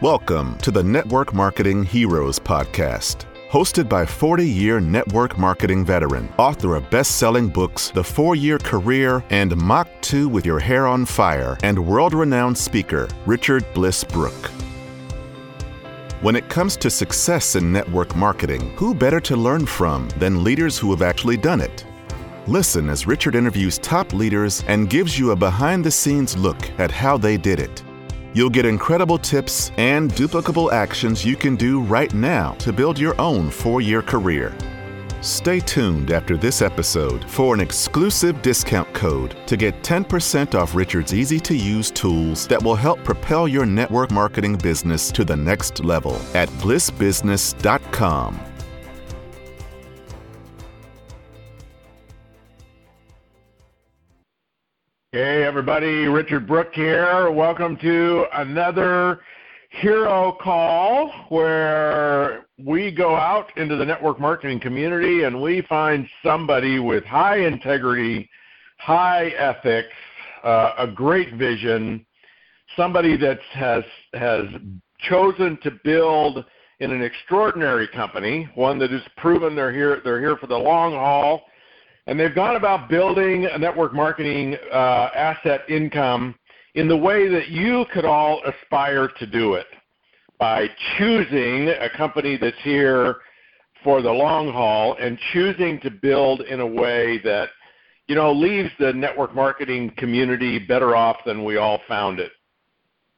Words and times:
Welcome 0.00 0.58
to 0.58 0.70
the 0.70 0.84
Network 0.84 1.34
Marketing 1.34 1.82
Heroes 1.82 2.38
Podcast. 2.38 3.24
Hosted 3.50 3.88
by 3.88 4.06
40 4.06 4.48
year 4.48 4.78
network 4.78 5.36
marketing 5.36 5.84
veteran, 5.84 6.32
author 6.38 6.76
of 6.76 6.88
best 6.88 7.16
selling 7.16 7.48
books 7.48 7.90
The 7.90 8.04
Four 8.04 8.36
Year 8.36 8.58
Career 8.58 9.24
and 9.30 9.56
Mach 9.56 9.88
2 10.02 10.28
with 10.28 10.46
Your 10.46 10.60
Hair 10.60 10.86
on 10.86 11.04
Fire, 11.04 11.58
and 11.64 11.84
world 11.84 12.14
renowned 12.14 12.56
speaker 12.56 13.08
Richard 13.26 13.64
Bliss 13.74 14.04
Brooke. 14.04 14.52
When 16.20 16.36
it 16.36 16.48
comes 16.48 16.76
to 16.76 16.90
success 16.90 17.56
in 17.56 17.72
network 17.72 18.14
marketing, 18.14 18.70
who 18.76 18.94
better 18.94 19.18
to 19.22 19.34
learn 19.34 19.66
from 19.66 20.08
than 20.10 20.44
leaders 20.44 20.78
who 20.78 20.92
have 20.92 21.02
actually 21.02 21.38
done 21.38 21.60
it? 21.60 21.84
Listen 22.46 22.88
as 22.88 23.08
Richard 23.08 23.34
interviews 23.34 23.78
top 23.78 24.12
leaders 24.12 24.62
and 24.68 24.88
gives 24.88 25.18
you 25.18 25.32
a 25.32 25.36
behind 25.36 25.84
the 25.84 25.90
scenes 25.90 26.36
look 26.36 26.70
at 26.78 26.92
how 26.92 27.18
they 27.18 27.36
did 27.36 27.58
it. 27.58 27.82
You'll 28.34 28.50
get 28.50 28.66
incredible 28.66 29.18
tips 29.18 29.72
and 29.78 30.12
duplicable 30.12 30.72
actions 30.72 31.24
you 31.24 31.36
can 31.36 31.56
do 31.56 31.80
right 31.80 32.12
now 32.12 32.52
to 32.52 32.72
build 32.72 32.98
your 32.98 33.18
own 33.20 33.50
four 33.50 33.80
year 33.80 34.02
career. 34.02 34.56
Stay 35.20 35.58
tuned 35.58 36.12
after 36.12 36.36
this 36.36 36.62
episode 36.62 37.28
for 37.28 37.52
an 37.52 37.60
exclusive 37.60 38.40
discount 38.40 38.92
code 38.94 39.36
to 39.48 39.56
get 39.56 39.82
10% 39.82 40.54
off 40.54 40.76
Richard's 40.76 41.12
easy 41.12 41.40
to 41.40 41.56
use 41.56 41.90
tools 41.90 42.46
that 42.46 42.62
will 42.62 42.76
help 42.76 43.02
propel 43.02 43.48
your 43.48 43.66
network 43.66 44.12
marketing 44.12 44.56
business 44.56 45.10
to 45.10 45.24
the 45.24 45.36
next 45.36 45.84
level 45.84 46.20
at 46.34 46.48
blissbusiness.com. 46.60 48.47
everybody, 55.58 56.06
Richard 56.06 56.46
Brooke 56.46 56.72
here. 56.72 57.32
Welcome 57.32 57.76
to 57.78 58.26
another 58.32 59.22
Hero 59.70 60.38
Call 60.40 61.10
where 61.30 62.46
we 62.64 62.92
go 62.92 63.16
out 63.16 63.46
into 63.56 63.74
the 63.74 63.84
network 63.84 64.20
marketing 64.20 64.60
community 64.60 65.24
and 65.24 65.42
we 65.42 65.62
find 65.62 66.06
somebody 66.22 66.78
with 66.78 67.02
high 67.02 67.38
integrity, 67.38 68.30
high 68.78 69.30
ethics, 69.30 69.88
uh, 70.44 70.74
a 70.78 70.86
great 70.86 71.34
vision, 71.34 72.06
somebody 72.76 73.16
that 73.16 73.40
has, 73.50 73.82
has 74.14 74.44
chosen 75.10 75.58
to 75.64 75.72
build 75.82 76.44
in 76.78 76.92
an 76.92 77.02
extraordinary 77.02 77.88
company, 77.88 78.48
one 78.54 78.78
that 78.78 78.92
has 78.92 79.02
proven 79.16 79.56
they're 79.56 79.72
here, 79.72 80.00
they're 80.04 80.20
here 80.20 80.36
for 80.36 80.46
the 80.46 80.56
long 80.56 80.92
haul 80.92 81.42
and 82.08 82.18
they've 82.18 82.34
gone 82.34 82.56
about 82.56 82.88
building 82.88 83.44
a 83.44 83.58
network 83.58 83.92
marketing 83.92 84.56
uh, 84.72 85.10
asset 85.14 85.60
income 85.68 86.34
in 86.74 86.88
the 86.88 86.96
way 86.96 87.28
that 87.28 87.48
you 87.48 87.84
could 87.92 88.06
all 88.06 88.40
aspire 88.44 89.08
to 89.18 89.26
do 89.26 89.54
it 89.54 89.66
by 90.38 90.66
choosing 90.96 91.68
a 91.68 91.88
company 91.96 92.38
that's 92.40 92.56
here 92.62 93.16
for 93.84 94.00
the 94.00 94.10
long 94.10 94.50
haul 94.50 94.96
and 94.98 95.18
choosing 95.34 95.78
to 95.80 95.90
build 95.90 96.40
in 96.40 96.60
a 96.60 96.66
way 96.66 97.18
that 97.24 97.50
you 98.06 98.14
know 98.14 98.32
leaves 98.32 98.70
the 98.78 98.90
network 98.94 99.34
marketing 99.34 99.92
community 99.98 100.58
better 100.58 100.96
off 100.96 101.18
than 101.26 101.44
we 101.44 101.58
all 101.58 101.80
found 101.86 102.20
it. 102.20 102.32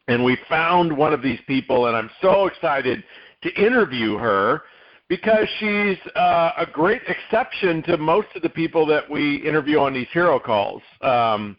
And 0.09 0.25
we 0.25 0.37
found 0.49 0.95
one 0.97 1.13
of 1.13 1.23
these 1.23 1.39
people 1.47 1.87
and 1.87 1.97
i'm 1.97 2.11
so 2.21 2.47
excited 2.47 3.05
to 3.43 3.55
interview 3.55 4.17
her 4.17 4.63
because 5.11 5.49
she's 5.59 5.99
uh, 6.15 6.53
a 6.57 6.67
great 6.73 7.03
exception 7.09 7.83
to 7.83 7.97
most 7.99 8.29
of 8.37 8.43
the 8.43 8.49
people 8.49 8.87
that 8.87 9.11
we 9.11 9.37
interview 9.47 9.81
on 9.81 9.93
these 9.93 10.07
hero 10.13 10.39
calls. 10.39 10.81
Um, 11.03 11.57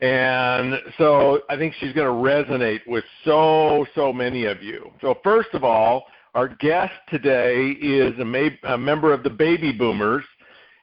and 0.00 0.74
so 0.96 1.40
I 1.50 1.56
think 1.56 1.74
she's 1.80 1.92
going 1.92 2.06
to 2.06 2.12
resonate 2.12 2.86
with 2.86 3.02
so, 3.24 3.84
so 3.96 4.12
many 4.12 4.44
of 4.44 4.62
you. 4.62 4.92
So, 5.00 5.16
first 5.24 5.48
of 5.54 5.64
all, 5.64 6.04
our 6.36 6.46
guest 6.60 6.92
today 7.10 7.70
is 7.82 8.16
a, 8.20 8.24
ma- 8.24 8.72
a 8.72 8.78
member 8.78 9.12
of 9.12 9.24
the 9.24 9.30
baby 9.30 9.72
boomers. 9.72 10.24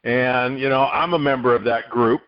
And, 0.04 0.60
you 0.60 0.68
know, 0.68 0.88
I'm 0.88 1.14
a 1.14 1.20
member 1.20 1.56
of 1.56 1.64
that 1.64 1.90
group. 1.90 2.20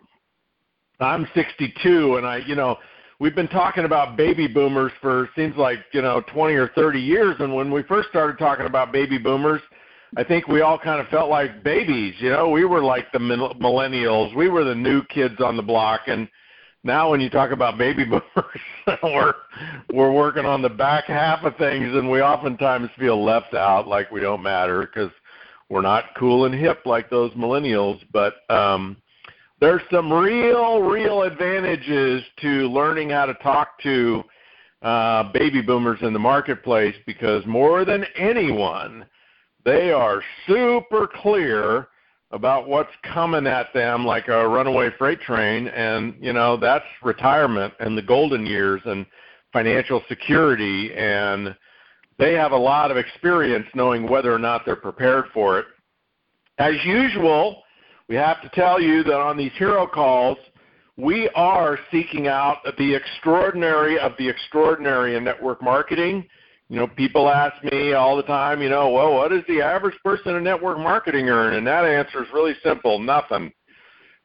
I'm 1.02 1.28
62, 1.36 2.16
and 2.16 2.26
I, 2.26 2.38
you 2.38 2.56
know, 2.56 2.78
we've 3.20 3.36
been 3.36 3.48
talking 3.48 3.86
about 3.86 4.16
baby 4.16 4.48
boomers 4.48 4.92
for 5.02 5.30
seems 5.36 5.56
like 5.56 5.80
you 5.92 6.02
know 6.02 6.22
20 6.34 6.54
or 6.54 6.70
30 6.70 7.00
years 7.00 7.36
and 7.40 7.54
when 7.54 7.72
we 7.72 7.84
first 7.84 8.10
started 8.10 8.38
talking 8.38 8.66
about 8.66 8.92
baby 8.92 9.18
boomers 9.18 9.62
i 10.18 10.24
think 10.24 10.48
we 10.48 10.62
all 10.62 10.78
kind 10.78 11.02
of 11.02 11.08
felt 11.08 11.30
like 11.30 11.64
babies 11.64 12.14
you 12.20 12.30
know? 12.30 12.50
We 12.50 12.66
were 12.66 12.82
like 12.82 13.12
the 13.12 13.20
millennials. 13.20 14.36
We 14.36 14.50
were 14.50 14.64
the 14.64 14.76
new 14.76 15.04
kids 15.06 15.36
on 15.40 15.58
the 15.58 15.64
block 15.64 16.02
and 16.08 16.28
now 16.84 17.10
when 17.10 17.20
you 17.20 17.30
talk 17.30 17.52
about 17.52 17.78
baby 17.78 18.06
boomers 18.06 19.00
we're 19.04 19.34
we're 19.94 20.12
working 20.12 20.46
on 20.46 20.62
the 20.62 20.70
back 20.70 21.06
half 21.06 21.44
of 21.44 21.56
things 21.58 21.96
and 21.96 22.10
we 22.10 22.22
oftentimes 22.22 22.90
feel 23.00 23.24
left 23.24 23.54
out 23.54 23.88
like 23.88 24.12
we 24.12 24.22
don't 24.22 24.44
matter 24.44 24.82
because 24.82 25.12
we're 25.70 25.82
not 25.82 26.06
cool 26.18 26.46
and 26.46 26.56
hip 26.56 26.86
like 26.86 27.10
those 27.10 27.32
millennials 27.32 28.00
but 28.14 28.36
um 28.50 28.96
there's 29.60 29.82
some 29.92 30.12
real, 30.12 30.82
real 30.82 31.24
advantages 31.24 32.24
to 32.42 32.68
learning 32.68 33.10
how 33.10 33.26
to 33.26 33.34
talk 33.36 33.82
to 33.82 34.24
uh, 34.84 35.32
baby 35.32 35.62
boomers 35.62 36.00
in 36.02 36.14
the 36.14 36.20
marketplace 36.20 36.96
because 37.06 37.44
more 37.46 37.84
than 37.84 38.06
anyone, 38.16 39.06
they 39.66 39.92
are 39.92 40.22
super 40.46 41.08
clear 41.08 41.88
about 42.32 42.68
what's 42.68 42.92
coming 43.04 43.48
at 43.48 43.74
them 43.74 44.06
like 44.06 44.28
a 44.28 44.48
runaway 44.48 44.90
freight 44.98 45.22
train. 45.22 45.68
And 45.70 46.16
you 46.22 46.34
know 46.34 46.58
that's 46.58 46.86
retirement 47.02 47.74
and 47.80 47.98
the 47.98 48.02
golden 48.02 48.46
years 48.46 48.82
and 48.86 49.06
financial 49.52 50.04
security. 50.08 50.94
And 50.94 51.56
they 52.20 52.34
have 52.34 52.52
a 52.52 52.58
lot 52.58 52.92
of 52.92 52.98
experience 52.98 53.66
knowing 53.74 54.08
whether 54.08 54.32
or 54.32 54.40
not 54.40 54.66
they're 54.66 54.76
prepared 54.76 55.26
for 55.34 55.58
it. 55.58 55.66
As 56.60 56.74
usual 56.84 57.64
we 58.10 58.16
have 58.16 58.42
to 58.42 58.50
tell 58.50 58.82
you 58.82 59.04
that 59.04 59.20
on 59.20 59.38
these 59.38 59.52
hero 59.58 59.86
calls, 59.86 60.38
we 60.96 61.30
are 61.36 61.78
seeking 61.92 62.28
out 62.28 62.58
the 62.78 62.96
extraordinary 62.96 64.00
of 64.00 64.14
the 64.18 64.28
extraordinary 64.28 65.16
in 65.16 65.24
network 65.24 65.62
marketing. 65.62 66.26
You 66.70 66.78
know, 66.78 66.88
people 66.88 67.30
ask 67.30 67.64
me 67.64 67.94
all 67.94 68.18
the 68.18 68.24
time, 68.24 68.62
you 68.62 68.70
know, 68.70 68.90
well, 68.90 69.14
what 69.14 69.30
does 69.30 69.44
the 69.48 69.62
average 69.62 69.98
person 70.04 70.36
in 70.36 70.44
network 70.44 70.80
marketing 70.80 71.30
earn? 71.30 71.56
And 71.56 71.68
that 71.68 71.86
answer 71.86 72.24
is 72.24 72.30
really 72.34 72.56
simple 72.64 73.00
nothing. 73.00 73.52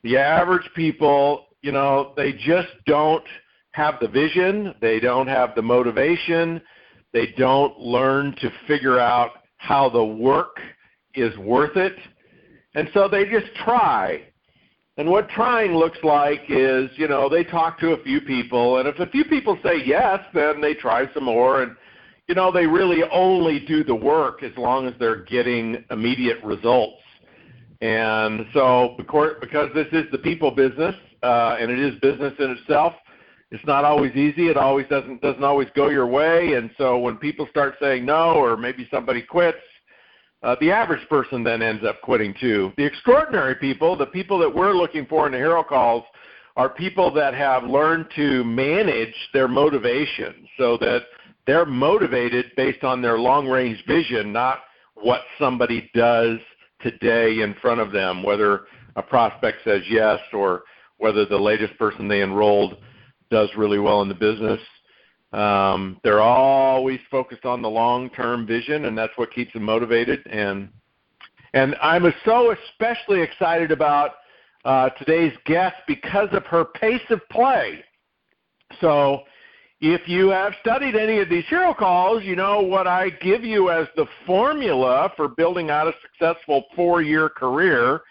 The 0.02 0.16
average 0.16 0.68
people, 0.74 1.46
you 1.60 1.72
know, 1.72 2.12
they 2.16 2.32
just 2.32 2.68
don't 2.86 3.24
have 3.72 3.94
the 4.00 4.08
vision, 4.08 4.74
they 4.80 4.98
don't 4.98 5.28
have 5.28 5.54
the 5.54 5.62
motivation, 5.62 6.60
they 7.12 7.34
don't 7.36 7.78
learn 7.78 8.34
to 8.40 8.50
figure 8.66 8.98
out 8.98 9.30
how 9.58 9.88
the 9.88 10.04
work 10.04 10.58
is 11.14 11.36
worth 11.38 11.76
it 11.76 11.94
and 12.74 12.88
so 12.94 13.08
they 13.08 13.24
just 13.24 13.54
try. 13.64 14.22
And 14.98 15.10
what 15.10 15.28
trying 15.30 15.74
looks 15.74 15.98
like 16.02 16.42
is, 16.48 16.90
you 16.96 17.08
know, 17.08 17.28
they 17.28 17.44
talk 17.44 17.78
to 17.80 17.92
a 17.92 18.02
few 18.02 18.20
people, 18.20 18.78
and 18.78 18.88
if 18.88 18.98
a 18.98 19.06
few 19.06 19.24
people 19.24 19.58
say 19.62 19.82
yes, 19.84 20.20
then 20.34 20.60
they 20.60 20.74
try 20.74 21.12
some 21.14 21.24
more. 21.24 21.62
And, 21.62 21.74
you 22.28 22.34
know, 22.34 22.52
they 22.52 22.66
really 22.66 23.02
only 23.10 23.60
do 23.60 23.82
the 23.82 23.94
work 23.94 24.42
as 24.42 24.52
long 24.56 24.86
as 24.86 24.94
they're 24.98 25.24
getting 25.24 25.84
immediate 25.90 26.42
results. 26.44 27.00
And 27.80 28.46
so, 28.52 28.94
because 28.98 29.68
this 29.74 29.88
is 29.92 30.04
the 30.12 30.18
people 30.18 30.50
business, 30.50 30.94
uh, 31.22 31.56
and 31.58 31.70
it 31.70 31.78
is 31.78 31.98
business 32.00 32.34
in 32.38 32.50
itself, 32.50 32.92
it's 33.50 33.64
not 33.66 33.84
always 33.84 34.14
easy. 34.14 34.48
It 34.48 34.56
always 34.56 34.86
doesn't 34.88 35.20
doesn't 35.20 35.42
always 35.42 35.68
go 35.74 35.88
your 35.88 36.06
way. 36.06 36.54
And 36.54 36.70
so, 36.78 36.98
when 36.98 37.16
people 37.16 37.46
start 37.50 37.74
saying 37.80 38.04
no, 38.04 38.34
or 38.34 38.56
maybe 38.56 38.86
somebody 38.90 39.20
quits, 39.20 39.58
uh, 40.42 40.56
the 40.60 40.70
average 40.70 41.06
person 41.08 41.44
then 41.44 41.62
ends 41.62 41.84
up 41.84 42.00
quitting 42.02 42.34
too. 42.40 42.72
The 42.76 42.84
extraordinary 42.84 43.54
people, 43.54 43.96
the 43.96 44.06
people 44.06 44.38
that 44.38 44.52
we're 44.52 44.74
looking 44.74 45.06
for 45.06 45.26
in 45.26 45.32
the 45.32 45.38
hero 45.38 45.62
calls, 45.62 46.04
are 46.56 46.68
people 46.68 47.12
that 47.14 47.34
have 47.34 47.64
learned 47.64 48.06
to 48.16 48.44
manage 48.44 49.14
their 49.32 49.48
motivation 49.48 50.46
so 50.58 50.76
that 50.78 51.02
they're 51.46 51.64
motivated 51.64 52.46
based 52.56 52.84
on 52.84 53.00
their 53.00 53.18
long 53.18 53.48
range 53.48 53.82
vision, 53.86 54.32
not 54.32 54.60
what 54.94 55.22
somebody 55.38 55.90
does 55.94 56.38
today 56.80 57.40
in 57.40 57.54
front 57.62 57.80
of 57.80 57.92
them, 57.92 58.22
whether 58.22 58.62
a 58.96 59.02
prospect 59.02 59.58
says 59.64 59.82
yes 59.88 60.18
or 60.32 60.62
whether 60.98 61.24
the 61.24 61.38
latest 61.38 61.76
person 61.78 62.06
they 62.06 62.22
enrolled 62.22 62.76
does 63.30 63.48
really 63.56 63.78
well 63.78 64.02
in 64.02 64.08
the 64.08 64.14
business. 64.14 64.60
Um, 65.32 65.98
they're 66.04 66.20
always 66.20 67.00
focused 67.10 67.46
on 67.46 67.62
the 67.62 67.70
long-term 67.70 68.46
vision, 68.46 68.84
and 68.84 68.96
that's 68.96 69.16
what 69.16 69.32
keeps 69.32 69.52
them 69.54 69.62
motivated. 69.62 70.26
And 70.26 70.68
and 71.54 71.74
I'm 71.82 72.12
so 72.24 72.52
especially 72.52 73.20
excited 73.20 73.70
about 73.70 74.12
uh, 74.64 74.90
today's 74.90 75.32
guest 75.44 75.76
because 75.86 76.28
of 76.32 76.44
her 76.46 76.64
pace 76.64 77.02
of 77.10 77.20
play. 77.30 77.82
So, 78.80 79.22
if 79.80 80.08
you 80.08 80.28
have 80.28 80.54
studied 80.60 80.94
any 80.94 81.18
of 81.18 81.28
these 81.28 81.44
hero 81.46 81.74
calls, 81.74 82.22
you 82.22 82.36
know 82.36 82.60
what 82.60 82.86
I 82.86 83.10
give 83.10 83.42
you 83.42 83.70
as 83.70 83.88
the 83.96 84.06
formula 84.26 85.12
for 85.16 85.28
building 85.28 85.70
out 85.70 85.88
a 85.88 85.92
successful 86.00 86.64
four-year 86.76 87.28
career. 87.30 88.02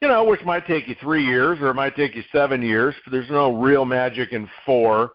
You 0.00 0.06
know, 0.06 0.22
which 0.22 0.44
might 0.44 0.64
take 0.64 0.86
you 0.86 0.94
three 1.00 1.24
years 1.24 1.58
or 1.60 1.70
it 1.70 1.74
might 1.74 1.96
take 1.96 2.14
you 2.14 2.22
seven 2.30 2.62
years. 2.62 2.94
But 3.04 3.10
There's 3.10 3.30
no 3.30 3.60
real 3.60 3.84
magic 3.84 4.32
in 4.32 4.48
four. 4.64 5.10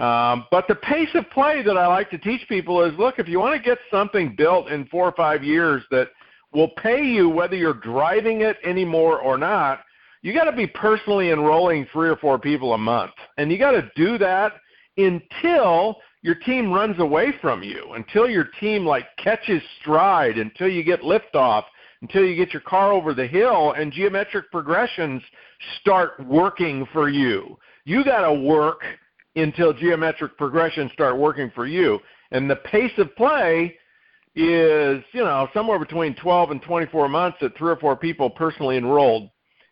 Um, 0.00 0.46
but 0.50 0.66
the 0.66 0.76
pace 0.76 1.10
of 1.14 1.28
play 1.28 1.62
that 1.62 1.76
I 1.76 1.86
like 1.86 2.08
to 2.10 2.18
teach 2.18 2.48
people 2.48 2.82
is 2.82 2.98
look, 2.98 3.18
if 3.18 3.28
you 3.28 3.38
want 3.38 3.54
to 3.54 3.62
get 3.62 3.76
something 3.90 4.34
built 4.34 4.68
in 4.68 4.86
four 4.86 5.06
or 5.06 5.12
five 5.12 5.44
years 5.44 5.82
that 5.90 6.08
will 6.54 6.70
pay 6.82 7.04
you 7.04 7.28
whether 7.28 7.54
you're 7.54 7.74
driving 7.74 8.40
it 8.40 8.56
anymore 8.64 9.20
or 9.20 9.36
not, 9.36 9.80
you 10.22 10.32
got 10.32 10.44
to 10.44 10.56
be 10.56 10.66
personally 10.66 11.30
enrolling 11.30 11.86
three 11.92 12.08
or 12.08 12.16
four 12.16 12.38
people 12.38 12.72
a 12.72 12.78
month. 12.78 13.12
And 13.36 13.52
you 13.52 13.58
got 13.58 13.72
to 13.72 13.90
do 13.94 14.16
that 14.18 14.54
until 14.96 15.96
your 16.22 16.34
team 16.34 16.72
runs 16.72 16.98
away 16.98 17.34
from 17.42 17.62
you, 17.62 17.92
until 17.92 18.28
your 18.28 18.48
team 18.58 18.86
like 18.86 19.04
catches 19.18 19.62
stride, 19.80 20.38
until 20.38 20.68
you 20.68 20.82
get 20.82 21.02
liftoff, 21.02 21.64
until 22.00 22.24
you 22.24 22.36
get 22.36 22.54
your 22.54 22.62
car 22.62 22.92
over 22.92 23.12
the 23.12 23.26
hill 23.26 23.72
and 23.72 23.92
geometric 23.92 24.50
progressions 24.50 25.22
start 25.80 26.12
working 26.26 26.86
for 26.90 27.10
you. 27.10 27.58
You 27.84 28.02
got 28.02 28.22
to 28.22 28.32
work 28.32 28.82
until 29.36 29.72
geometric 29.72 30.36
progressions 30.36 30.92
start 30.92 31.16
working 31.16 31.50
for 31.54 31.66
you. 31.66 31.98
And 32.32 32.50
the 32.50 32.56
pace 32.56 32.92
of 32.98 33.14
play 33.16 33.76
is, 34.34 35.02
you 35.12 35.24
know, 35.24 35.48
somewhere 35.52 35.78
between 35.78 36.14
12 36.14 36.52
and 36.52 36.62
24 36.62 37.08
months 37.08 37.38
at 37.42 37.56
three 37.56 37.70
or 37.70 37.76
four 37.76 37.96
people 37.96 38.30
personally 38.30 38.76
enrolled. 38.76 39.30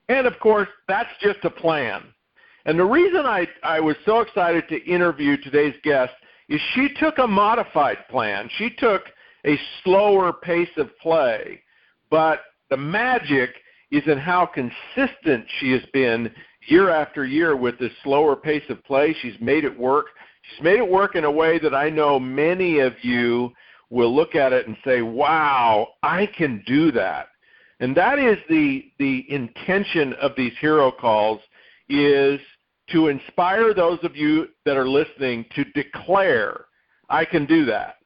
And 0.09 0.27
of 0.27 0.39
course, 0.41 0.69
that's 0.87 1.11
just 1.21 1.39
a 1.45 1.51
plan. 1.51 2.03
And 2.65 2.79
the 2.79 2.85
reason 2.85 3.25
I, 3.25 3.47
I 3.63 3.81
was 3.81 3.97
so 4.05 4.21
excited 4.21 4.69
to 4.69 4.85
interview 4.85 5.37
today's 5.37 5.75
guest 5.83 6.13
is 6.49 6.61
she 6.75 6.89
took 7.01 7.19
a 7.19 7.27
modified 7.27 7.99
plan. 8.11 8.49
She 8.59 8.71
took 8.79 9.03
a 9.47 9.59
slower 9.83 10.33
pace 10.33 10.69
of 10.77 10.97
play. 10.99 11.63
But 12.11 12.41
the 12.71 12.77
magic 12.77 13.51
is 13.91 14.03
in 14.07 14.19
how 14.19 14.47
consistent 14.47 15.47
she 15.59 15.73
has 15.73 15.83
been 15.93 16.31
year 16.71 16.91
after 16.91 17.25
year 17.25 17.57
with 17.57 17.79
this 17.79 17.93
slower 18.03 18.37
pace 18.37 18.63
of 18.69 18.83
play. 18.85 19.15
She's 19.21 19.39
made 19.41 19.65
it 19.65 19.79
work. 19.79 20.07
She's 20.43 20.63
made 20.63 20.79
it 20.79 20.89
work 20.89 21.15
in 21.15 21.25
a 21.25 21.31
way 21.31 21.59
that 21.59 21.75
I 21.75 21.91
know 21.91 22.19
many 22.19 22.79
of 22.81 22.93
you 23.03 23.53
will 23.91 24.15
look 24.15 24.35
at 24.35 24.53
it 24.53 24.67
and 24.67 24.77
say, 24.85 25.03
"Wow, 25.03 25.89
I 26.03 26.27
can 26.27 26.63
do 26.67 26.91
that." 26.93 27.29
And 27.81 27.97
that 27.97 28.19
is 28.19 28.39
the 28.49 28.91
the 28.99 29.31
intention 29.31 30.13
of 30.15 30.35
these 30.37 30.57
hero 30.59 30.91
calls 30.91 31.41
is 31.89 32.41
to 32.89 33.09
inspire 33.09 33.75
those 33.75 34.03
of 34.03 34.17
you 34.17 34.49
that 34.65 34.77
are 34.77 34.89
listening 34.89 35.45
to 35.55 35.65
declare, 35.65 36.67
"I 37.09 37.25
can 37.25 37.47
do 37.47 37.65
that." 37.67 37.97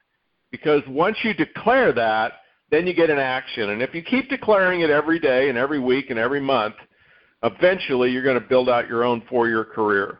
Because 0.51 0.85
once 0.87 1.17
you 1.23 1.33
declare 1.33 1.91
that, 1.93 2.41
then 2.69 2.87
you 2.87 2.93
get 2.93 3.09
an 3.09 3.19
action. 3.19 3.71
And 3.71 3.81
if 3.81 3.93
you 3.93 4.01
keep 4.01 4.29
declaring 4.29 4.81
it 4.81 4.89
every 4.89 5.19
day 5.19 5.49
and 5.49 5.57
every 5.57 5.79
week 5.79 6.09
and 6.09 6.19
every 6.19 6.39
month, 6.39 6.75
eventually 7.43 8.11
you're 8.11 8.23
going 8.23 8.39
to 8.39 8.47
build 8.47 8.69
out 8.69 8.87
your 8.87 9.03
own 9.03 9.21
four 9.29 9.47
year 9.47 9.63
career. 9.63 10.19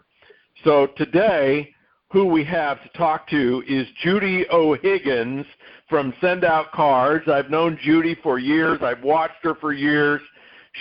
So 0.64 0.88
today, 0.98 1.74
who 2.12 2.26
we 2.26 2.44
have 2.44 2.82
to 2.84 2.90
talk 2.98 3.28
to 3.30 3.64
is 3.68 3.88
Judy 4.04 4.46
O'Higgins 4.52 5.46
from 5.90 6.14
SendOutCards. 6.22 7.28
I've 7.28 7.50
known 7.50 7.78
Judy 7.82 8.16
for 8.22 8.38
years, 8.38 8.80
I've 8.84 9.04
watched 9.04 9.44
her 9.44 9.56
for 9.56 9.74
years. 9.74 10.22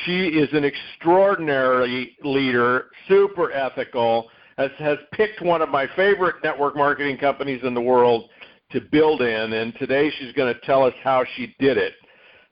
She 0.05 0.29
is 0.29 0.49
an 0.53 0.65
extraordinary 0.65 2.17
leader, 2.23 2.87
super 3.09 3.53
ethical, 3.53 4.29
has, 4.56 4.71
has 4.79 4.99
picked 5.12 5.43
one 5.43 5.62
of 5.62 5.69
my 5.69 5.87
favorite 5.97 6.37
network 6.43 6.77
marketing 6.77 7.19
companies 7.19 7.61
in 7.62 7.75
the 7.75 7.81
world 7.81 8.31
to 8.71 8.81
build 8.81 9.21
in, 9.21 9.53
and 9.53 9.75
today 9.79 10.11
she's 10.19 10.33
going 10.33 10.53
to 10.53 10.61
tell 10.61 10.85
us 10.85 10.94
how 11.03 11.25
she 11.37 11.55
did 11.59 11.77
it. 11.77 11.93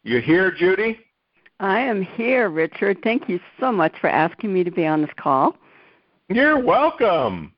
You 0.03 0.21
here, 0.21 0.51
Judy? 0.51 0.99
I 1.61 1.81
am 1.81 2.01
here, 2.01 2.49
Richard. 2.49 2.99
Thank 3.05 3.29
you 3.29 3.39
so 3.61 3.71
much 3.71 3.93
for 4.01 4.09
asking 4.09 4.53
me 4.53 4.65
to 4.65 4.71
be 4.71 4.87
on 4.87 5.03
this 5.03 5.11
call. 5.19 5.57
You're 6.31 6.59
welcome. 6.59 7.53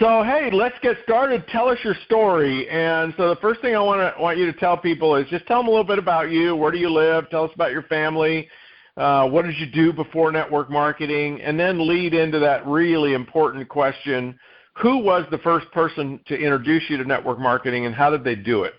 So, 0.00 0.24
hey, 0.24 0.50
let's 0.52 0.76
get 0.82 0.96
started. 1.04 1.46
Tell 1.46 1.68
us 1.68 1.78
your 1.84 1.94
story. 2.06 2.68
And 2.68 3.14
so, 3.16 3.28
the 3.28 3.36
first 3.36 3.60
thing 3.60 3.76
I 3.76 3.80
want 3.80 4.00
to 4.00 4.20
want 4.20 4.36
you 4.36 4.46
to 4.46 4.58
tell 4.58 4.76
people 4.76 5.14
is 5.14 5.28
just 5.28 5.46
tell 5.46 5.60
them 5.60 5.68
a 5.68 5.70
little 5.70 5.84
bit 5.84 6.00
about 6.00 6.32
you. 6.32 6.56
Where 6.56 6.72
do 6.72 6.78
you 6.78 6.90
live? 6.90 7.30
Tell 7.30 7.44
us 7.44 7.52
about 7.54 7.70
your 7.70 7.84
family. 7.84 8.48
Uh, 8.96 9.28
what 9.28 9.44
did 9.44 9.56
you 9.58 9.66
do 9.66 9.92
before 9.92 10.32
network 10.32 10.68
marketing? 10.68 11.40
And 11.40 11.58
then 11.58 11.86
lead 11.86 12.14
into 12.14 12.40
that 12.40 12.66
really 12.66 13.12
important 13.12 13.68
question: 13.68 14.36
Who 14.82 14.98
was 14.98 15.24
the 15.30 15.38
first 15.38 15.70
person 15.70 16.18
to 16.26 16.34
introduce 16.34 16.82
you 16.90 16.96
to 16.96 17.04
network 17.04 17.38
marketing, 17.38 17.86
and 17.86 17.94
how 17.94 18.10
did 18.10 18.24
they 18.24 18.34
do 18.34 18.64
it? 18.64 18.74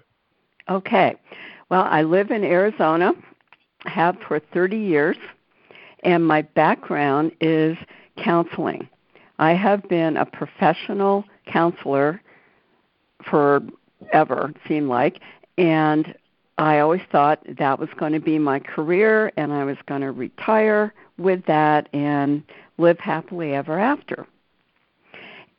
Okay. 0.70 1.16
Well, 1.70 1.84
I 1.84 2.02
live 2.04 2.32
in 2.32 2.44
Arizona 2.44 3.14
have 3.88 4.18
for 4.28 4.40
30 4.40 4.78
years, 4.78 5.18
and 6.04 6.26
my 6.26 6.42
background 6.42 7.32
is 7.42 7.78
counseling. 8.18 8.88
I 9.40 9.54
have 9.54 9.88
been 9.90 10.18
a 10.18 10.26
professional 10.26 11.26
counselor 11.46 12.22
forever, 13.30 14.50
it 14.50 14.58
seemed 14.68 14.88
like, 14.88 15.20
and 15.58 16.16
I 16.58 16.80
always 16.80 17.02
thought 17.12 17.42
that 17.58 17.80
was 17.80 17.90
going 17.98 18.14
to 18.14 18.20
be 18.20 18.40
my 18.40 18.60
career, 18.60 19.32
and 19.36 19.52
I 19.52 19.66
was 19.66 19.78
going 19.88 20.02
to 20.02 20.12
retire 20.12 20.94
with 21.18 21.46
that 21.48 21.90
and 21.94 22.44
live 22.78 23.00
happily 23.00 23.54
ever 23.54 23.80
after. 23.80 24.26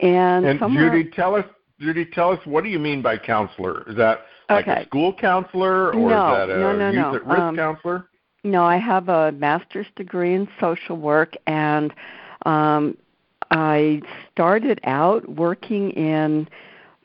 And, 0.00 0.46
and 0.46 0.61
Judy, 0.72 1.05
tell 1.05 1.34
us, 1.34 1.44
Judy, 1.81 2.05
tell 2.05 2.31
us 2.31 2.40
what 2.44 2.64
do 2.64 2.70
you 2.70 2.79
mean 2.79 3.02
by 3.02 3.19
counselor? 3.19 3.88
Is 3.88 3.96
that 3.96 4.26
like 4.49 4.69
okay. 4.69 4.82
a 4.82 4.87
school 4.87 5.12
counselor, 5.12 5.93
or 5.93 6.11
no, 6.11 6.43
is 6.43 6.49
that 6.49 6.50
a 6.50 6.58
no, 6.58 6.76
no, 6.76 6.90
youth 6.90 7.22
at 7.22 7.26
risk 7.26 7.40
Um, 7.40 7.56
counselor? 7.56 8.08
No, 8.46 8.64
I 8.64 8.76
have 8.76 9.08
a 9.08 9.32
master's 9.32 9.88
degree 9.96 10.32
in 10.32 10.46
social 10.60 10.96
work, 10.96 11.34
and 11.48 11.93
um, 12.43 12.96
I 13.50 14.02
started 14.32 14.78
out 14.84 15.28
working 15.28 15.90
in 15.90 16.48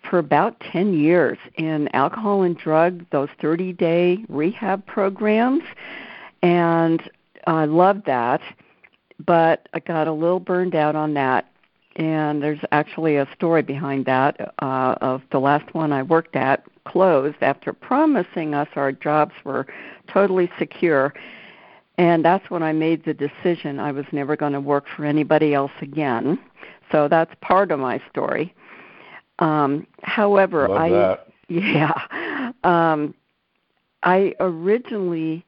for 0.08 0.20
about 0.20 0.60
10 0.60 0.94
years 0.94 1.40
in 1.56 1.88
alcohol 1.96 2.44
and 2.44 2.56
drug, 2.56 3.04
those 3.10 3.30
30 3.42 3.74
day 3.74 4.24
rehab 4.30 4.86
programs, 4.86 5.64
and 6.44 7.10
I 7.48 7.66
loved 7.66 8.06
that, 8.06 8.42
but 9.26 9.68
I 9.74 9.80
got 9.80 10.08
a 10.08 10.14
little 10.14 10.40
burned 10.40 10.76
out 10.76 10.96
on 10.96 11.16
that. 11.16 11.52
And 11.96 12.44
there's 12.44 12.60
actually 12.72 13.16
a 13.16 13.28
story 13.36 13.64
behind 13.64 14.06
that 14.06 14.54
uh, 14.62 14.96
of 15.02 15.24
the 15.32 15.40
last 15.40 15.74
one 15.74 15.92
I 15.92 16.04
worked 16.04 16.36
at 16.36 16.64
closed 16.86 17.38
after 17.42 17.74
promising 17.74 18.54
us 18.54 18.68
our 18.76 18.92
jobs 18.92 19.34
were 19.44 19.68
totally 20.08 20.50
secure. 20.58 21.14
And 21.98 22.26
that's 22.26 22.50
when 22.50 22.64
I 22.64 22.74
made 22.74 23.06
the 23.06 23.14
decision 23.14 23.80
I 23.80 23.92
was 23.92 24.06
never 24.12 24.36
going 24.36 24.54
to 24.54 24.62
work 24.62 24.86
for 24.96 25.06
anybody 25.06 25.54
else 25.54 25.72
again. 25.82 26.40
So 26.92 27.08
that's 27.08 27.34
part 27.42 27.72
of 27.72 27.80
my 27.80 28.02
story. 28.10 28.54
Um, 29.40 29.88
however, 30.04 30.68
Love 30.68 30.78
I 30.78 30.90
that. 30.90 31.28
yeah, 31.50 32.52
um, 32.64 33.14
I 34.04 34.34
originally 34.40 35.46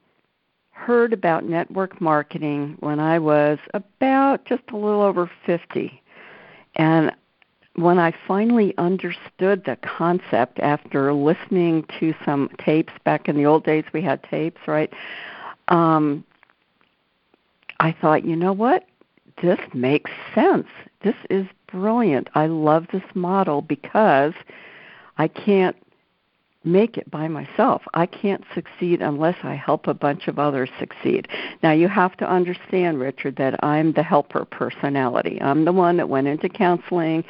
heard 0.71 1.13
about 1.13 1.45
network 1.45 2.01
marketing 2.01 2.75
when 2.79 2.99
I 2.99 3.19
was 3.19 3.57
about 3.73 4.45
just 4.45 4.63
a 4.71 4.75
little 4.77 5.01
over 5.01 5.29
50. 5.45 6.01
And 6.75 7.11
when 7.75 7.97
I 7.97 8.13
finally 8.27 8.73
understood 8.77 9.63
the 9.65 9.77
concept 9.81 10.59
after 10.59 11.11
listening 11.13 11.85
to 11.99 12.13
some 12.23 12.49
tapes 12.63 12.93
back 13.03 13.27
in 13.27 13.35
the 13.35 13.45
old 13.45 13.63
days, 13.63 13.83
we 13.93 14.01
had 14.01 14.21
tapes, 14.23 14.61
right? 14.67 14.93
Um, 15.69 16.23
I 17.79 17.95
thought, 17.99 18.25
you 18.25 18.35
know 18.35 18.53
what? 18.53 18.85
This 19.41 19.59
makes 19.73 20.11
sense. 20.35 20.67
This 21.03 21.15
is 21.29 21.47
brilliant. 21.71 22.29
I 22.35 22.45
love 22.45 22.85
this 22.91 23.03
model 23.15 23.61
because 23.61 24.33
I 25.17 25.27
can't 25.27 25.75
make 26.63 26.97
it 26.97 27.09
by 27.11 27.27
myself. 27.27 27.81
I 27.93 28.05
can't 28.05 28.43
succeed 28.53 29.01
unless 29.01 29.35
I 29.43 29.55
help 29.55 29.87
a 29.87 29.93
bunch 29.93 30.27
of 30.27 30.39
others 30.39 30.69
succeed. 30.79 31.27
Now, 31.61 31.71
you 31.71 31.87
have 31.89 32.15
to 32.17 32.29
understand, 32.29 32.99
Richard, 32.99 33.35
that 33.37 33.61
I'm 33.63 33.93
the 33.93 34.03
helper 34.03 34.45
personality. 34.45 35.41
I'm 35.41 35.65
the 35.65 35.73
one 35.73 35.97
that 35.97 36.07
went 36.07 36.27
into 36.27 36.47
counseling, 36.47 37.25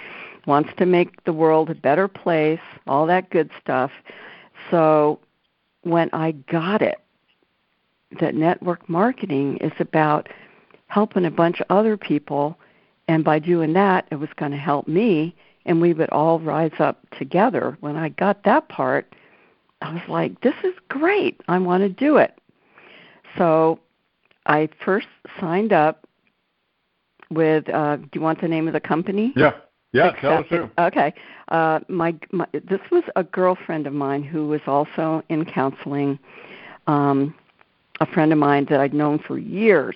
wants 0.45 0.69
to 0.77 0.85
make 0.85 1.23
the 1.23 1.33
world 1.33 1.69
a 1.69 1.75
better 1.75 2.07
place, 2.07 2.59
all 2.87 3.05
that 3.07 3.29
good 3.29 3.49
stuff. 3.61 3.91
So, 4.71 5.19
when 5.81 6.09
I 6.13 6.31
got 6.31 6.81
it, 6.81 6.99
that 8.19 8.35
network 8.35 8.87
marketing 8.87 9.57
is 9.57 9.73
about 9.79 10.29
helping 10.87 11.25
a 11.25 11.31
bunch 11.31 11.59
of 11.59 11.65
other 11.69 11.97
people, 11.97 12.57
and 13.07 13.23
by 13.23 13.39
doing 13.39 13.73
that, 13.73 14.07
it 14.11 14.15
was 14.15 14.29
going 14.35 14.51
to 14.51 14.57
help 14.57 14.87
me, 14.87 15.35
and 15.65 15.81
we 15.81 15.93
would 15.93 16.09
all 16.09 16.39
rise 16.39 16.79
up 16.79 17.05
together. 17.17 17.77
When 17.81 17.95
I 17.95 18.09
got 18.09 18.43
that 18.43 18.69
part, 18.69 19.13
I 19.81 19.93
was 19.93 20.03
like, 20.07 20.39
this 20.41 20.55
is 20.63 20.73
great. 20.87 21.41
I 21.47 21.57
want 21.59 21.83
to 21.83 21.89
do 21.89 22.17
it. 22.17 22.39
So 23.37 23.79
I 24.45 24.69
first 24.85 25.07
signed 25.39 25.73
up 25.73 26.07
with, 27.29 27.67
uh, 27.69 27.97
do 27.97 28.09
you 28.13 28.21
want 28.21 28.39
the 28.41 28.47
name 28.47 28.67
of 28.67 28.73
the 28.73 28.79
company? 28.79 29.33
Yeah, 29.35 29.53
yeah. 29.93 30.11
Tell 30.19 30.33
us 30.33 30.39
Accepted. 30.41 30.71
who. 30.75 30.83
Okay. 30.83 31.13
Uh, 31.49 31.79
my, 31.87 32.15
my 32.31 32.47
this 32.51 32.81
was 32.91 33.03
a 33.15 33.23
girlfriend 33.23 33.87
of 33.87 33.93
mine 33.93 34.23
who 34.23 34.47
was 34.47 34.61
also 34.67 35.23
in 35.29 35.45
counseling. 35.45 36.19
Um, 36.87 37.33
a 37.99 38.05
friend 38.07 38.33
of 38.33 38.39
mine 38.39 38.65
that 38.69 38.79
I'd 38.79 38.93
known 38.93 39.19
for 39.19 39.37
years 39.37 39.95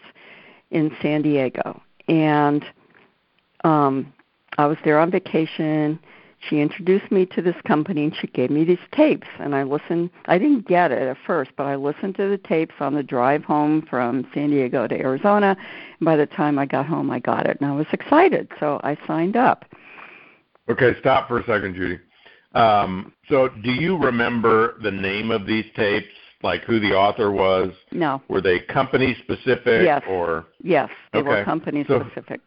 in 0.71 0.95
San 1.01 1.23
Diego, 1.23 1.81
and 2.07 2.63
um, 3.63 4.13
I 4.57 4.65
was 4.65 4.77
there 4.83 4.99
on 4.99 5.11
vacation. 5.11 5.99
She 6.39 6.61
introduced 6.61 7.11
me 7.11 7.25
to 7.27 7.41
this 7.41 7.55
company 7.65 8.03
and 8.05 8.15
she 8.15 8.27
gave 8.27 8.51
me 8.51 8.63
these 8.63 8.77
tapes 8.91 9.27
and 9.39 9.55
I 9.55 9.63
listened 9.63 10.11
I 10.25 10.37
didn't 10.37 10.67
get 10.67 10.91
it 10.91 11.01
at 11.01 11.17
first, 11.25 11.51
but 11.57 11.65
I 11.65 11.75
listened 11.75 12.15
to 12.17 12.29
the 12.29 12.37
tapes 12.37 12.75
on 12.79 12.93
the 12.93 13.01
drive 13.01 13.43
home 13.43 13.81
from 13.89 14.27
San 14.33 14.51
Diego 14.51 14.87
to 14.87 14.95
Arizona. 14.95 15.57
And 15.99 16.05
by 16.05 16.15
the 16.15 16.27
time 16.27 16.59
I 16.59 16.67
got 16.67 16.85
home 16.85 17.09
I 17.09 17.19
got 17.19 17.47
it 17.47 17.59
and 17.59 17.69
I 17.69 17.75
was 17.75 17.87
excited, 17.91 18.49
so 18.59 18.79
I 18.83 18.97
signed 19.07 19.35
up. 19.35 19.65
Okay, 20.69 20.99
stop 20.99 21.27
for 21.27 21.39
a 21.39 21.45
second, 21.45 21.75
Judy. 21.75 21.99
Um, 22.53 23.13
so 23.29 23.49
do 23.63 23.71
you 23.71 23.97
remember 23.97 24.77
the 24.81 24.91
name 24.91 25.31
of 25.31 25.45
these 25.45 25.65
tapes? 25.75 26.07
Like 26.43 26.63
who 26.63 26.79
the 26.79 26.93
author 26.93 27.31
was? 27.31 27.71
No. 27.91 28.21
Were 28.27 28.41
they 28.41 28.59
company 28.59 29.15
specific 29.23 29.83
yes. 29.83 30.03
or 30.07 30.45
Yes, 30.61 30.89
they 31.11 31.19
okay. 31.19 31.27
were 31.27 31.43
company 31.43 31.83
so, 31.87 32.01
specific. 32.01 32.41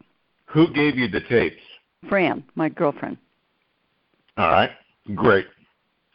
Who 0.45 0.71
gave 0.73 0.97
you 0.97 1.07
the 1.07 1.21
tapes? 1.21 1.61
Fran, 2.07 2.43
my 2.55 2.69
girlfriend. 2.69 3.17
All 4.37 4.49
right, 4.49 4.71
great. 5.13 5.45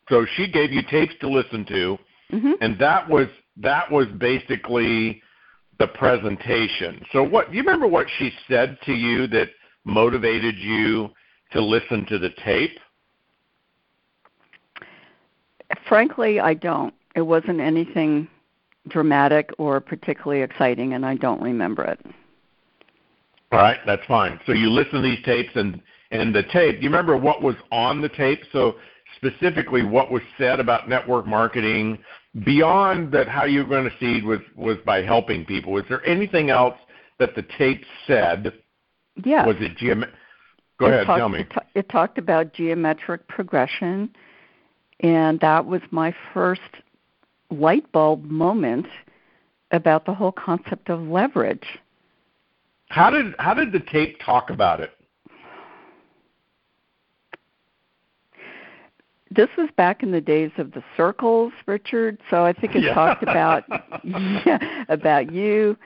So 0.08 0.26
she 0.36 0.50
gave 0.50 0.72
you 0.72 0.82
tapes 0.90 1.14
to 1.20 1.28
listen 1.28 1.64
to, 1.66 1.98
mm-hmm. 2.32 2.52
and 2.60 2.78
that 2.78 3.08
was 3.08 3.28
that 3.58 3.90
was 3.90 4.06
basically 4.18 5.22
the 5.78 5.88
presentation. 5.88 7.04
So 7.12 7.22
what? 7.22 7.50
Do 7.50 7.56
you 7.56 7.62
remember 7.62 7.86
what 7.86 8.06
she 8.18 8.30
said 8.48 8.78
to 8.86 8.92
you 8.92 9.26
that 9.28 9.48
motivated 9.84 10.56
you 10.56 11.10
to 11.52 11.60
listen 11.60 12.06
to 12.06 12.18
the 12.18 12.30
tape? 12.44 12.78
Frankly, 15.88 16.40
I 16.40 16.54
don't. 16.54 16.94
It 17.14 17.22
wasn't 17.22 17.60
anything 17.60 18.28
dramatic 18.88 19.50
or 19.58 19.80
particularly 19.80 20.42
exciting, 20.42 20.94
and 20.94 21.04
I 21.04 21.16
don't 21.16 21.42
remember 21.42 21.84
it. 21.84 22.00
All 23.52 23.58
right, 23.58 23.78
that's 23.86 24.04
fine. 24.06 24.40
So 24.46 24.52
you 24.52 24.70
listen 24.70 25.02
to 25.02 25.02
these 25.02 25.24
tapes, 25.24 25.50
and 25.54 25.80
and 26.10 26.34
the 26.34 26.42
tape. 26.44 26.76
Do 26.76 26.82
you 26.82 26.90
remember 26.90 27.16
what 27.16 27.42
was 27.42 27.56
on 27.70 28.00
the 28.00 28.08
tape? 28.08 28.40
So 28.52 28.76
specifically, 29.16 29.82
what 29.82 30.10
was 30.10 30.22
said 30.38 30.60
about 30.60 30.88
network 30.88 31.26
marketing 31.26 31.98
beyond 32.44 33.12
that? 33.12 33.28
How 33.28 33.44
you're 33.44 33.64
going 33.64 33.84
to 33.84 33.90
succeed 33.90 34.24
was 34.24 34.40
was 34.56 34.76
by 34.84 35.02
helping 35.02 35.44
people. 35.44 35.72
Was 35.72 35.84
there 35.88 36.04
anything 36.06 36.50
else 36.50 36.76
that 37.18 37.34
the 37.34 37.44
tape 37.56 37.84
said? 38.06 38.52
Yeah. 39.24 39.46
Was 39.46 39.56
it 39.60 39.76
geom? 39.78 40.06
Go 40.78 40.86
it 40.86 40.90
ahead, 40.90 41.06
talked, 41.06 41.18
tell 41.18 41.28
me. 41.28 41.40
It, 41.40 41.50
t- 41.50 41.60
it 41.74 41.88
talked 41.88 42.18
about 42.18 42.52
geometric 42.52 43.26
progression, 43.28 44.10
and 45.00 45.40
that 45.40 45.64
was 45.66 45.80
my 45.90 46.14
first 46.34 46.60
light 47.50 47.90
bulb 47.92 48.24
moment 48.24 48.86
about 49.70 50.04
the 50.04 50.14
whole 50.14 50.32
concept 50.32 50.90
of 50.90 51.00
leverage. 51.02 51.66
How 52.88 53.10
did 53.10 53.34
how 53.38 53.54
did 53.54 53.72
the 53.72 53.80
tape 53.80 54.20
talk 54.24 54.50
about 54.50 54.80
it? 54.80 54.92
This 59.30 59.48
was 59.58 59.68
back 59.76 60.02
in 60.02 60.12
the 60.12 60.20
days 60.20 60.52
of 60.56 60.72
the 60.72 60.84
circles, 60.96 61.52
Richard. 61.66 62.18
So 62.30 62.44
I 62.44 62.52
think 62.52 62.76
it 62.76 62.84
yeah. 62.84 62.94
talked 62.94 63.22
about 63.22 63.64
yeah, 64.04 64.84
about 64.88 65.32
you, 65.32 65.76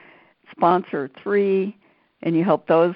sponsor 0.51 1.09
three, 1.21 1.75
and 2.21 2.35
you 2.35 2.43
help 2.43 2.67
those 2.67 2.93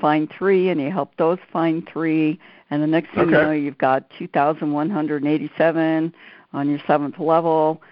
find 0.00 0.30
three, 0.36 0.70
and 0.70 0.80
you 0.80 0.90
help 0.90 1.16
those 1.16 1.38
find 1.52 1.88
three, 1.92 2.38
and 2.70 2.82
the 2.82 2.86
next 2.86 3.10
thing 3.10 3.24
okay. 3.24 3.30
you 3.30 3.42
know, 3.42 3.52
you've 3.52 3.78
got 3.78 4.10
2,187 4.18 6.14
on 6.52 6.70
your 6.70 6.80
seventh 6.86 7.18
level. 7.18 7.82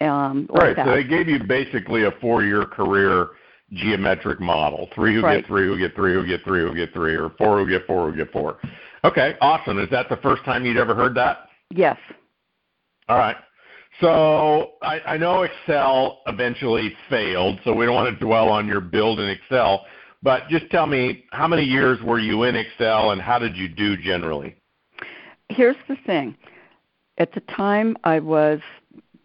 Um, 0.00 0.48
right. 0.50 0.76
Like 0.76 0.86
so 0.86 0.92
they 0.92 1.04
gave 1.04 1.28
you 1.28 1.42
basically 1.42 2.04
a 2.04 2.12
four-year 2.20 2.66
career 2.66 3.30
geometric 3.72 4.40
model. 4.40 4.88
Three 4.94 5.14
who 5.14 5.22
right. 5.22 5.40
get 5.40 5.46
three, 5.46 5.66
who 5.66 5.76
get 5.76 5.94
three, 5.94 6.14
who 6.14 6.26
get 6.26 6.44
three, 6.44 6.62
who 6.62 6.74
get 6.74 6.92
three, 6.92 7.14
or 7.14 7.30
four 7.36 7.58
who 7.58 7.68
get 7.68 7.86
four, 7.86 8.10
who 8.10 8.16
get 8.16 8.32
four. 8.32 8.58
Okay, 9.04 9.36
awesome. 9.40 9.78
Is 9.78 9.90
that 9.90 10.08
the 10.08 10.16
first 10.18 10.44
time 10.44 10.64
you'd 10.64 10.76
ever 10.76 10.94
heard 10.94 11.14
that? 11.16 11.48
Yes. 11.70 11.98
All 13.08 13.18
right. 13.18 13.36
So 14.00 14.72
I, 14.82 15.00
I 15.00 15.16
know 15.16 15.42
Excel 15.42 16.20
eventually 16.26 16.94
failed, 17.08 17.58
so 17.64 17.74
we 17.74 17.84
don't 17.84 17.94
want 17.94 18.16
to 18.16 18.24
dwell 18.24 18.48
on 18.48 18.66
your 18.66 18.80
build 18.80 19.18
in 19.18 19.28
Excel. 19.28 19.84
But 20.22 20.48
just 20.48 20.68
tell 20.70 20.86
me, 20.86 21.24
how 21.30 21.46
many 21.46 21.62
years 21.62 22.00
were 22.02 22.18
you 22.18 22.42
in 22.42 22.56
Excel, 22.56 23.12
and 23.12 23.20
how 23.20 23.38
did 23.38 23.56
you 23.56 23.68
do 23.68 23.96
generally? 23.96 24.56
Here's 25.48 25.76
the 25.88 25.96
thing. 26.06 26.36
At 27.18 27.32
the 27.32 27.40
time, 27.40 27.96
I 28.04 28.18
was 28.18 28.60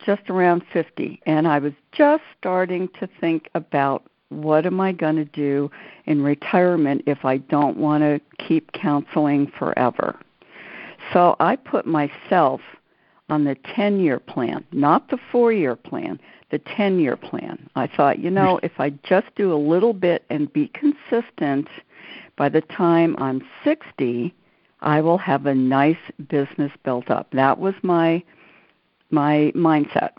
just 0.05 0.29
around 0.29 0.63
50, 0.71 1.21
and 1.25 1.47
I 1.47 1.59
was 1.59 1.73
just 1.91 2.23
starting 2.37 2.89
to 2.99 3.07
think 3.19 3.49
about 3.55 4.03
what 4.29 4.65
am 4.65 4.79
I 4.81 4.91
going 4.91 5.15
to 5.15 5.25
do 5.25 5.69
in 6.05 6.23
retirement 6.23 7.03
if 7.05 7.23
I 7.25 7.37
don't 7.37 7.77
want 7.77 8.03
to 8.03 8.19
keep 8.45 8.71
counseling 8.73 9.51
forever? 9.57 10.19
So 11.11 11.35
I 11.39 11.55
put 11.55 11.85
myself 11.85 12.61
on 13.33 13.43
the 13.45 13.55
10 13.75 13.99
year 13.99 14.19
plan, 14.19 14.63
not 14.71 15.09
the 15.09 15.17
four 15.31 15.51
year 15.51 15.75
plan, 15.75 16.19
the 16.51 16.59
10 16.59 16.99
year 16.99 17.17
plan. 17.17 17.57
I 17.75 17.87
thought, 17.87 18.19
you 18.19 18.29
know, 18.29 18.59
if 18.61 18.73
I 18.79 18.91
just 19.03 19.27
do 19.35 19.51
a 19.51 19.57
little 19.57 19.93
bit 19.93 20.23
and 20.29 20.53
be 20.53 20.69
consistent, 20.69 21.67
by 22.37 22.49
the 22.49 22.61
time 22.61 23.15
I'm 23.17 23.41
60, 23.63 24.33
I 24.81 25.01
will 25.01 25.17
have 25.17 25.47
a 25.47 25.55
nice 25.55 25.97
business 26.29 26.71
built 26.83 27.09
up. 27.09 27.27
That 27.31 27.59
was 27.59 27.73
my 27.81 28.23
my 29.09 29.51
mindset 29.55 30.11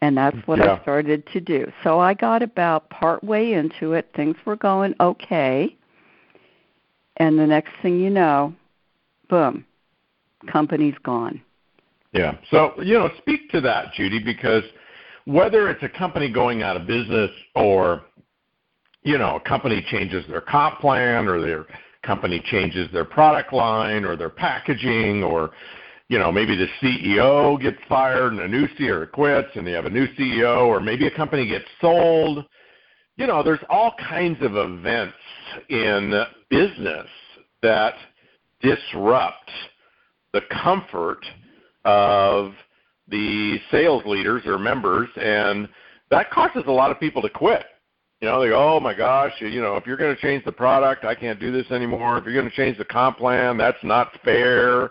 and 0.00 0.18
that's 0.18 0.36
what 0.46 0.58
yeah. 0.58 0.74
I 0.74 0.82
started 0.82 1.26
to 1.32 1.40
do. 1.40 1.70
So 1.82 1.98
I 1.98 2.12
got 2.12 2.42
about 2.42 2.90
part 2.90 3.24
way 3.24 3.54
into 3.54 3.94
it. 3.94 4.10
Things 4.14 4.36
were 4.44 4.56
going 4.56 4.94
okay. 5.00 5.74
And 7.16 7.38
the 7.38 7.46
next 7.46 7.70
thing 7.80 8.00
you 8.00 8.10
know, 8.10 8.54
boom, 9.30 9.64
company's 10.46 10.96
gone. 11.02 11.40
Yeah. 12.14 12.36
So, 12.50 12.72
you 12.80 12.94
know, 12.94 13.10
speak 13.18 13.50
to 13.50 13.60
that, 13.62 13.92
Judy, 13.94 14.20
because 14.20 14.62
whether 15.26 15.68
it's 15.68 15.82
a 15.82 15.88
company 15.88 16.30
going 16.30 16.62
out 16.62 16.76
of 16.76 16.86
business 16.86 17.30
or, 17.56 18.02
you 19.02 19.18
know, 19.18 19.36
a 19.36 19.40
company 19.40 19.84
changes 19.90 20.24
their 20.28 20.40
comp 20.40 20.78
plan 20.78 21.26
or 21.26 21.40
their 21.40 21.66
company 22.04 22.40
changes 22.46 22.90
their 22.92 23.04
product 23.04 23.52
line 23.52 24.04
or 24.04 24.16
their 24.16 24.30
packaging 24.30 25.22
or 25.22 25.50
you 26.08 26.18
know, 26.18 26.30
maybe 26.30 26.54
the 26.54 26.66
CEO 26.82 27.60
gets 27.60 27.78
fired 27.88 28.32
and 28.34 28.42
a 28.42 28.46
new 28.46 28.68
CEO 28.78 29.10
quits 29.10 29.48
and 29.54 29.66
they 29.66 29.72
have 29.72 29.86
a 29.86 29.90
new 29.90 30.06
CEO, 30.18 30.66
or 30.66 30.78
maybe 30.78 31.06
a 31.06 31.10
company 31.10 31.46
gets 31.46 31.64
sold. 31.80 32.44
You 33.16 33.26
know, 33.26 33.42
there's 33.42 33.64
all 33.70 33.94
kinds 34.06 34.36
of 34.42 34.54
events 34.54 35.14
in 35.70 36.12
business 36.50 37.06
that 37.62 37.94
disrupt 38.60 39.50
the 40.34 40.42
comfort 40.62 41.24
of 41.84 42.52
the 43.08 43.58
sales 43.70 44.02
leaders 44.06 44.42
or 44.46 44.58
members, 44.58 45.08
and 45.16 45.68
that 46.10 46.30
causes 46.30 46.64
a 46.66 46.72
lot 46.72 46.90
of 46.90 46.98
people 46.98 47.22
to 47.22 47.28
quit. 47.28 47.64
You 48.20 48.28
know, 48.28 48.40
they 48.40 48.48
go, 48.48 48.76
oh 48.76 48.80
my 48.80 48.94
gosh, 48.94 49.32
you 49.40 49.60
know, 49.60 49.76
if 49.76 49.86
you're 49.86 49.96
going 49.96 50.14
to 50.14 50.20
change 50.20 50.44
the 50.44 50.52
product, 50.52 51.04
I 51.04 51.14
can't 51.14 51.38
do 51.38 51.52
this 51.52 51.70
anymore. 51.70 52.16
If 52.16 52.24
you're 52.24 52.32
going 52.32 52.48
to 52.48 52.56
change 52.56 52.78
the 52.78 52.84
comp 52.84 53.18
plan, 53.18 53.58
that's 53.58 53.82
not 53.82 54.12
fair 54.24 54.90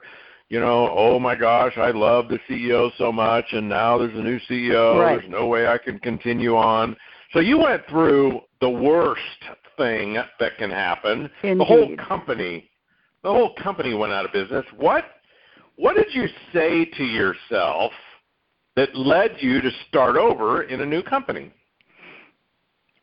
you 0.54 0.60
know, 0.60 0.94
oh 0.96 1.20
my 1.20 1.34
gosh, 1.34 1.78
I 1.78 1.90
love 1.90 2.28
the 2.28 2.38
CEO 2.48 2.92
so 3.00 3.12
much, 3.12 3.46
and 3.54 3.68
now 3.68 3.98
there's 3.98 4.14
a 4.14 4.22
new 4.22 4.40
CEO. 4.48 5.00
Right. 5.00 5.20
There's 5.20 5.32
no 5.32 5.48
way 5.48 5.66
I 5.66 5.80
can 5.80 5.98
continue 5.98 6.56
on. 6.56 6.96
So 7.32 7.40
you 7.40 7.58
went 7.58 7.82
through 7.90 8.42
the 8.62 8.70
worst 8.70 9.22
thing 9.78 10.14
that 10.14 10.58
can 10.60 10.70
happen. 10.70 11.28
Indeed. 11.42 11.60
The 11.60 11.66
whole 11.66 11.96
company, 11.98 12.70
the 13.24 13.32
whole 13.32 13.56
company 13.64 13.96
went 13.96 14.14
out 14.14 14.26
of 14.26 14.32
business. 14.32 14.64
What, 14.78 15.06
what 15.76 15.96
did 15.96 16.14
you 16.14 16.28
say 16.54 16.86
to 16.86 17.04
yourself 17.04 17.92
that 18.76 18.96
led 18.96 19.38
you 19.40 19.62
to 19.62 19.70
start 19.88 20.16
over 20.16 20.64
in 20.64 20.82
a 20.82 20.86
new 20.86 21.04
company? 21.04 21.52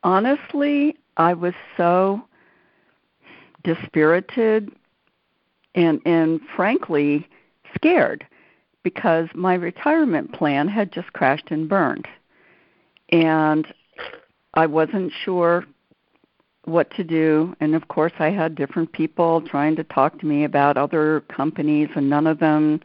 Honestly, 0.02 0.96
I 1.16 1.34
was 1.34 1.54
so 1.76 2.22
dispirited 3.62 4.70
and 5.74 6.00
and 6.04 6.40
frankly 6.56 7.28
scared 7.74 8.26
because 8.82 9.28
my 9.34 9.54
retirement 9.54 10.32
plan 10.32 10.66
had 10.66 10.90
just 10.90 11.12
crashed 11.12 11.50
and 11.50 11.68
burned. 11.68 12.08
And 13.10 13.66
I 14.54 14.66
wasn't 14.66 15.12
sure 15.24 15.64
what 16.64 16.90
to 16.92 17.04
do 17.04 17.54
and 17.60 17.74
of 17.74 17.88
course 17.88 18.12
I 18.18 18.30
had 18.30 18.54
different 18.54 18.92
people 18.92 19.40
trying 19.40 19.76
to 19.76 19.84
talk 19.84 20.18
to 20.20 20.26
me 20.26 20.44
about 20.44 20.76
other 20.76 21.22
companies 21.22 21.88
and 21.96 22.10
none 22.10 22.26
of 22.26 22.38
them 22.38 22.80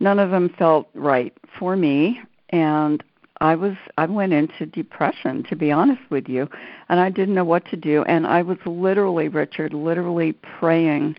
none 0.00 0.18
of 0.18 0.30
them 0.30 0.54
felt 0.58 0.88
right 0.94 1.32
for 1.58 1.76
me 1.76 2.20
and 2.50 3.02
I 3.40 3.56
was 3.56 3.74
I 3.98 4.06
went 4.06 4.32
into 4.32 4.66
depression 4.66 5.42
to 5.48 5.56
be 5.56 5.72
honest 5.72 6.02
with 6.08 6.28
you 6.28 6.48
and 6.88 7.00
I 7.00 7.10
didn't 7.10 7.34
know 7.34 7.44
what 7.44 7.66
to 7.70 7.76
do 7.76 8.04
and 8.04 8.26
I 8.26 8.42
was 8.42 8.58
literally 8.64 9.28
Richard 9.28 9.74
literally 9.74 10.32
praying 10.58 11.16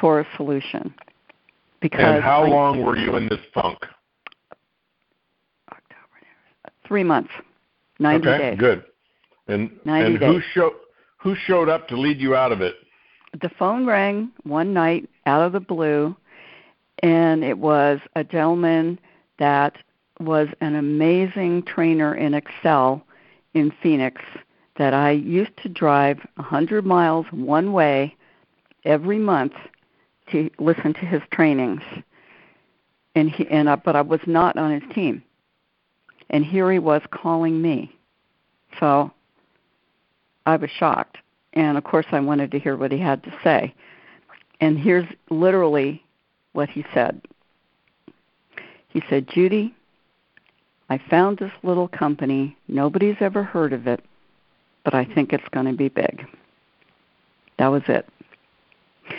for 0.00 0.20
a 0.20 0.26
solution 0.36 0.94
because 1.80 2.00
and 2.00 2.22
how 2.22 2.44
I, 2.44 2.48
long 2.48 2.82
were 2.82 2.96
you 2.96 3.16
in 3.16 3.28
this 3.28 3.40
funk? 3.52 3.78
October, 5.70 6.72
three 6.86 7.04
months, 7.04 7.30
ninety 7.98 8.28
okay, 8.28 8.50
days. 8.50 8.58
good. 8.58 8.84
And 9.46 9.70
90 9.84 10.06
and 10.06 10.18
who 10.18 10.32
days. 10.40 10.42
showed 10.52 10.72
who 11.18 11.34
showed 11.34 11.68
up 11.68 11.88
to 11.88 11.96
lead 11.96 12.20
you 12.20 12.34
out 12.34 12.52
of 12.52 12.60
it? 12.60 12.76
the 13.40 13.48
phone 13.48 13.86
rang 13.86 14.30
one 14.44 14.72
night 14.72 15.08
out 15.26 15.42
of 15.42 15.52
the 15.52 15.60
blue, 15.60 16.16
and 17.02 17.44
it 17.44 17.58
was 17.58 18.00
a 18.16 18.24
gentleman 18.24 18.98
that 19.38 19.76
was 20.20 20.48
an 20.60 20.74
amazing 20.74 21.62
trainer 21.62 22.14
in 22.14 22.34
Excel 22.34 23.04
in 23.54 23.72
Phoenix 23.82 24.22
that 24.76 24.94
I 24.94 25.10
used 25.10 25.56
to 25.62 25.68
drive 25.68 26.18
a 26.36 26.42
100 26.42 26.84
miles 26.86 27.26
one 27.30 27.72
way 27.72 28.16
every 28.84 29.18
month 29.18 29.54
to 30.30 30.50
listen 30.58 30.94
to 30.94 31.06
his 31.06 31.22
trainings. 31.32 31.82
And 33.14 33.30
he 33.30 33.46
and 33.48 33.68
I, 33.68 33.76
but 33.76 33.96
I 33.96 34.02
was 34.02 34.20
not 34.26 34.56
on 34.56 34.80
his 34.80 34.94
team. 34.94 35.22
And 36.30 36.44
here 36.44 36.70
he 36.70 36.78
was 36.78 37.02
calling 37.10 37.60
me. 37.62 37.92
So 38.78 39.10
I 40.48 40.56
was 40.56 40.70
shocked. 40.70 41.18
And 41.52 41.76
of 41.76 41.84
course 41.84 42.06
I 42.10 42.20
wanted 42.20 42.50
to 42.52 42.58
hear 42.58 42.76
what 42.76 42.90
he 42.90 42.98
had 42.98 43.22
to 43.24 43.32
say. 43.44 43.74
And 44.60 44.78
here's 44.78 45.06
literally 45.30 46.02
what 46.52 46.70
he 46.70 46.84
said. 46.94 47.20
He 48.88 49.02
said, 49.10 49.28
"Judy, 49.28 49.74
I 50.88 50.98
found 51.10 51.38
this 51.38 51.52
little 51.62 51.88
company. 51.88 52.56
Nobody's 52.66 53.16
ever 53.20 53.42
heard 53.42 53.74
of 53.74 53.86
it, 53.86 54.02
but 54.84 54.94
I 54.94 55.04
think 55.04 55.32
it's 55.32 55.48
going 55.50 55.66
to 55.66 55.74
be 55.74 55.88
big. 55.88 56.26
That 57.58 57.68
was 57.68 57.82
it. 57.86 58.08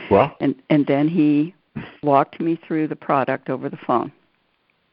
Well, 0.09 0.35
and 0.41 0.55
and 0.69 0.87
then 0.87 1.07
he 1.07 1.53
walked 2.01 2.39
me 2.39 2.59
through 2.67 2.87
the 2.87 2.95
product 2.95 3.49
over 3.49 3.69
the 3.69 3.77
phone. 3.77 4.11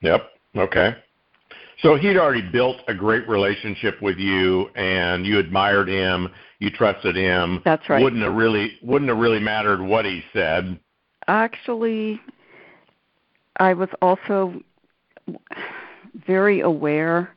Yep. 0.02 0.30
Okay. 0.56 0.96
So 1.82 1.96
he'd 1.96 2.16
already 2.16 2.42
built 2.42 2.78
a 2.88 2.94
great 2.94 3.28
relationship 3.28 4.00
with 4.00 4.16
you, 4.16 4.70
and 4.74 5.26
you 5.26 5.38
admired 5.38 5.88
him, 5.88 6.28
you 6.58 6.70
trusted 6.70 7.16
him. 7.16 7.60
That's 7.64 7.88
right. 7.88 8.02
Wouldn't 8.02 8.22
have 8.22 8.34
really 8.34 8.78
wouldn't 8.82 9.08
have 9.10 9.18
really 9.18 9.40
mattered 9.40 9.80
what 9.82 10.04
he 10.04 10.22
said. 10.32 10.78
Actually, 11.28 12.20
I 13.58 13.74
was 13.74 13.88
also 14.00 14.62
very 16.26 16.60
aware 16.60 17.34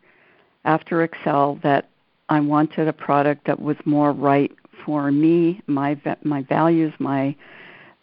after 0.63 1.03
Excel 1.03 1.59
that 1.63 1.89
I 2.29 2.39
wanted 2.39 2.87
a 2.87 2.93
product 2.93 3.45
that 3.47 3.59
was 3.59 3.77
more 3.85 4.11
right 4.11 4.51
for 4.85 5.11
me, 5.11 5.61
my 5.67 5.99
my 6.23 6.43
values, 6.43 6.93
my 6.99 7.35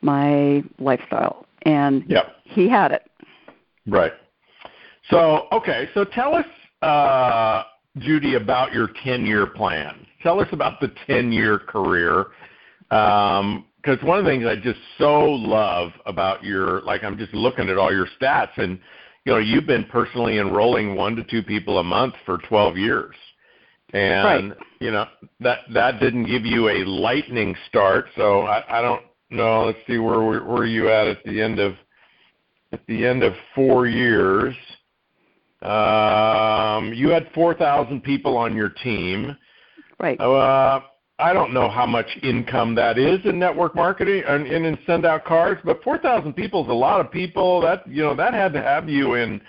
my 0.02 0.62
lifestyle, 0.78 1.46
and 1.62 2.04
yep. 2.08 2.36
he 2.44 2.68
had 2.68 2.92
it. 2.92 3.10
Right. 3.86 4.12
So 5.10 5.46
okay, 5.52 5.88
so 5.94 6.04
tell 6.04 6.34
us, 6.34 6.46
uh, 6.82 7.64
Judy, 7.98 8.34
about 8.34 8.72
your 8.72 8.90
ten-year 9.04 9.46
plan. 9.46 10.06
Tell 10.22 10.40
us 10.40 10.48
about 10.52 10.80
the 10.80 10.92
ten-year 11.06 11.58
career, 11.58 12.26
because 12.88 13.40
um, 13.40 13.64
one 14.02 14.18
of 14.18 14.24
the 14.24 14.30
things 14.30 14.44
I 14.46 14.56
just 14.56 14.80
so 14.98 15.24
love 15.24 15.92
about 16.06 16.42
your, 16.42 16.80
like, 16.82 17.04
I'm 17.04 17.16
just 17.16 17.32
looking 17.34 17.68
at 17.68 17.78
all 17.78 17.92
your 17.92 18.08
stats, 18.20 18.56
and 18.56 18.78
you 19.24 19.32
know, 19.32 19.38
you've 19.38 19.66
been 19.66 19.84
personally 19.84 20.38
enrolling 20.38 20.94
one 20.94 21.16
to 21.16 21.24
two 21.24 21.42
people 21.42 21.78
a 21.78 21.84
month 21.84 22.14
for 22.24 22.38
12 22.48 22.76
years. 22.76 23.14
And 23.92 24.50
right. 24.50 24.58
you 24.80 24.90
know 24.90 25.06
that 25.40 25.60
that 25.72 26.00
didn't 26.00 26.24
give 26.24 26.44
you 26.44 26.68
a 26.68 26.84
lightning 26.84 27.54
start, 27.68 28.06
so 28.16 28.42
I, 28.42 28.80
I 28.80 28.82
don't 28.82 29.02
know. 29.30 29.64
Let's 29.64 29.78
see 29.86 29.98
where 29.98 30.20
where 30.22 30.42
were 30.42 30.66
you 30.66 30.90
at 30.90 31.06
at 31.06 31.24
the 31.24 31.40
end 31.40 31.60
of 31.60 31.74
at 32.72 32.80
the 32.88 33.06
end 33.06 33.22
of 33.22 33.32
four 33.54 33.86
years. 33.86 34.56
Um, 35.66 36.92
you 36.92 37.08
had 37.08 37.28
4,000 37.34 38.02
people 38.02 38.36
on 38.36 38.54
your 38.54 38.68
team. 38.68 39.36
Right. 39.98 40.20
Uh, 40.20 40.80
I 41.18 41.32
don't 41.32 41.54
know 41.54 41.68
how 41.70 41.86
much 41.86 42.06
income 42.22 42.74
that 42.74 42.98
is 42.98 43.20
in 43.24 43.38
network 43.38 43.74
marketing 43.74 44.22
and, 44.28 44.46
and 44.46 44.66
in 44.66 44.76
SendOutCards, 44.86 45.60
but 45.64 45.82
4,000 45.82 46.34
people 46.34 46.62
is 46.62 46.68
a 46.68 46.74
lot 46.74 47.00
of 47.00 47.10
people. 47.10 47.60
That 47.62 47.88
you 47.88 48.02
know 48.02 48.14
that 48.14 48.34
had 48.34 48.52
to 48.52 48.62
have 48.62 48.88
you 48.88 49.14
in 49.14 49.40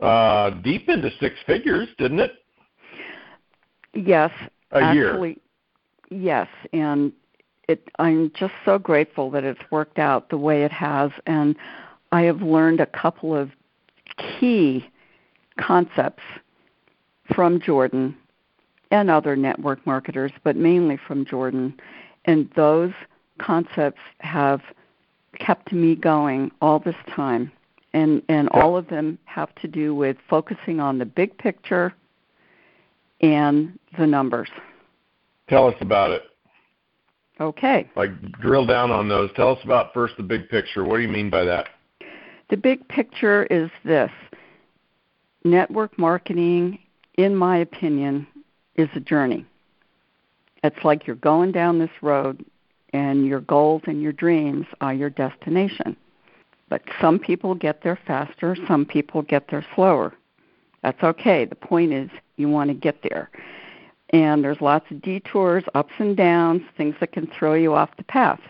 uh, 0.00 0.50
deep 0.62 0.88
into 0.88 1.10
six 1.20 1.36
figures, 1.46 1.88
didn't 1.98 2.20
it? 2.20 2.32
Yes. 3.92 4.30
A 4.72 4.82
actually, 4.82 5.28
year. 5.28 5.36
Yes, 6.10 6.48
and 6.72 7.12
it. 7.68 7.86
I'm 7.98 8.32
just 8.34 8.54
so 8.64 8.78
grateful 8.78 9.30
that 9.32 9.44
it's 9.44 9.60
worked 9.70 9.98
out 9.98 10.30
the 10.30 10.38
way 10.38 10.64
it 10.64 10.72
has, 10.72 11.10
and 11.26 11.54
I 12.12 12.22
have 12.22 12.40
learned 12.40 12.80
a 12.80 12.86
couple 12.86 13.36
of 13.36 13.50
key 14.16 14.88
concepts 15.60 16.22
from 17.34 17.60
Jordan 17.60 18.16
and 18.90 19.10
other 19.10 19.36
network 19.36 19.84
marketers, 19.86 20.32
but 20.42 20.56
mainly 20.56 20.98
from 21.06 21.24
Jordan. 21.24 21.78
And 22.24 22.50
those 22.56 22.92
concepts 23.38 24.00
have 24.18 24.60
kept 25.38 25.72
me 25.72 25.94
going 25.94 26.50
all 26.60 26.78
this 26.78 26.96
time. 27.14 27.52
And, 27.92 28.22
and 28.28 28.48
all 28.50 28.76
of 28.76 28.88
them 28.88 29.18
have 29.24 29.54
to 29.56 29.68
do 29.68 29.94
with 29.94 30.16
focusing 30.28 30.80
on 30.80 30.98
the 30.98 31.04
big 31.04 31.36
picture 31.38 31.94
and 33.20 33.78
the 33.98 34.06
numbers. 34.06 34.48
Tell 35.48 35.66
us 35.66 35.74
about 35.80 36.10
it. 36.10 36.22
Okay. 37.40 37.88
Like 37.96 38.10
drill 38.32 38.66
down 38.66 38.90
on 38.90 39.08
those. 39.08 39.30
Tell 39.34 39.50
us 39.50 39.58
about 39.64 39.92
first 39.94 40.14
the 40.16 40.22
big 40.22 40.48
picture. 40.48 40.84
What 40.84 40.96
do 40.96 41.02
you 41.02 41.08
mean 41.08 41.30
by 41.30 41.44
that? 41.44 41.68
The 42.50 42.56
big 42.56 42.86
picture 42.88 43.44
is 43.46 43.70
this 43.84 44.10
network 45.44 45.98
marketing, 45.98 46.78
in 47.14 47.36
my 47.36 47.56
opinion, 47.56 48.26
is 48.76 48.88
a 48.94 49.00
journey. 49.00 49.44
It's 50.62 50.84
like 50.84 51.06
you're 51.06 51.16
going 51.16 51.52
down 51.52 51.78
this 51.78 51.90
road 52.02 52.44
and 52.92 53.26
your 53.26 53.40
goals 53.40 53.82
and 53.86 54.02
your 54.02 54.12
dreams 54.12 54.66
are 54.80 54.92
your 54.92 55.10
destination. 55.10 55.96
But 56.68 56.82
some 57.00 57.18
people 57.18 57.54
get 57.54 57.82
there 57.82 57.98
faster, 58.06 58.56
some 58.68 58.84
people 58.84 59.22
get 59.22 59.48
there 59.48 59.64
slower. 59.74 60.14
That's 60.82 61.02
okay. 61.02 61.44
The 61.44 61.56
point 61.56 61.92
is 61.92 62.10
you 62.36 62.48
want 62.48 62.68
to 62.68 62.74
get 62.74 63.02
there. 63.02 63.30
And 64.10 64.42
there's 64.42 64.60
lots 64.60 64.90
of 64.90 65.02
detours, 65.02 65.64
ups 65.74 65.92
and 65.98 66.16
downs, 66.16 66.62
things 66.76 66.96
that 67.00 67.12
can 67.12 67.26
throw 67.26 67.54
you 67.54 67.74
off 67.74 67.96
the 67.96 68.04
path. 68.04 68.40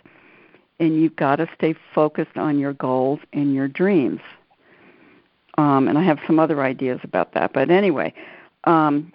And 0.79 0.97
you've 0.97 1.17
got 1.17 1.37
to 1.37 1.49
stay 1.55 1.75
focused 1.95 2.37
on 2.37 2.59
your 2.59 2.73
goals 2.73 3.21
and 3.33 3.55
your 3.55 3.69
dreams. 3.69 4.21
Um, 5.61 5.89
and 5.89 5.99
I 5.99 6.03
have 6.05 6.19
some 6.27 6.39
other 6.39 6.63
ideas 6.63 7.01
about 7.03 7.35
that. 7.35 7.53
But 7.53 7.71
anyway, 7.71 8.15
um, 8.65 9.13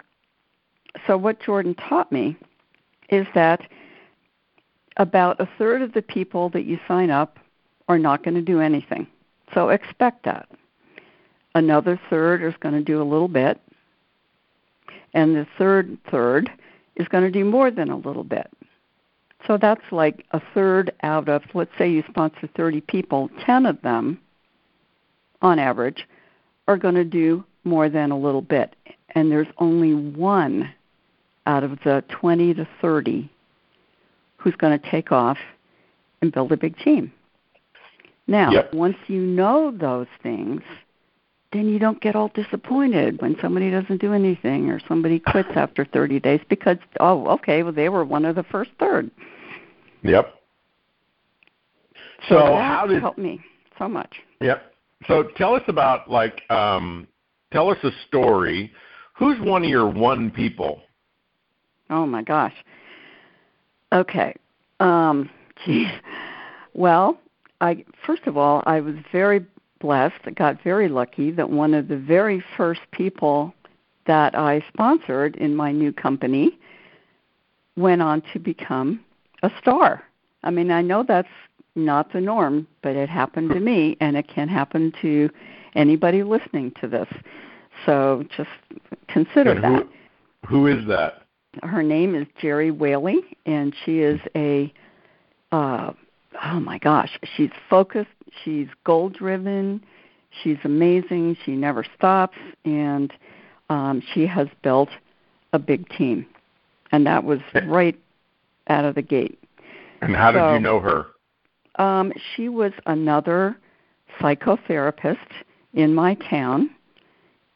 so 1.04 1.16
what 1.16 1.40
Jordan 1.40 1.74
taught 1.74 2.12
me 2.12 2.36
is 3.08 3.26
that 3.34 3.62
about 4.96 5.40
a 5.40 5.48
third 5.58 5.82
of 5.82 5.92
the 5.92 6.02
people 6.02 6.48
that 6.50 6.62
you 6.62 6.78
sign 6.86 7.10
up 7.10 7.40
are 7.88 7.98
not 7.98 8.22
going 8.22 8.36
to 8.36 8.42
do 8.42 8.60
anything. 8.60 9.08
So 9.54 9.70
expect 9.70 10.24
that. 10.24 10.48
Another 11.56 12.00
third 12.08 12.44
is 12.44 12.54
going 12.60 12.76
to 12.76 12.84
do 12.84 13.02
a 13.02 13.10
little 13.10 13.28
bit. 13.28 13.60
And 15.14 15.34
the 15.34 15.48
third 15.58 15.98
third 16.08 16.48
is 16.94 17.08
going 17.08 17.24
to 17.24 17.30
do 17.30 17.44
more 17.44 17.72
than 17.72 17.90
a 17.90 17.96
little 17.96 18.24
bit. 18.24 18.48
So 19.48 19.56
that's 19.56 19.90
like 19.90 20.24
a 20.30 20.40
third 20.54 20.92
out 21.02 21.28
of, 21.28 21.42
let's 21.54 21.76
say 21.76 21.90
you 21.90 22.04
sponsor 22.08 22.48
30 22.56 22.82
people, 22.82 23.30
10 23.44 23.66
of 23.66 23.82
them, 23.82 24.20
on 25.42 25.58
average, 25.58 26.06
are 26.68 26.76
going 26.76 26.94
to 26.94 27.04
do 27.04 27.44
more 27.64 27.88
than 27.88 28.10
a 28.10 28.18
little 28.18 28.42
bit. 28.42 28.74
And 29.14 29.30
there's 29.30 29.48
only 29.58 29.94
one 29.94 30.72
out 31.46 31.64
of 31.64 31.78
the 31.84 32.04
20 32.08 32.54
to 32.54 32.68
30 32.80 33.30
who's 34.36 34.56
going 34.56 34.78
to 34.78 34.90
take 34.90 35.12
off 35.12 35.38
and 36.20 36.32
build 36.32 36.52
a 36.52 36.56
big 36.56 36.76
team. 36.78 37.12
Now, 38.26 38.50
yep. 38.50 38.72
once 38.74 38.96
you 39.06 39.20
know 39.20 39.70
those 39.70 40.08
things, 40.22 40.62
then 41.52 41.68
you 41.68 41.78
don't 41.78 42.00
get 42.00 42.16
all 42.16 42.28
disappointed 42.34 43.20
when 43.22 43.36
somebody 43.40 43.70
doesn't 43.70 44.00
do 44.00 44.12
anything 44.12 44.70
or 44.70 44.80
somebody 44.88 45.20
quits 45.20 45.48
after 45.56 45.84
30 45.84 46.20
days 46.20 46.40
because, 46.48 46.78
oh, 47.00 47.26
okay, 47.28 47.62
well, 47.62 47.72
they 47.72 47.88
were 47.88 48.04
one 48.04 48.24
of 48.24 48.34
the 48.34 48.42
first 48.44 48.70
third. 48.78 49.10
Yep. 50.02 50.34
So, 52.28 52.34
so 52.34 52.46
that 52.46 52.78
how 52.78 52.86
did 52.86 53.00
help 53.00 53.18
me 53.18 53.40
so 53.78 53.88
much? 53.88 54.16
Yep. 54.40 54.72
So 55.06 55.24
tell 55.36 55.54
us 55.54 55.62
about 55.68 56.10
like 56.10 56.42
um, 56.50 57.06
tell 57.52 57.70
us 57.70 57.78
a 57.82 57.90
story. 58.08 58.72
Who's 59.14 59.38
one 59.40 59.64
of 59.64 59.70
your 59.70 59.88
one 59.88 60.30
people? 60.30 60.82
Oh 61.90 62.06
my 62.06 62.22
gosh. 62.22 62.54
Okay. 63.92 64.34
Um, 64.80 65.30
geez. 65.64 65.88
Well, 66.74 67.18
I 67.60 67.84
first 68.04 68.26
of 68.26 68.36
all, 68.36 68.62
I 68.66 68.80
was 68.80 68.94
very 69.12 69.44
blessed. 69.80 70.20
I 70.24 70.30
got 70.30 70.62
very 70.62 70.88
lucky 70.88 71.30
that 71.32 71.50
one 71.50 71.74
of 71.74 71.88
the 71.88 71.96
very 71.96 72.42
first 72.56 72.80
people 72.92 73.54
that 74.06 74.34
I 74.34 74.64
sponsored 74.72 75.36
in 75.36 75.54
my 75.54 75.72
new 75.72 75.92
company 75.92 76.58
went 77.76 78.02
on 78.02 78.22
to 78.32 78.38
become 78.38 79.04
a 79.42 79.50
star. 79.60 80.02
I 80.42 80.50
mean, 80.50 80.70
I 80.70 80.80
know 80.80 81.04
that's 81.06 81.28
not 81.76 82.12
the 82.12 82.20
norm, 82.20 82.66
but 82.82 82.96
it 82.96 83.08
happened 83.08 83.50
to 83.50 83.60
me, 83.60 83.96
and 84.00 84.16
it 84.16 84.28
can 84.28 84.48
happen 84.48 84.92
to 85.02 85.30
anybody 85.74 86.22
listening 86.22 86.72
to 86.80 86.88
this. 86.88 87.08
So 87.84 88.24
just 88.36 88.50
consider 89.08 89.54
who, 89.54 89.60
that. 89.60 89.88
Who 90.46 90.66
is 90.66 90.86
that? 90.88 91.22
Her 91.62 91.82
name 91.82 92.14
is 92.14 92.26
Jerry 92.40 92.70
Whaley, 92.70 93.20
and 93.44 93.74
she 93.84 94.00
is 94.00 94.20
a 94.34 94.72
uh, 95.52 95.92
oh 96.44 96.60
my 96.60 96.78
gosh, 96.78 97.18
she's 97.36 97.50
focused, 97.68 98.10
she's 98.44 98.68
goal 98.84 99.08
driven, 99.08 99.82
she's 100.42 100.58
amazing, 100.64 101.36
she 101.44 101.52
never 101.52 101.84
stops, 101.96 102.36
and 102.64 103.12
um, 103.70 104.02
she 104.12 104.26
has 104.26 104.48
built 104.62 104.90
a 105.52 105.58
big 105.58 105.88
team. 105.90 106.26
And 106.92 107.06
that 107.06 107.24
was 107.24 107.40
right 107.64 107.98
out 108.68 108.84
of 108.84 108.94
the 108.94 109.02
gate. 109.02 109.38
And 110.00 110.14
how 110.14 110.30
did 110.30 110.54
you 110.54 110.60
know 110.60 110.78
her? 110.80 111.06
Um, 111.76 112.12
she 112.34 112.48
was 112.48 112.72
another 112.86 113.56
psychotherapist 114.20 115.16
in 115.74 115.94
my 115.94 116.14
town, 116.14 116.70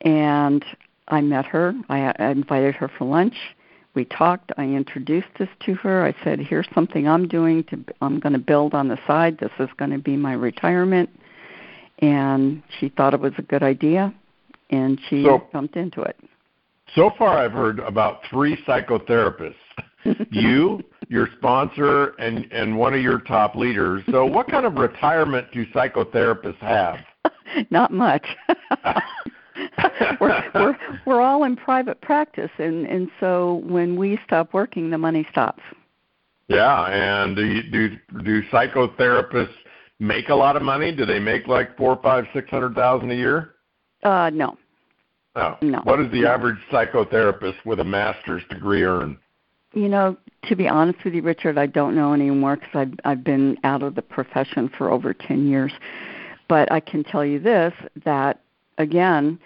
and 0.03 0.65
I 1.09 1.21
met 1.21 1.47
her. 1.47 1.75
I, 1.89 2.13
I 2.19 2.31
invited 2.31 2.75
her 2.77 2.89
for 2.89 3.07
lunch. 3.07 3.35
We 3.95 4.05
talked. 4.05 4.53
I 4.57 4.65
introduced 4.65 5.29
this 5.39 5.49
to 5.67 5.75
her. 5.75 6.05
I 6.05 6.15
said, 6.23 6.39
"Here's 6.39 6.69
something 6.75 7.09
I'm 7.09 7.27
doing. 7.27 7.65
To 7.65 7.85
I'm 8.01 8.21
going 8.21 8.35
to 8.35 8.39
build 8.39 8.75
on 8.75 8.89
the 8.89 8.99
side. 9.07 9.39
This 9.39 9.51
is 9.59 9.69
going 9.79 9.91
to 9.91 9.99
be 9.99 10.17
my 10.17 10.33
retirement." 10.33 11.11
And 11.99 12.63
she 12.79 12.89
thought 12.89 13.15
it 13.15 13.21
was 13.21 13.33
a 13.37 13.43
good 13.43 13.63
idea, 13.63 14.15
and 14.71 14.99
she 15.09 15.25
so, 15.25 15.43
jumped 15.53 15.77
into 15.77 16.03
it. 16.03 16.17
So 16.95 17.11
far, 17.19 17.37
I've 17.37 17.53
heard 17.53 17.79
about 17.81 18.21
three 18.31 18.57
psychotherapists. 18.65 19.55
you, 20.31 20.83
your 21.09 21.29
sponsor, 21.39 22.09
and 22.19 22.51
and 22.53 22.77
one 22.77 22.95
of 22.95 23.01
your 23.01 23.21
top 23.21 23.55
leaders. 23.55 24.03
So, 24.11 24.25
what 24.25 24.49
kind 24.49 24.67
of 24.67 24.75
retirement 24.75 25.49
do 25.53 25.67
psychotherapists 25.67 26.59
have? 26.59 26.99
Not 27.71 27.93
much. 27.93 28.27
we're 30.21 30.45
we're 30.55 30.79
we're 31.07 31.21
all 31.21 31.45
in 31.45 31.57
private 31.57 32.01
practice, 32.01 32.51
and 32.59 32.87
and 32.87 33.11
so 33.21 33.63
when 33.65 33.97
we 33.97 34.19
stop 34.25 34.53
working, 34.53 34.91
the 34.91 34.99
money 34.99 35.27
stops. 35.31 35.63
Yeah, 36.49 36.87
and 36.87 37.37
do 37.37 37.45
you, 37.45 37.63
do 37.71 37.97
do 38.25 38.43
psychotherapists 38.51 39.55
make 39.99 40.31
a 40.31 40.35
lot 40.35 40.57
of 40.57 40.63
money? 40.63 40.95
Do 40.95 41.05
they 41.05 41.21
make 41.21 41.47
like 41.47 41.77
four, 41.77 41.99
five, 42.03 42.25
six 42.33 42.51
hundred 42.51 42.75
thousand 42.75 43.11
a 43.11 43.15
year? 43.15 43.55
Uh, 44.03 44.31
no. 44.33 44.57
No. 45.37 45.57
No. 45.63 45.81
What 45.85 45.97
does 45.97 46.11
the 46.11 46.23
no. 46.23 46.29
average 46.29 46.59
psychotherapist 46.73 47.65
with 47.65 47.81
a 47.81 47.85
master's 47.85 48.43
degree 48.51 48.83
earn? 48.83 49.17
You 49.73 49.89
know, 49.89 50.17
to 50.45 50.57
be 50.57 50.67
honest 50.69 51.05
with 51.05 51.15
you, 51.15 51.23
Richard, 51.23 51.57
I 51.59 51.67
don't 51.67 51.95
know 51.95 52.13
anymore 52.13 52.57
because 52.57 52.75
I've 52.75 52.95
I've 53.05 53.25
been 53.25 53.57
out 53.63 53.83
of 53.83 53.95
the 53.95 54.03
profession 54.03 54.69
for 54.77 54.91
over 54.91 55.15
ten 55.15 55.47
years. 55.47 55.73
But 56.49 56.71
I 56.73 56.81
can 56.81 57.05
tell 57.05 57.25
you 57.25 57.39
this: 57.39 57.73
that 58.05 58.41
again, 58.79 59.39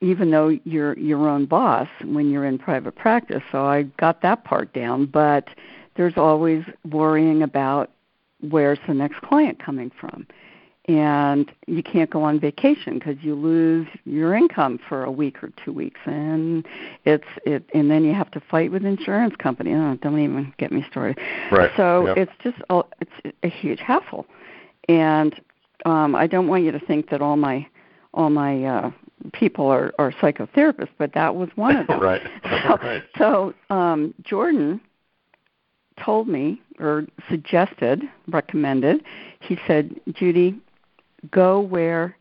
even 0.00 0.30
though 0.30 0.48
you're 0.64 0.98
your 0.98 1.28
own 1.28 1.46
boss 1.46 1.88
when 2.04 2.30
you're 2.30 2.44
in 2.44 2.58
private 2.58 2.96
practice, 2.96 3.42
so 3.50 3.64
I 3.64 3.84
got 3.98 4.22
that 4.22 4.44
part 4.44 4.72
down. 4.72 5.06
But 5.06 5.48
there's 5.96 6.16
always 6.16 6.64
worrying 6.90 7.42
about 7.42 7.90
where's 8.40 8.78
the 8.86 8.94
next 8.94 9.20
client 9.22 9.58
coming 9.58 9.90
from, 9.98 10.26
and 10.88 11.52
you 11.66 11.82
can't 11.82 12.08
go 12.08 12.22
on 12.22 12.40
vacation 12.40 12.98
because 12.98 13.16
you 13.20 13.34
lose 13.34 13.86
your 14.04 14.34
income 14.34 14.80
for 14.88 15.04
a 15.04 15.10
week 15.10 15.44
or 15.44 15.50
two 15.62 15.72
weeks, 15.72 16.00
and 16.06 16.66
it's 17.04 17.26
it, 17.44 17.62
and 17.74 17.90
then 17.90 18.04
you 18.04 18.14
have 18.14 18.30
to 18.30 18.40
fight 18.40 18.72
with 18.72 18.84
insurance 18.84 19.36
company. 19.36 19.74
Oh, 19.74 19.98
don't 20.00 20.18
even 20.18 20.52
get 20.56 20.72
me 20.72 20.84
started. 20.90 21.18
Right. 21.52 21.70
So 21.76 22.06
yep. 22.06 22.16
it's 22.16 22.32
just 22.42 22.56
oh, 22.70 22.84
it's 23.00 23.36
a 23.42 23.48
huge 23.48 23.80
hassle, 23.80 24.26
and 24.88 25.38
um, 25.84 26.14
I 26.16 26.26
don't 26.26 26.48
want 26.48 26.64
you 26.64 26.72
to 26.72 26.80
think 26.80 27.10
that 27.10 27.20
all 27.20 27.36
my 27.36 27.66
all 28.14 28.30
my 28.30 28.64
uh, 28.64 28.90
people 29.34 29.66
are, 29.66 29.92
are 29.98 30.12
psychotherapists, 30.12 30.88
but 30.96 31.12
that 31.12 31.36
was 31.36 31.50
one 31.54 31.76
of 31.76 31.86
them. 31.88 32.00
right. 32.00 32.22
So, 32.64 32.76
right. 32.76 33.02
so 33.16 33.54
um, 33.70 34.14
Jordan 34.22 34.80
told 36.02 36.28
me 36.28 36.60
or 36.78 37.06
suggested, 37.28 38.02
recommended, 38.28 39.04
he 39.40 39.58
said, 39.66 40.00
Judy, 40.12 40.58
go 41.30 41.60
where 41.60 42.16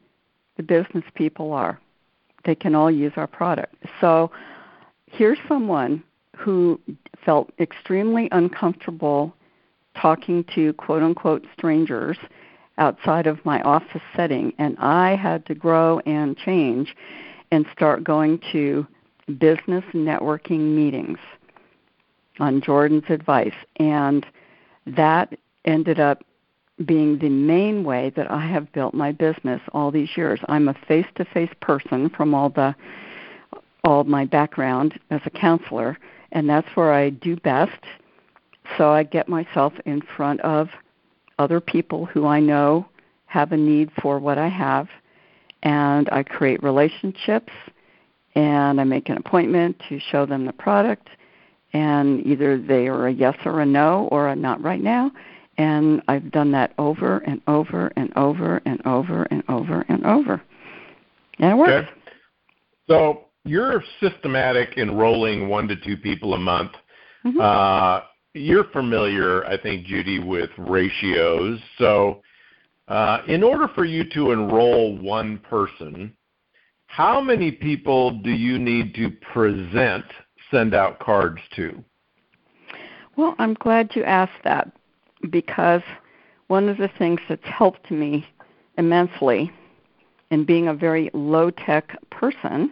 the 0.58 0.64
business 0.64 1.04
people 1.16 1.54
are. 1.54 1.80
They 2.46 2.56
can 2.56 2.76
all 2.76 2.92
use 2.92 3.14
our 3.16 3.28
product. 3.28 3.76
So 4.02 4.32
here's 5.12 5.38
someone 5.48 6.04
who 6.36 6.80
felt 7.26 7.52
extremely 7.60 8.30
uncomfortable 8.32 9.34
talking 9.96 10.44
to 10.56 10.74
quote 10.74 11.04
unquote 11.04 11.46
strangers 11.54 12.18
outside 12.78 13.26
of 13.26 13.44
my 13.44 13.62
office 13.62 14.02
setting, 14.16 14.54
and 14.60 14.78
I 14.78 15.16
had 15.16 15.46
to 15.48 15.56
grow 15.56 16.00
and 16.06 16.38
change 16.38 16.96
and 17.52 17.66
start 17.72 18.04
going 18.04 18.40
to 18.52 18.86
business 19.40 19.84
networking 19.94 20.76
meetings 20.76 21.18
on 22.40 22.62
Jordan's 22.62 23.10
advice. 23.10 23.56
And 23.78 24.26
that 24.86 25.38
ended 25.66 26.00
up 26.00 26.24
being 26.86 27.18
the 27.18 27.30
main 27.30 27.84
way 27.84 28.12
that 28.16 28.30
I 28.30 28.46
have 28.46 28.72
built 28.72 28.94
my 28.94 29.12
business 29.12 29.62
all 29.74 29.92
these 29.92 30.16
years. 30.16 30.40
I'm 30.48 30.68
a 30.68 30.76
face-to-face 30.88 31.54
person 31.62 32.10
from 32.10 32.34
all 32.34 32.50
the 32.50 32.76
all 33.84 34.04
my 34.04 34.26
background 34.26 35.00
as 35.12 35.22
a 35.26 35.30
counselor, 35.30 35.98
and 36.34 36.50
that's 36.50 36.68
where 36.76 36.92
I 36.92 37.10
do 37.10 37.38
best. 37.38 37.82
So 38.78 38.90
I 38.90 39.04
get 39.04 39.30
myself 39.30 39.74
in 39.86 40.02
front 40.02 40.42
of 40.42 40.68
other 41.40 41.62
people 41.62 42.06
who 42.06 42.26
I 42.26 42.40
know 42.40 42.86
have 43.28 43.52
a 43.52 43.58
need 43.58 43.92
for 44.02 44.20
what 44.20 44.38
I 44.38 44.50
have, 44.50 44.90
and 45.63 46.10
I 46.12 46.24
create 46.24 46.62
relationships, 46.63 47.54
and 48.36 48.82
I 48.82 48.84
make 48.84 49.10
an 49.10 49.18
appointment 49.18 49.82
to 49.90 50.00
show 50.00 50.26
them 50.26 50.46
the 50.46 50.54
product, 50.54 51.08
and 51.74 52.26
either 52.26 52.58
they 52.58 52.88
are 52.88 53.08
a 53.08 53.13
yes 53.13 53.38
or 53.46 53.62
a 53.62 53.66
no 53.66 54.10
or 54.12 54.28
a 54.28 54.36
not 54.36 54.62
right 54.62 54.82
now. 54.82 55.12
And 55.58 56.04
I've 56.08 56.32
done 56.32 56.52
that 56.52 56.74
over 56.78 57.17
and 57.20 57.41
over 57.48 57.91
and 57.96 58.15
over 58.15 58.62
and 58.65 58.86
over 58.86 59.24
and 59.24 59.43
over 59.50 59.86
and 59.89 60.06
over. 60.06 60.41
And 61.39 61.52
it 61.52 61.56
works. 61.56 61.72
Okay. 61.72 61.89
So 62.88 63.26
you're 63.43 63.84
systematic 64.00 64.78
enrolling 64.78 65.50
one 65.50 65.67
to 65.67 65.76
two 65.76 65.98
people 65.98 66.34
a 66.34 66.38
month. 66.38 66.72
Mm-hmm. 67.26 67.39
Uh, 67.39 68.02
you're 68.34 68.65
familiar, 68.65 69.46
I 69.46 69.60
think, 69.60 69.86
Judy, 69.86 70.20
with 70.20 70.50
ratios. 70.58 71.60
So, 71.78 72.22
uh, 72.88 73.20
in 73.28 73.43
order 73.43 73.67
for 73.74 73.84
you 73.84 74.04
to 74.12 74.32
enroll 74.32 74.98
one 74.98 75.39
person, 75.39 76.15
how 76.86 77.20
many 77.20 77.52
people 77.52 78.12
do 78.20 78.32
you 78.32 78.58
need 78.58 78.93
to 78.96 79.10
present 79.34 80.06
SendOutCards 80.52 81.39
to? 81.56 81.84
Well, 83.17 83.36
I'm 83.39 83.56
glad 83.56 83.96
you 83.96 84.04
asked 84.04 84.43
that 84.43 84.72
because 85.30 85.82
one 86.47 86.69
of 86.69 86.77
the 86.77 86.89
things 86.97 87.19
that's 87.27 87.45
helped 87.45 87.91
me 87.91 88.25
immensely 88.77 89.51
in 90.32 90.45
being 90.45 90.67
a 90.67 90.73
very 90.73 91.10
low 91.13 91.49
tech 91.49 91.97
person, 92.10 92.71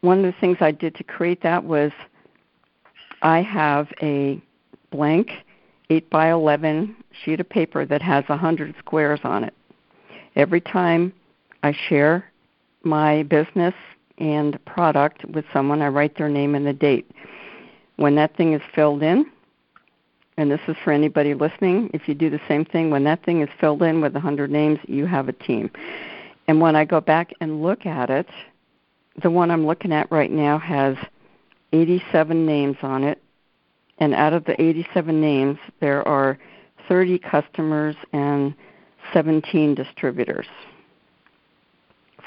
one 0.00 0.18
of 0.18 0.24
the 0.24 0.40
things 0.40 0.58
I 0.60 0.70
did 0.70 0.94
to 0.96 1.04
create 1.04 1.42
that 1.42 1.64
was 1.64 1.92
I 3.22 3.42
have 3.42 3.88
a 4.00 4.40
blank 4.90 5.30
8 5.90 6.08
by 6.10 6.30
11 6.30 6.94
sheet 7.24 7.40
of 7.40 7.48
paper 7.48 7.84
that 7.86 8.02
has 8.02 8.24
100 8.28 8.74
squares 8.78 9.20
on 9.24 9.44
it. 9.44 9.54
Every 10.36 10.60
time 10.60 11.12
I 11.62 11.72
share 11.88 12.30
my 12.82 13.24
business 13.24 13.74
and 14.18 14.62
product 14.66 15.24
with 15.24 15.44
someone, 15.52 15.82
I 15.82 15.88
write 15.88 16.16
their 16.16 16.28
name 16.28 16.54
and 16.54 16.66
the 16.66 16.72
date. 16.72 17.10
When 17.96 18.14
that 18.16 18.36
thing 18.36 18.52
is 18.52 18.62
filled 18.74 19.02
in, 19.02 19.26
and 20.38 20.52
this 20.52 20.60
is 20.68 20.76
for 20.84 20.92
anybody 20.92 21.34
listening, 21.34 21.90
if 21.92 22.08
you 22.08 22.14
do 22.14 22.30
the 22.30 22.40
same 22.46 22.64
thing, 22.64 22.90
when 22.90 23.02
that 23.04 23.24
thing 23.24 23.42
is 23.42 23.48
filled 23.60 23.82
in 23.82 24.00
with 24.00 24.12
100 24.12 24.48
names, 24.50 24.78
you 24.86 25.04
have 25.04 25.28
a 25.28 25.32
team. 25.32 25.68
And 26.46 26.60
when 26.60 26.76
I 26.76 26.84
go 26.84 27.00
back 27.00 27.32
and 27.40 27.60
look 27.60 27.84
at 27.84 28.08
it, 28.08 28.28
the 29.20 29.30
one 29.30 29.50
I'm 29.50 29.66
looking 29.66 29.92
at 29.92 30.10
right 30.12 30.30
now 30.30 30.56
has 30.56 30.96
87 31.72 32.46
names 32.46 32.76
on 32.82 33.02
it, 33.02 33.20
and 33.98 34.14
out 34.14 34.32
of 34.32 34.44
the 34.44 34.58
87 34.62 35.20
names, 35.20 35.58
there 35.80 36.06
are 36.06 36.38
30 36.88 37.18
customers 37.18 37.96
and 38.12 38.54
17 39.12 39.74
distributors 39.74 40.46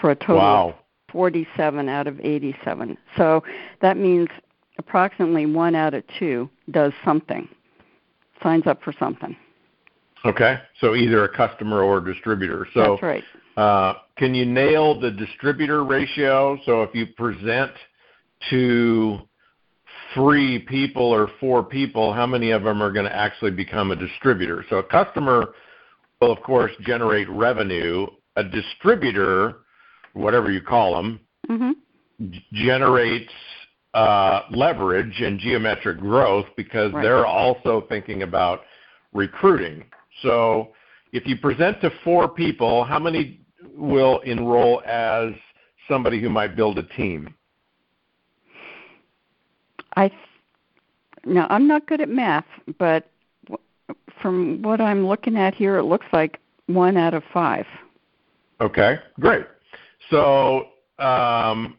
for 0.02 0.12
a 0.12 0.16
total 0.16 0.36
wow. 0.36 0.70
of 0.70 0.76
47 1.14 1.88
out 1.88 2.08
of 2.08 2.20
87. 2.20 2.98
So 3.16 3.42
that 3.82 3.96
means 3.96 4.28
approximately 4.78 5.46
one 5.46 5.76
out 5.76 5.94
of 5.94 6.04
two 6.20 6.50
does 6.72 6.92
something, 7.06 7.48
signs 8.44 8.68
up 8.68 8.82
for 8.84 8.94
something. 9.00 9.36
Okay, 10.24 10.60
so 10.80 10.96
either 10.96 11.24
a 11.24 11.36
customer 11.36 11.82
or 11.82 11.98
a 11.98 12.14
distributor. 12.14 12.68
So 12.74 12.92
That's 12.92 13.04
right. 13.04 13.24
Uh, 13.58 13.94
can 14.18 14.36
you 14.36 14.46
nail 14.46 15.00
the 15.00 15.12
distributor 15.12 15.84
ratio? 15.84 16.60
So 16.66 16.84
if 16.84 16.94
you 16.94 17.08
present 17.08 17.72
to 18.50 19.20
three 20.14 20.60
people 20.60 21.04
or 21.04 21.30
four 21.40 21.64
people, 21.64 22.14
how 22.14 22.26
many 22.26 22.52
of 22.52 22.64
them 22.64 22.82
are 22.82 22.92
going 22.92 23.06
to 23.06 23.16
actually 23.16 23.52
become 23.52 23.92
a 23.92 23.96
distributor? 23.96 24.64
So 24.70 24.78
a 24.78 24.84
customer 24.84 25.54
will, 26.22 26.32
of 26.32 26.42
course, 26.44 26.72
generate 26.82 27.30
revenue. 27.30 28.08
A 28.38 28.44
distributor, 28.44 29.58
whatever 30.14 30.52
you 30.52 30.62
call 30.62 30.96
them, 30.96 31.20
mm-hmm. 31.50 32.30
g- 32.30 32.46
generates 32.54 33.32
leverage 33.94 35.20
and 35.22 35.40
geometric 35.40 36.00
growth 36.00 36.46
because 36.56 36.92
they're 36.94 37.26
also 37.26 37.86
thinking 37.90 38.24
about 38.24 38.62
recruiting. 39.14 39.84
So 40.22 40.70
if 41.12 41.26
you 41.28 41.38
present 41.38 41.82
to 41.82 41.92
four 42.04 42.30
people, 42.30 42.84
how 42.84 43.00
many 43.00 43.42
will 43.76 44.20
enroll 44.20 44.82
as 44.86 45.32
somebody 45.88 46.22
who 46.22 46.30
might 46.30 46.56
build 46.56 46.78
a 46.78 46.84
team? 46.84 47.34
I 49.96 50.12
now 51.26 51.48
I'm 51.50 51.68
not 51.68 51.86
good 51.88 52.02
at 52.02 52.10
math, 52.10 52.46
but 52.80 53.10
from 54.22 54.62
what 54.62 54.80
I'm 54.80 55.06
looking 55.06 55.36
at 55.36 55.54
here, 55.54 55.78
it 55.78 55.84
looks 55.84 56.06
like 56.14 56.40
one 56.68 56.96
out 56.98 57.14
of 57.14 57.24
five. 57.34 57.66
Okay, 58.62 59.00
great. 59.20 59.46
So, 60.10 60.68
um, 61.00 61.78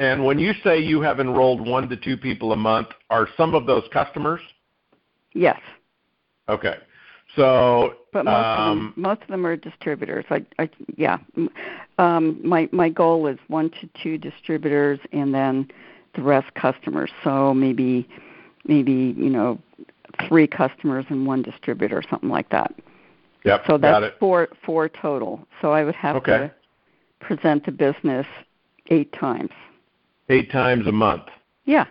and 0.00 0.24
when 0.24 0.38
you 0.38 0.54
say 0.64 0.80
you 0.80 1.02
have 1.02 1.20
enrolled 1.20 1.60
one 1.60 1.86
to 1.90 1.96
two 1.96 2.16
people 2.16 2.52
a 2.52 2.56
month, 2.56 2.88
are 3.10 3.28
some 3.36 3.54
of 3.54 3.66
those 3.66 3.84
customers? 3.92 4.40
Yes. 5.34 5.60
Okay. 6.48 6.76
So, 7.36 7.96
but 8.10 8.24
most, 8.24 8.34
um, 8.34 8.42
of, 8.42 8.56
them, 8.56 8.78
um, 8.78 8.94
most 8.96 9.22
of 9.22 9.28
them 9.28 9.46
are 9.46 9.56
distributors. 9.56 10.24
I, 10.30 10.44
I 10.58 10.70
yeah. 10.96 11.18
Um, 11.98 12.40
my 12.42 12.68
my 12.72 12.88
goal 12.88 13.26
is 13.26 13.38
one 13.48 13.70
to 13.80 13.88
two 14.02 14.16
distributors, 14.16 14.98
and 15.12 15.34
then 15.34 15.68
the 16.16 16.22
rest 16.22 16.52
customers. 16.54 17.10
So 17.22 17.52
maybe 17.52 18.08
maybe 18.64 19.14
you 19.16 19.30
know 19.30 19.60
three 20.26 20.46
customers 20.46 21.04
and 21.10 21.26
one 21.26 21.42
distributor, 21.42 22.02
something 22.08 22.30
like 22.30 22.48
that. 22.48 22.74
Yep. 23.44 23.64
So 23.66 23.78
that's 23.78 23.92
got 23.92 24.02
it. 24.02 24.16
four 24.18 24.48
four 24.64 24.88
total. 24.88 25.46
So 25.60 25.72
I 25.72 25.84
would 25.84 25.94
have 25.94 26.16
okay. 26.16 26.38
to 26.38 26.54
present 27.20 27.66
the 27.66 27.72
business 27.72 28.26
eight 28.88 29.12
times. 29.12 29.50
Eight 30.30 30.50
times 30.50 30.86
a 30.86 30.92
month. 30.92 31.24
Yeah. 31.64 31.86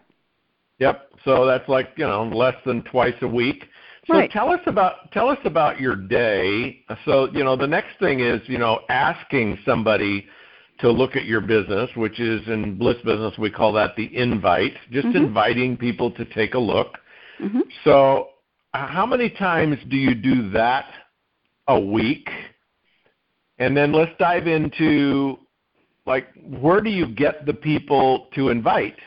Yep. 0.79 1.11
So 1.25 1.45
that's 1.45 1.67
like 1.67 1.89
you 1.97 2.07
know 2.07 2.23
less 2.23 2.55
than 2.65 2.83
twice 2.83 3.15
a 3.21 3.27
week. 3.27 3.65
So 4.07 4.15
right. 4.15 4.31
tell 4.31 4.49
us 4.49 4.61
about 4.65 5.11
tell 5.11 5.29
us 5.29 5.37
about 5.45 5.79
your 5.79 5.95
day. 5.95 6.83
So 7.05 7.29
you 7.33 7.43
know 7.43 7.55
the 7.55 7.67
next 7.67 7.99
thing 7.99 8.21
is 8.21 8.41
you 8.47 8.57
know 8.57 8.79
asking 8.89 9.59
somebody 9.65 10.25
to 10.79 10.89
look 10.89 11.15
at 11.15 11.25
your 11.25 11.41
business, 11.41 11.89
which 11.95 12.19
is 12.19 12.41
in 12.47 12.77
Bliss 12.77 12.97
Business 13.03 13.37
we 13.37 13.51
call 13.51 13.73
that 13.73 13.95
the 13.97 14.15
invite, 14.15 14.73
just 14.91 15.07
mm-hmm. 15.07 15.17
inviting 15.17 15.75
people 15.77 16.09
to 16.11 16.25
take 16.25 16.53
a 16.53 16.59
look. 16.59 16.97
Mm-hmm. 17.41 17.59
So 17.83 18.29
how 18.73 19.05
many 19.05 19.29
times 19.29 19.77
do 19.89 19.97
you 19.97 20.15
do 20.15 20.49
that 20.51 20.85
a 21.67 21.79
week? 21.79 22.29
And 23.57 23.75
then 23.75 23.91
let's 23.91 24.11
dive 24.17 24.47
into 24.47 25.39
like 26.05 26.27
where 26.41 26.81
do 26.81 26.89
you 26.89 27.07
get 27.07 27.45
the 27.45 27.53
people 27.53 28.27
to 28.35 28.49
invite? 28.49 28.97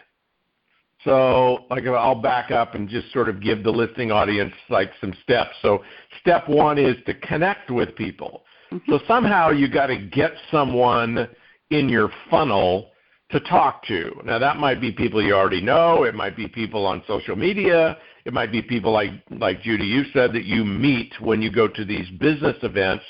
So 1.04 1.64
like 1.70 1.84
I'll 1.86 2.20
back 2.20 2.50
up 2.50 2.74
and 2.74 2.88
just 2.88 3.12
sort 3.12 3.28
of 3.28 3.42
give 3.42 3.64
the 3.64 3.70
listening 3.70 4.12
audience 4.12 4.52
like 4.70 4.90
some 5.00 5.14
steps. 5.22 5.50
So 5.60 5.82
step 6.20 6.48
1 6.48 6.78
is 6.78 6.96
to 7.06 7.14
connect 7.14 7.70
with 7.70 7.94
people. 7.96 8.44
Mm-hmm. 8.70 8.90
So 8.90 9.00
somehow 9.08 9.50
you 9.50 9.68
got 9.68 9.86
to 9.86 9.98
get 9.98 10.32
someone 10.50 11.28
in 11.70 11.88
your 11.88 12.10
funnel 12.30 12.90
to 13.30 13.40
talk 13.40 13.84
to. 13.86 14.12
Now 14.24 14.38
that 14.38 14.58
might 14.58 14.80
be 14.80 14.92
people 14.92 15.22
you 15.22 15.34
already 15.34 15.62
know, 15.62 16.04
it 16.04 16.14
might 16.14 16.36
be 16.36 16.46
people 16.46 16.86
on 16.86 17.02
social 17.06 17.34
media, 17.34 17.96
it 18.24 18.32
might 18.32 18.52
be 18.52 18.62
people 18.62 18.92
like 18.92 19.10
like 19.30 19.62
Judy 19.62 19.86
you 19.86 20.04
said 20.12 20.32
that 20.34 20.44
you 20.44 20.64
meet 20.64 21.12
when 21.20 21.42
you 21.42 21.50
go 21.50 21.66
to 21.66 21.84
these 21.84 22.08
business 22.20 22.56
events. 22.62 23.04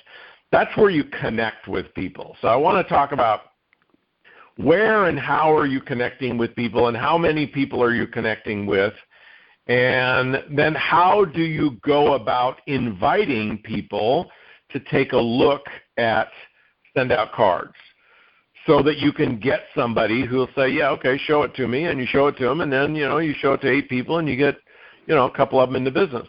That's 0.51 0.75
where 0.77 0.91
you 0.91 1.05
connect 1.05 1.67
with 1.67 1.93
people. 1.95 2.37
So 2.41 2.49
I 2.49 2.57
want 2.57 2.87
to 2.87 2.95
talk 2.95 3.13
about 3.13 3.41
where 4.57 5.07
and 5.07 5.19
how 5.19 5.55
are 5.55 5.67
you 5.67 5.81
connecting 5.81 6.39
with 6.39 6.55
people 6.55 6.89
and 6.89 6.97
how 6.97 7.17
many 7.17 7.47
people 7.47 7.83
are 7.83 7.95
you 7.95 8.07
connecting 8.07 8.67
with? 8.67 8.95
And 9.67 10.43
then 10.51 10.75
how 10.75 11.25
do 11.25 11.43
you 11.43 11.79
go 11.83 12.15
about 12.15 12.61
inviting 12.67 13.59
people 13.59 14.31
to 14.71 14.81
take 14.81 15.13
a 15.13 15.19
look 15.19 15.63
at 15.97 16.29
SendOutCards? 16.97 17.73
so 18.67 18.83
that 18.83 18.99
you 18.99 19.13
can 19.13 19.39
get 19.39 19.63
somebody 19.75 20.25
who'll 20.25 20.51
say, 20.55 20.69
"Yeah, 20.69 20.91
okay, 20.91 21.19
show 21.19 21.43
it 21.43 21.55
to 21.55 21.67
me," 21.67 21.87
and 21.87 21.99
you 21.99 22.07
show 22.07 22.29
it 22.29 22.37
to 22.37 22.45
them, 22.45 22.61
and 22.61 22.73
then 22.73 22.95
you 22.95 23.09
know 23.09 23.19
you 23.19 23.35
show 23.35 23.55
it 23.55 23.61
to 23.63 23.71
eight 23.71 23.89
people, 23.89 24.19
and 24.19 24.29
you 24.29 24.37
get, 24.37 24.57
you 25.07 25.15
know, 25.15 25.27
a 25.27 25.31
couple 25.31 25.61
of 25.61 25.69
them 25.69 25.77
in 25.77 25.85
the 25.85 25.91
business. 25.91 26.29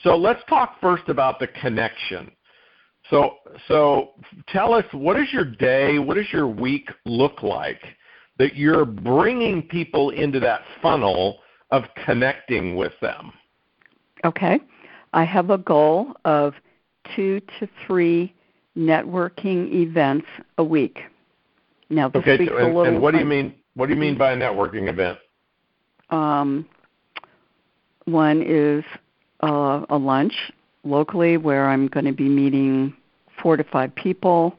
So 0.00 0.16
let's 0.16 0.42
talk 0.48 0.80
first 0.80 1.08
about 1.08 1.38
the 1.38 1.46
connection. 1.48 2.30
So, 3.10 3.36
so 3.68 4.10
tell 4.48 4.72
us 4.72 4.84
what 4.92 5.16
does 5.16 5.32
your 5.32 5.44
day, 5.44 5.98
what 5.98 6.14
does 6.14 6.32
your 6.32 6.46
week 6.46 6.88
look 7.04 7.42
like 7.42 7.80
that 8.38 8.56
you're 8.56 8.84
bringing 8.84 9.62
people 9.62 10.10
into 10.10 10.40
that 10.40 10.62
funnel 10.80 11.38
of 11.70 11.84
connecting 12.04 12.76
with 12.76 12.92
them? 13.00 13.32
Okay, 14.24 14.58
I 15.12 15.24
have 15.24 15.50
a 15.50 15.58
goal 15.58 16.14
of 16.24 16.54
two 17.14 17.40
to 17.60 17.68
three 17.86 18.34
networking 18.76 19.72
events 19.72 20.26
a 20.58 20.64
week. 20.64 20.98
Now 21.90 22.08
this 22.08 22.22
okay, 22.22 22.46
so, 22.46 22.56
and, 22.56 22.62
a 22.62 22.66
little. 22.66 22.84
and 22.84 23.02
what 23.02 23.12
do 23.12 23.18
you 23.18 23.26
mean? 23.26 23.54
What 23.74 23.86
do 23.86 23.94
you 23.94 24.00
mean 24.00 24.16
by 24.16 24.32
a 24.32 24.36
networking 24.36 24.88
event? 24.88 25.18
Um, 26.10 26.66
one 28.06 28.42
is 28.42 28.84
uh, 29.42 29.84
a 29.90 29.96
lunch 29.96 30.34
locally 30.84 31.36
where 31.36 31.68
I'm 31.68 31.88
going 31.88 32.06
to 32.06 32.12
be 32.12 32.28
meeting 32.28 32.94
four 33.42 33.56
to 33.56 33.64
five 33.64 33.94
people. 33.94 34.56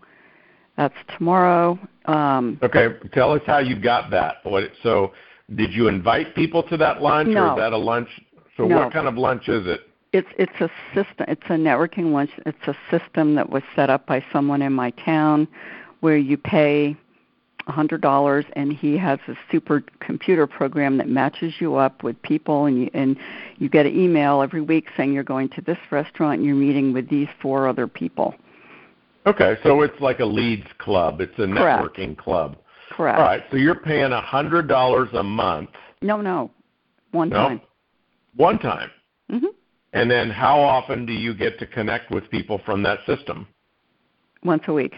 That's 0.77 0.95
tomorrow. 1.17 1.79
Um, 2.05 2.59
okay, 2.61 2.87
tell 3.13 3.31
us 3.31 3.41
how 3.45 3.59
you 3.59 3.79
got 3.79 4.11
that. 4.11 4.37
What, 4.43 4.71
so, 4.83 5.13
did 5.55 5.73
you 5.73 5.87
invite 5.87 6.35
people 6.35 6.63
to 6.63 6.77
that 6.77 7.01
lunch, 7.01 7.29
no. 7.29 7.47
or 7.47 7.51
is 7.51 7.57
that 7.57 7.73
a 7.73 7.77
lunch? 7.77 8.09
So, 8.57 8.65
no. 8.65 8.79
what 8.79 8.93
kind 8.93 9.07
of 9.07 9.15
lunch 9.15 9.47
is 9.47 9.65
it? 9.67 9.81
It's 10.11 10.27
it's 10.37 10.59
a 10.59 10.69
system. 10.93 11.25
It's 11.27 11.45
a 11.45 11.53
networking 11.53 12.11
lunch. 12.11 12.31
It's 12.45 12.67
a 12.67 12.75
system 12.89 13.35
that 13.35 13.49
was 13.49 13.63
set 13.75 13.89
up 13.89 14.05
by 14.05 14.23
someone 14.31 14.61
in 14.61 14.73
my 14.73 14.91
town, 14.91 15.47
where 16.01 16.17
you 16.17 16.37
pay 16.37 16.97
$100 17.67 18.45
and 18.53 18.73
he 18.73 18.97
has 18.97 19.19
a 19.27 19.33
super 19.51 19.83
computer 19.99 20.45
program 20.47 20.97
that 20.97 21.07
matches 21.07 21.53
you 21.59 21.75
up 21.75 22.03
with 22.03 22.21
people 22.21 22.65
and 22.65 22.79
you 22.79 22.89
and 22.93 23.17
you 23.57 23.69
get 23.69 23.85
an 23.85 23.99
email 23.99 24.41
every 24.41 24.61
week 24.61 24.87
saying 24.95 25.13
you're 25.13 25.23
going 25.23 25.49
to 25.49 25.61
this 25.61 25.77
restaurant 25.91 26.39
and 26.39 26.45
you're 26.45 26.55
meeting 26.55 26.93
with 26.93 27.09
these 27.09 27.27
four 27.41 27.67
other 27.67 27.87
people. 27.87 28.35
Okay, 29.27 29.57
so 29.63 29.81
it's 29.81 29.99
like 29.99 30.19
a 30.19 30.25
leads 30.25 30.67
club. 30.77 31.19
It's 31.19 31.33
a 31.39 31.47
Correct. 31.47 31.97
networking 31.97 32.15
club. 32.15 32.57
Correct. 32.91 33.17
All 33.17 33.25
right, 33.25 33.43
so 33.49 33.57
you're 33.57 33.73
paying 33.73 34.11
a 34.11 34.21
$100 34.21 35.13
a 35.13 35.23
month. 35.23 35.69
No, 36.03 36.21
no. 36.21 36.51
One 37.11 37.29
no? 37.29 37.35
time. 37.47 37.61
One 38.35 38.59
time. 38.59 38.91
Mhm. 39.31 39.47
And 39.93 40.11
then 40.11 40.29
how 40.29 40.59
often 40.59 41.05
do 41.05 41.13
you 41.13 41.33
get 41.33 41.57
to 41.59 41.65
connect 41.65 42.11
with 42.11 42.29
people 42.29 42.59
from 42.65 42.83
that 42.83 42.99
system? 43.07 43.47
Once 44.43 44.63
a 44.67 44.73
week. 44.73 44.93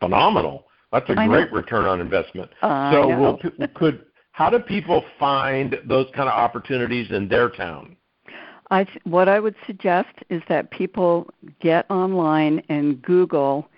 Phenomenal. 0.00 0.67
That's 0.92 1.08
a 1.10 1.14
great 1.14 1.52
return 1.52 1.84
on 1.84 2.00
investment. 2.00 2.50
Uh, 2.62 2.92
so, 2.92 3.08
will, 3.08 3.38
could 3.74 4.06
how 4.32 4.48
do 4.48 4.58
people 4.60 5.04
find 5.18 5.76
those 5.84 6.06
kind 6.14 6.28
of 6.28 6.34
opportunities 6.34 7.10
in 7.10 7.28
their 7.28 7.50
town? 7.50 7.96
I 8.70 8.84
th- 8.84 9.00
what 9.04 9.28
I 9.28 9.40
would 9.40 9.56
suggest 9.66 10.14
is 10.30 10.42
that 10.48 10.70
people 10.70 11.28
get 11.60 11.90
online 11.90 12.62
and 12.68 13.02
Google 13.02 13.68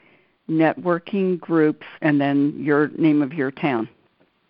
networking 0.48 1.38
groups 1.40 1.86
and 2.02 2.20
then 2.20 2.54
your 2.58 2.88
name 2.98 3.22
of 3.22 3.32
your 3.32 3.50
town. 3.50 3.88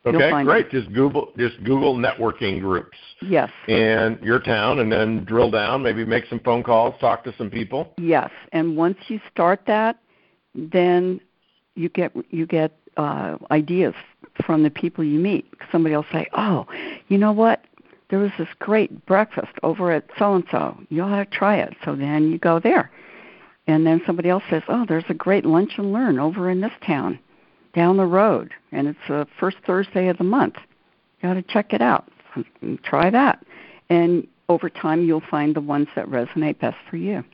Okay, 0.07 0.45
great. 0.45 0.71
Just 0.71 0.91
Google 0.95 1.31
just 1.39 1.63
Google 1.63 1.95
networking 1.95 2.61
groups 2.61 2.97
Yes. 3.21 3.51
in 3.69 4.19
your 4.23 4.41
town, 4.41 4.79
and 4.79 4.91
then 4.91 5.25
drill 5.25 5.51
down. 5.51 5.83
Maybe 5.83 6.07
make 6.07 6.25
some 6.27 6.41
phone 6.41 6.63
calls, 6.63 6.95
talk 7.01 7.23
to 7.25 7.35
some 7.37 7.51
people. 7.51 7.93
Yes, 7.99 8.31
and 8.53 8.77
once 8.77 8.97
you 9.09 9.21
start 9.31 9.61
that, 9.67 9.99
then 10.55 11.21
you 11.75 11.89
get 11.89 12.13
you 12.31 12.47
get 12.47 12.73
uh, 12.97 13.37
ideas 13.51 13.95
from 14.45 14.63
the 14.63 14.71
people 14.71 15.05
you 15.05 15.19
meet. 15.19 15.47
Somebody 15.71 15.95
will 15.95 16.07
say, 16.13 16.29
"Oh, 16.33 16.67
you 17.09 17.19
know 17.19 17.33
what? 17.33 17.65
There 18.09 18.19
was 18.19 18.33
this 18.39 18.49
great 18.59 19.07
breakfast 19.07 19.53
over 19.63 19.93
at 19.93 20.05
so 20.19 20.35
and 20.35 20.45
so. 20.51 20.77
You 20.89 21.03
ought 21.03 21.17
to 21.17 21.27
try 21.27 21.57
it." 21.57 21.77
So 21.85 21.95
then 21.95 22.31
you 22.31 22.39
go 22.39 22.59
there, 22.59 22.91
and 23.67 23.87
then 23.87 24.03
somebody 24.07 24.29
else 24.29 24.45
says, 24.51 24.63
"Oh, 24.69 24.85
there's 24.87 25.05
a 25.09 25.15
great 25.15 25.45
lunch 25.45 25.73
and 25.79 25.93
learn 25.93 26.19
over 26.19 26.51
in 26.51 26.61
this 26.61 26.73
town, 26.85 27.19
down 27.75 27.97
the 27.97 28.07
road, 28.07 28.53
and 28.73 28.89
it's 28.89 28.99
the 29.09 29.27
first 29.39 29.59
Thursday 29.67 30.09
of 30.09 30.19
the 30.19 30.25
month. 30.25 30.57
You 31.23 31.29
ought 31.29 31.35
to 31.35 31.43
check 31.43 31.73
it 31.73 31.83
out. 31.83 32.09
Try 32.83 33.11
that." 33.11 33.45
And 33.89 34.27
over 34.49 34.69
time, 34.69 35.05
you'll 35.05 35.23
find 35.31 35.55
the 35.55 35.61
ones 35.61 35.89
that 35.95 36.07
resonate 36.07 36.59
best 36.59 36.77
for 36.89 36.97
you. 36.97 37.25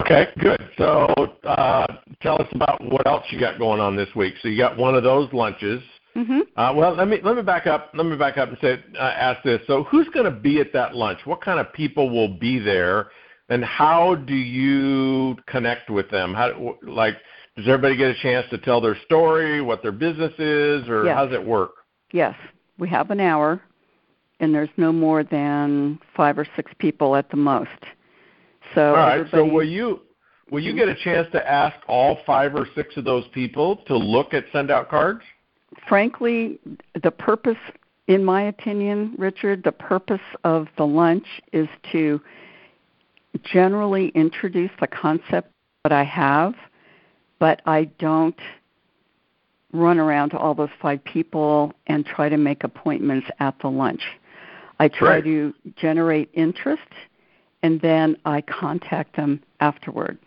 Okay, 0.00 0.28
good. 0.38 0.60
So 0.76 1.06
uh, 1.44 1.86
tell 2.22 2.40
us 2.40 2.48
about 2.52 2.82
what 2.84 3.06
else 3.06 3.24
you 3.30 3.40
got 3.40 3.58
going 3.58 3.80
on 3.80 3.96
this 3.96 4.08
week. 4.14 4.34
So 4.42 4.48
you 4.48 4.56
got 4.56 4.76
one 4.76 4.94
of 4.94 5.02
those 5.02 5.32
lunches. 5.32 5.82
Mm-hmm. 6.16 6.40
Uh, 6.56 6.72
well, 6.74 6.94
let 6.94 7.08
me 7.08 7.20
let 7.22 7.36
me 7.36 7.42
back 7.42 7.66
up. 7.66 7.90
Let 7.94 8.06
me 8.06 8.16
back 8.16 8.38
up 8.38 8.48
and 8.48 8.58
say, 8.60 8.82
uh, 8.98 9.02
ask 9.02 9.42
this. 9.42 9.60
So 9.66 9.84
who's 9.84 10.08
going 10.08 10.24
to 10.24 10.30
be 10.30 10.60
at 10.60 10.72
that 10.72 10.94
lunch? 10.94 11.20
What 11.24 11.40
kind 11.40 11.60
of 11.60 11.72
people 11.72 12.10
will 12.10 12.28
be 12.38 12.58
there, 12.58 13.08
and 13.48 13.64
how 13.64 14.14
do 14.14 14.34
you 14.34 15.36
connect 15.46 15.90
with 15.90 16.10
them? 16.10 16.34
How 16.34 16.76
like 16.82 17.16
does 17.56 17.66
everybody 17.66 17.96
get 17.96 18.10
a 18.10 18.20
chance 18.20 18.46
to 18.50 18.58
tell 18.58 18.80
their 18.80 18.96
story, 19.04 19.60
what 19.60 19.82
their 19.82 19.92
business 19.92 20.32
is, 20.38 20.88
or 20.88 21.04
Yes. 21.04 21.16
how 21.16 21.26
does 21.26 21.34
it 21.34 21.44
work? 21.44 21.72
Yes, 22.12 22.34
we 22.78 22.88
have 22.88 23.10
an 23.10 23.20
hour, 23.20 23.60
and 24.40 24.54
there's 24.54 24.70
no 24.76 24.92
more 24.92 25.24
than 25.24 25.98
five 26.16 26.38
or 26.38 26.46
six 26.56 26.72
people 26.78 27.16
at 27.16 27.30
the 27.30 27.36
most. 27.36 27.68
So 28.74 28.88
all 28.90 28.94
right. 28.94 29.26
So 29.30 29.44
will 29.44 29.64
you 29.64 30.00
will 30.50 30.62
you 30.62 30.74
get 30.74 30.88
a 30.88 30.94
chance 30.94 31.28
to 31.32 31.50
ask 31.50 31.76
all 31.88 32.18
five 32.26 32.54
or 32.54 32.66
six 32.74 32.96
of 32.96 33.04
those 33.04 33.24
people 33.32 33.76
to 33.86 33.96
look 33.96 34.34
at 34.34 34.44
SendOutCards? 34.52 35.20
frankly, 35.86 36.58
the 37.02 37.10
purpose, 37.10 37.58
in 38.06 38.24
my 38.24 38.42
opinion, 38.42 39.14
Richard, 39.18 39.62
the 39.64 39.72
purpose 39.72 40.20
of 40.44 40.68
the 40.76 40.86
lunch 40.86 41.26
is 41.52 41.68
to 41.92 42.20
generally 43.44 44.08
introduce 44.14 44.70
the 44.80 44.86
concept 44.86 45.52
that 45.84 45.92
I 45.92 46.04
have, 46.04 46.54
but 47.38 47.62
I 47.66 47.84
don't 47.98 48.38
run 49.72 49.98
around 49.98 50.30
to 50.30 50.38
all 50.38 50.54
those 50.54 50.70
five 50.80 51.04
people 51.04 51.72
and 51.86 52.04
try 52.04 52.28
to 52.28 52.38
make 52.38 52.64
appointments 52.64 53.26
at 53.38 53.54
the 53.60 53.68
lunch. 53.68 54.02
I 54.80 54.88
try 54.88 55.16
Right. 55.16 55.24
to 55.24 55.54
generate 55.76 56.30
interest 56.32 56.88
and 57.62 57.80
then 57.80 58.16
I 58.24 58.40
contact 58.42 59.16
them 59.16 59.42
afterward. 59.60 60.18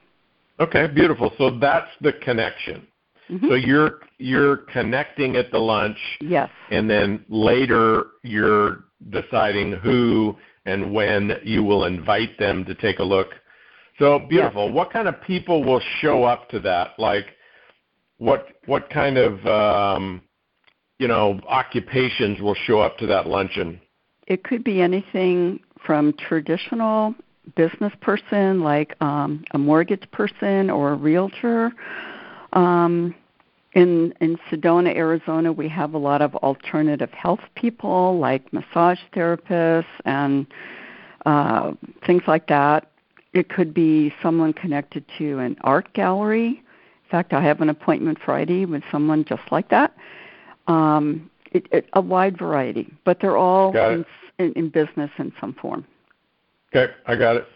Okay, 0.60 0.88
beautiful. 0.88 1.34
So 1.38 1.58
that's 1.60 1.90
the 2.02 2.14
connection. 2.14 2.86
Mhm. 3.30 3.48
So 3.48 3.56
you're 3.56 4.02
you're 4.18 4.58
connecting 4.58 5.36
at 5.36 5.52
the 5.52 5.60
lunch 5.60 5.98
yes. 6.20 6.50
and 6.70 6.90
then 6.90 7.26
later 7.30 8.08
you're 8.24 8.84
deciding 9.10 9.72
who 9.72 10.36
and 10.66 10.94
when 10.94 11.40
you 11.44 11.64
will 11.64 11.86
invite 11.86 12.38
them 12.38 12.66
to 12.66 12.76
take 12.76 13.00
a 13.00 13.04
look. 13.04 13.34
So 13.98 14.20
beautiful. 14.20 14.72
What 14.72 14.92
kind 14.92 15.08
of 15.08 15.20
people 15.22 15.64
will 15.64 15.82
show 16.02 16.24
up 16.24 16.50
to 16.50 16.60
that? 16.60 17.00
Like 17.00 17.26
what 18.18 18.50
what 18.66 18.90
kind 18.90 19.18
of 19.18 19.46
um, 19.48 20.22
you 21.00 21.08
know 21.08 21.40
occupations 21.48 22.40
will 22.42 22.56
show 22.56 22.80
up 22.82 22.98
to 23.00 23.08
that 23.08 23.28
luncheon? 23.28 23.80
It 24.28 24.44
could 24.44 24.64
be 24.64 24.82
anything 24.82 25.60
from 25.86 26.14
traditional 26.14 27.16
business 27.56 27.94
person, 28.02 28.62
like 28.62 28.96
um, 29.02 29.44
a 29.52 29.58
mortgage 29.58 30.10
person 30.12 30.70
or 30.70 30.94
a 30.94 30.96
realtor. 30.96 31.72
Um, 32.54 33.16
in 33.74 34.14
in 34.20 34.38
Sedona, 34.50 34.96
Arizona, 34.96 35.52
we 35.52 35.70
have 35.70 35.94
a 35.94 35.98
lot 35.98 36.22
of 36.22 36.36
alternative 36.38 37.12
health 37.12 37.40
people, 37.56 38.20
like 38.20 38.52
massage 38.52 39.00
therapists 39.16 39.86
and 40.06 40.46
uh, 41.26 41.72
things 42.06 42.24
like 42.28 42.48
that. 42.48 42.90
It 43.34 43.48
could 43.48 43.74
be 43.74 44.14
someone 44.22 44.52
connected 44.52 45.06
to 45.18 45.40
an 45.40 45.56
art 45.62 45.94
gallery. 45.94 46.48
In 46.48 47.10
fact, 47.10 47.34
I 47.34 47.42
have 47.42 47.62
an 47.62 47.70
appointment 47.70 48.20
Friday 48.24 48.66
with 48.66 48.84
someone 48.92 49.24
just 49.24 49.44
like 49.52 49.70
that. 49.70 49.96
Um, 50.68 51.30
it, 51.52 51.68
it, 51.72 51.90
a 51.94 52.02
wide 52.02 52.38
variety, 52.38 52.94
but 53.06 53.20
they're 53.22 53.38
all 53.38 53.72
in. 53.94 54.06
In, 54.42 54.54
in 54.54 54.70
business 54.70 55.10
in 55.18 55.32
some 55.40 55.54
form. 55.54 55.86
Okay, 56.74 56.94
I 57.06 57.16
got 57.16 57.38
it. 57.38 57.48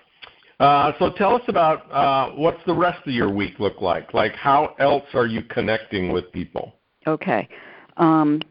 Uh, 0.60 0.94
so 1.00 1.12
tell 1.12 1.36
us 1.36 1.42
about 1.48 1.92
uh, 1.92 2.32
what's 2.36 2.64
the 2.66 2.74
rest 2.74 3.06
of 3.06 3.14
your 3.14 3.30
week 3.30 3.60
look 3.60 3.82
like? 3.82 4.14
Like 4.14 4.34
how 4.34 4.76
else 4.80 5.04
are 5.14 5.26
you 5.26 5.42
connecting 5.44 6.12
with 6.14 6.32
people? 6.32 6.76
Okay. 7.08 7.48
Um, 7.98 8.42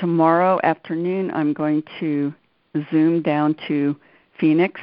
tomorrow 0.00 0.60
afternoon, 0.62 1.30
I'm 1.32 1.52
going 1.52 1.82
to 2.00 2.34
zoom 2.90 3.22
down 3.22 3.56
to 3.68 3.96
Phoenix, 4.38 4.80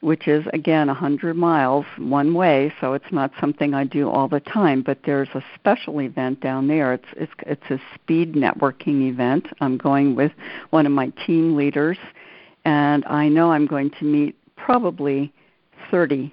which 0.00 0.28
is 0.28 0.44
again 0.52 0.86
100 0.86 1.34
miles 1.34 1.84
one 1.98 2.34
way, 2.34 2.72
so 2.80 2.92
it's 2.94 3.10
not 3.10 3.32
something 3.40 3.74
I 3.74 3.84
do 3.84 4.08
all 4.08 4.28
the 4.28 4.40
time. 4.40 4.82
But 4.82 4.98
there's 5.04 5.28
a 5.34 5.42
special 5.54 6.00
event 6.00 6.40
down 6.40 6.68
there. 6.68 6.92
It's 6.94 7.08
it's 7.16 7.32
it's 7.46 7.70
a 7.70 7.80
speed 7.94 8.34
networking 8.34 9.08
event. 9.08 9.46
I'm 9.60 9.76
going 9.76 10.14
with 10.14 10.32
one 10.70 10.86
of 10.86 10.92
my 10.92 11.08
team 11.26 11.56
leaders, 11.56 11.98
and 12.64 13.04
I 13.06 13.28
know 13.28 13.50
I'm 13.52 13.66
going 13.66 13.90
to 13.98 14.04
meet 14.04 14.36
probably 14.56 15.32
30 15.90 16.32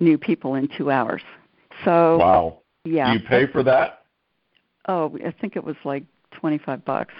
new 0.00 0.18
people 0.18 0.54
in 0.54 0.68
two 0.76 0.90
hours. 0.90 1.22
So 1.84 2.18
Wow. 2.18 2.58
yeah, 2.84 3.12
Do 3.12 3.20
you 3.20 3.28
pay 3.28 3.46
for 3.46 3.62
that? 3.62 4.02
Oh, 4.88 5.16
I 5.24 5.30
think 5.30 5.54
it 5.56 5.62
was 5.62 5.76
like 5.84 6.02
twenty-five 6.32 6.84
bucks. 6.84 7.14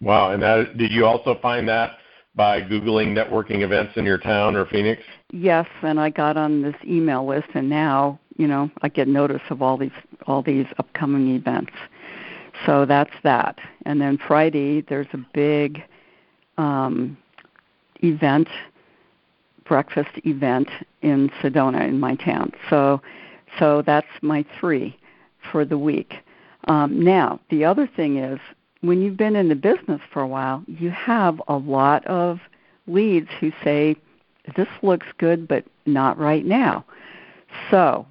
Wow. 0.00 0.30
And 0.30 0.42
that, 0.42 0.76
did 0.78 0.90
you 0.90 1.04
also 1.04 1.38
find 1.42 1.68
that 1.68 1.98
by 2.36 2.60
Googling 2.60 3.14
networking 3.14 3.62
events 3.62 3.94
in 3.96 4.04
your 4.04 4.18
town 4.18 4.54
or 4.54 4.66
Phoenix? 4.66 5.02
Yes, 5.32 5.66
and 5.82 5.98
I 5.98 6.10
got 6.10 6.36
on 6.36 6.62
this 6.62 6.76
email 6.84 7.26
list, 7.26 7.48
and 7.54 7.68
now 7.68 8.20
you 8.36 8.46
know 8.46 8.70
I 8.82 8.88
get 8.88 9.08
notice 9.08 9.42
of 9.50 9.62
all 9.62 9.76
these 9.76 9.90
all 10.26 10.42
these 10.42 10.66
upcoming 10.78 11.34
events. 11.34 11.72
So 12.64 12.84
that's 12.84 13.12
that. 13.22 13.58
And 13.84 14.00
then 14.00 14.18
Friday 14.18 14.82
there's 14.82 15.08
a 15.12 15.24
big 15.34 15.82
um, 16.58 17.16
event, 18.02 18.48
breakfast 19.64 20.10
event 20.24 20.68
in 21.02 21.30
Sedona 21.40 21.86
in 21.88 21.98
my 21.98 22.14
town. 22.16 22.52
So 22.70 23.00
so 23.58 23.82
that's 23.82 24.06
my 24.20 24.44
three 24.60 24.96
for 25.50 25.64
the 25.64 25.78
week. 25.78 26.14
Um, 26.68 27.02
now 27.02 27.40
the 27.50 27.64
other 27.64 27.86
thing 27.86 28.18
is 28.18 28.40
when 28.86 29.02
you've 29.02 29.16
been 29.16 29.36
in 29.36 29.48
the 29.48 29.54
business 29.54 30.00
for 30.12 30.22
a 30.22 30.26
while, 30.26 30.62
you 30.66 30.90
have 30.90 31.40
a 31.48 31.56
lot 31.56 32.06
of 32.06 32.40
leads 32.86 33.28
who 33.40 33.52
say, 33.64 33.96
This 34.56 34.68
looks 34.82 35.06
good, 35.18 35.48
but 35.48 35.64
not 35.86 36.18
right 36.18 36.44
now. 36.44 36.84
So, 37.70 38.06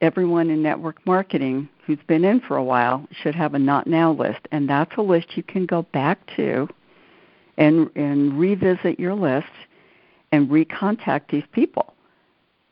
everyone 0.00 0.50
in 0.50 0.62
network 0.62 1.04
marketing 1.06 1.68
who's 1.86 1.98
been 2.06 2.24
in 2.24 2.40
for 2.40 2.56
a 2.56 2.64
while 2.64 3.06
should 3.10 3.34
have 3.34 3.54
a 3.54 3.58
not 3.58 3.86
now 3.86 4.12
list, 4.12 4.40
and 4.52 4.68
that's 4.68 4.96
a 4.96 5.02
list 5.02 5.36
you 5.36 5.42
can 5.42 5.66
go 5.66 5.82
back 5.82 6.18
to 6.36 6.68
and, 7.56 7.90
and 7.94 8.38
revisit 8.38 8.98
your 8.98 9.14
list 9.14 9.46
and 10.32 10.48
recontact 10.48 11.28
these 11.30 11.44
people. 11.52 11.94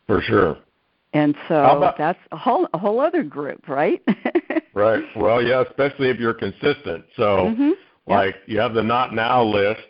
For 0.07 0.21
sure. 0.21 0.59
And 1.15 1.35
so 1.49 1.63
about- 1.63 1.99
that's 1.99 2.19
a 2.33 2.37
whole 2.37 2.67
a 2.73 2.79
whole 2.79 3.01
other 3.01 3.23
group, 3.23 3.69
right? 3.69 4.03
Right. 4.75 5.05
Well, 5.15 5.43
yeah, 5.43 5.61
especially 5.69 6.09
if 6.09 6.19
you're 6.19 6.33
consistent. 6.33 7.05
So, 7.15 7.55
Mhm. 7.55 7.69
Yep. 7.71 7.79
like, 8.07 8.37
you 8.47 8.59
have 8.59 8.73
the 8.73 8.83
not 8.83 9.13
now 9.15 9.43
list, 9.43 9.87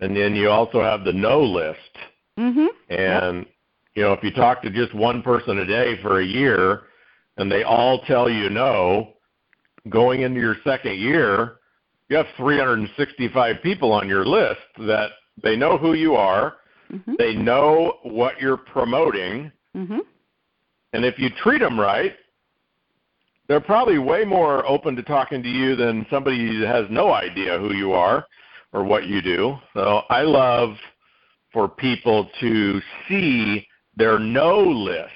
and 0.00 0.16
then 0.16 0.34
you 0.34 0.48
also 0.48 0.82
have 0.82 1.04
the 1.04 1.12
no 1.12 1.42
list. 1.42 1.98
Mhm. 2.38 2.68
And 2.88 3.44
you 3.94 4.02
know, 4.02 4.14
if 4.14 4.22
you 4.24 4.30
talk 4.30 4.62
to 4.62 4.70
just 4.70 4.94
one 4.94 5.20
person 5.22 5.58
a 5.58 5.66
day 5.66 5.96
for 5.96 6.20
a 6.20 6.24
year, 6.24 6.84
and 7.36 7.52
they 7.52 7.64
all 7.64 7.98
tell 8.06 8.30
you 8.30 8.48
no, 8.48 9.12
going 9.90 10.22
into 10.22 10.40
your 10.40 10.56
second 10.64 10.96
year, 10.98 11.56
you 12.08 12.16
have 12.16 12.28
365 12.38 13.60
people 13.62 13.92
on 13.92 14.08
your 14.08 14.24
list 14.24 14.60
that 14.78 15.10
they 15.42 15.54
know 15.56 15.76
who 15.76 15.92
you 15.92 16.16
are, 16.16 16.56
Mhm. 16.90 17.18
they 17.18 17.34
know 17.34 17.98
what 18.04 18.40
you're 18.40 18.56
promoting, 18.56 19.52
Mhm. 19.76 20.00
And 20.92 21.04
if 21.04 21.18
you 21.18 21.28
treat 21.42 21.60
them 21.60 21.78
right, 21.78 22.14
they're 23.46 23.60
probably 23.60 23.98
way 23.98 24.24
more 24.24 24.66
open 24.66 24.94
to 24.96 25.02
talking 25.02 25.42
to 25.42 25.48
you 25.48 25.74
than 25.74 26.06
somebody 26.10 26.58
that 26.60 26.68
has 26.68 26.86
no 26.90 27.12
idea 27.12 27.58
who 27.58 27.72
you 27.74 27.92
are 27.92 28.26
or 28.72 28.84
what 28.84 29.06
you 29.06 29.22
do. 29.22 29.56
So 29.74 30.02
I 30.10 30.22
love 30.22 30.76
for 31.52 31.68
people 31.68 32.28
to 32.40 32.80
see 33.08 33.66
their 33.96 34.18
no 34.18 34.60
list 34.60 35.12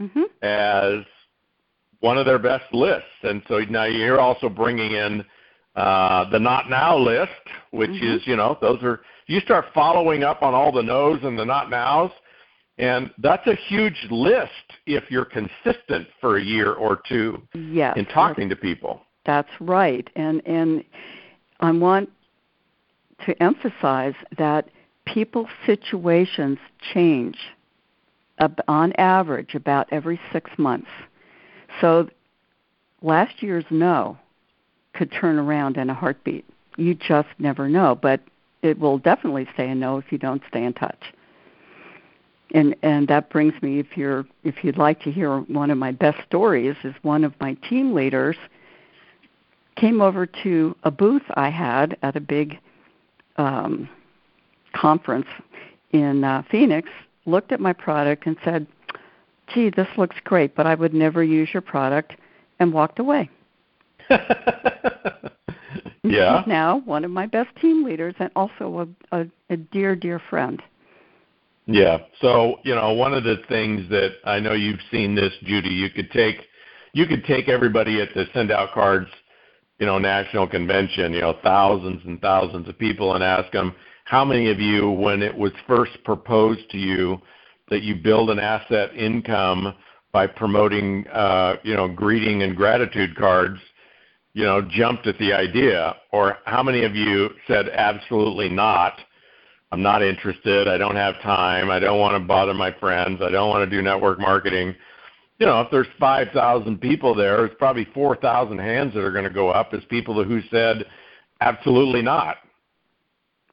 Mhm. 0.00 0.28
as 0.42 1.04
one 2.00 2.18
of 2.18 2.26
their 2.26 2.38
best 2.38 2.72
lists. 2.74 3.08
And 3.22 3.42
so 3.48 3.60
now 3.60 3.84
you're 3.84 4.20
also 4.20 4.48
bringing 4.48 4.92
in 4.92 5.24
uh, 5.74 6.28
the 6.28 6.38
not 6.38 6.68
now 6.68 6.94
list, 6.94 7.32
which 7.70 7.90
Mhm. 7.90 8.16
is, 8.16 8.26
you 8.26 8.36
know, 8.36 8.58
those 8.60 8.82
are, 8.82 9.00
you 9.26 9.40
start 9.40 9.72
following 9.72 10.22
up 10.22 10.42
on 10.42 10.52
all 10.52 10.70
the 10.70 10.82
no's 10.82 11.24
and 11.24 11.38
the 11.38 11.46
not 11.46 11.70
nows, 11.70 12.10
and 12.78 13.10
that's 13.18 13.46
a 13.46 13.54
huge 13.54 14.06
list 14.10 14.50
if 14.86 15.10
you're 15.10 15.24
consistent 15.26 16.08
for 16.20 16.36
a 16.36 16.42
year 16.42 16.72
or 16.72 17.00
two 17.08 17.42
Yes. 17.54 17.96
in 17.96 18.06
talking 18.06 18.48
to 18.48 18.56
people. 18.56 19.02
That's 19.24 19.50
right. 19.60 20.08
And 20.16 20.42
and 20.46 20.84
I 21.60 21.70
want 21.70 22.10
to 23.26 23.40
emphasize 23.42 24.14
that 24.36 24.68
people's 25.04 25.50
situations 25.66 26.58
change 26.92 27.36
on 28.66 28.92
average 28.94 29.54
about 29.54 29.86
every 29.92 30.20
6 30.32 30.50
months. 30.58 30.88
So 31.80 32.08
last 33.00 33.42
year's 33.42 33.64
no 33.70 34.18
could 34.94 35.12
turn 35.12 35.38
around 35.38 35.76
in 35.76 35.88
a 35.90 35.94
heartbeat. 35.94 36.44
You 36.76 36.94
just 36.94 37.28
never 37.38 37.68
know, 37.68 37.94
but 37.94 38.20
it 38.62 38.78
will 38.78 38.98
definitely 38.98 39.46
stay 39.54 39.68
a 39.68 39.74
no 39.74 39.98
if 39.98 40.10
you 40.10 40.18
don't 40.18 40.42
stay 40.48 40.64
in 40.64 40.72
touch. 40.72 41.12
And 42.52 42.76
and 42.82 43.08
that 43.08 43.30
brings 43.30 43.54
me 43.62 43.78
if 43.78 43.96
you're 43.96 44.26
if 44.44 44.62
you'd 44.62 44.76
like 44.76 45.00
to 45.02 45.10
hear 45.10 45.38
one 45.40 45.70
of 45.70 45.78
my 45.78 45.90
best 45.90 46.18
stories 46.26 46.76
is 46.84 46.94
one 47.02 47.24
of 47.24 47.32
my 47.40 47.54
team 47.68 47.94
leaders 47.94 48.36
came 49.76 50.02
over 50.02 50.26
to 50.26 50.76
a 50.82 50.90
booth 50.90 51.22
I 51.34 51.48
had 51.48 51.96
at 52.02 52.14
a 52.14 52.20
big 52.20 52.58
um, 53.36 53.88
conference 54.74 55.26
in 55.92 56.24
uh, 56.24 56.42
Phoenix, 56.50 56.90
looked 57.26 57.52
at 57.52 57.60
my 57.60 57.72
product 57.72 58.26
and 58.26 58.36
said, 58.44 58.66
"Gee, 59.54 59.70
this 59.70 59.88
looks 59.96 60.16
great, 60.24 60.54
but 60.54 60.66
I 60.66 60.74
would 60.74 60.92
never 60.92 61.24
use 61.24 61.48
your 61.54 61.62
product," 61.62 62.14
and 62.58 62.72
walked 62.72 62.98
away. 62.98 63.30
yeah. 66.02 66.44
Now 66.46 66.82
one 66.84 67.04
of 67.04 67.10
my 67.10 67.26
best 67.26 67.54
team 67.56 67.84
leaders 67.84 68.14
and 68.18 68.30
also 68.36 68.88
a, 69.12 69.20
a, 69.20 69.26
a 69.50 69.56
dear, 69.56 69.96
dear 69.96 70.18
friend. 70.18 70.62
Yeah. 71.66 71.98
So, 72.20 72.56
you 72.64 72.74
know, 72.74 72.92
one 72.92 73.14
of 73.14 73.24
the 73.24 73.36
things 73.48 73.88
that 73.90 74.14
I 74.24 74.40
know 74.40 74.52
you've 74.52 74.80
seen 74.90 75.14
this, 75.14 75.32
Judy, 75.44 75.70
you 75.70 75.90
could 75.90 76.10
take 76.10 76.36
you 76.94 77.06
could 77.06 77.24
take 77.24 77.48
everybody 77.48 78.02
at 78.02 78.08
the 78.14 78.26
SendOutCards, 78.34 79.08
you 79.78 79.86
know, 79.86 79.98
national 79.98 80.46
convention, 80.46 81.14
you 81.14 81.22
know, 81.22 81.38
thousands 81.42 82.02
and 82.04 82.20
thousands 82.20 82.68
of 82.68 82.78
people 82.78 83.14
and 83.14 83.24
ask 83.24 83.50
them 83.52 83.74
how 84.04 84.24
many 84.24 84.50
of 84.50 84.60
you 84.60 84.90
when 84.90 85.22
it 85.22 85.34
was 85.34 85.52
first 85.66 85.92
proposed 86.04 86.68
to 86.70 86.76
you 86.76 87.18
that 87.70 87.82
you 87.82 87.94
build 87.94 88.28
an 88.28 88.38
asset 88.38 88.94
income 88.94 89.74
by 90.12 90.26
promoting 90.26 91.06
uh, 91.08 91.56
you 91.62 91.74
know, 91.74 91.88
greeting 91.88 92.42
and 92.42 92.54
gratitude 92.54 93.16
cards, 93.16 93.58
you 94.34 94.44
know, 94.44 94.60
jumped 94.60 95.06
at 95.06 95.16
the 95.18 95.32
idea 95.32 95.96
or 96.12 96.36
how 96.44 96.62
many 96.62 96.84
of 96.84 96.94
you 96.94 97.30
said 97.46 97.70
absolutely 97.70 98.50
not? 98.50 98.94
I'm 99.72 99.82
not 99.82 100.02
interested. 100.02 100.68
I 100.68 100.76
don't 100.76 100.96
have 100.96 101.20
time. 101.22 101.70
I 101.70 101.78
don't 101.78 101.98
want 101.98 102.14
to 102.14 102.20
bother 102.20 102.52
my 102.52 102.72
friends. 102.72 103.20
I 103.22 103.30
don't 103.30 103.48
want 103.48 103.68
to 103.68 103.76
do 103.76 103.82
network 103.82 104.20
marketing. 104.20 104.74
You 105.38 105.46
know, 105.46 105.62
if 105.62 105.70
there's 105.70 105.86
5,000 105.98 106.78
people 106.78 107.14
there, 107.14 107.46
it's 107.46 107.54
probably 107.58 107.86
4,000 107.94 108.58
hands 108.58 108.92
that 108.92 109.00
are 109.02 109.10
going 109.10 109.24
to 109.24 109.30
go 109.30 109.48
up 109.48 109.72
as 109.72 109.80
people 109.88 110.22
who 110.22 110.42
said 110.50 110.84
absolutely 111.40 112.02
not. 112.02 112.36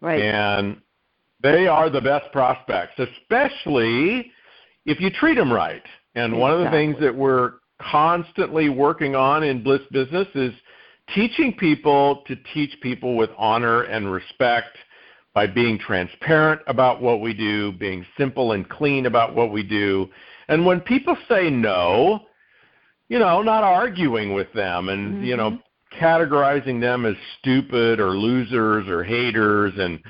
Right. 0.01 0.22
And 0.22 0.82
they 1.41 1.67
are 1.67 1.89
the 1.89 2.01
best 2.01 2.32
prospects, 2.34 2.99
especially 2.99 4.30
if 4.86 4.99
you 4.99 5.09
treat 5.09 5.36
them 5.36 5.51
right. 5.51 5.84
And 6.15 6.34
exactly. 6.34 6.39
one 6.39 6.51
of 6.51 6.59
the 6.59 6.70
things 6.70 6.97
that 6.99 7.15
we're 7.15 7.53
constantly 7.82 8.67
working 8.67 9.15
on 9.15 9.43
in 9.43 9.63
Bliss 9.63 9.82
Business 9.91 10.28
is 10.36 10.51
teaching 11.15 11.53
people 11.53 12.24
to 12.28 12.36
teach 12.53 12.76
people 12.82 13.15
with 13.15 13.30
honor 13.38 13.84
and 13.84 14.11
respect 14.11 14.78
by 15.40 15.48
being 15.48 15.80
transparent 15.80 16.60
about 16.68 17.02
what 17.02 17.22
we 17.22 17.34
do, 17.34 17.72
being 17.72 18.06
simple 18.18 18.52
and 18.52 18.68
clean 18.68 19.06
about 19.06 19.34
what 19.34 19.54
we 19.54 19.64
do. 19.64 20.10
And 20.50 20.66
when 20.66 20.82
people 20.82 21.16
say 21.30 21.50
no, 21.50 22.26
you 23.08 23.20
know, 23.20 23.42
not 23.42 23.64
arguing 23.64 24.34
with 24.34 24.52
them 24.52 24.90
and, 24.90 25.14
mm-hmm. 25.14 25.24
you 25.24 25.38
know, 25.38 25.52
mm-hmm. 25.52 26.04
categorizing 26.06 26.82
them 26.82 27.06
as 27.06 27.16
stupid 27.40 28.02
or 28.02 28.18
losers 28.18 28.90
or 28.90 29.02
haters 29.02 29.72
and 29.78 30.02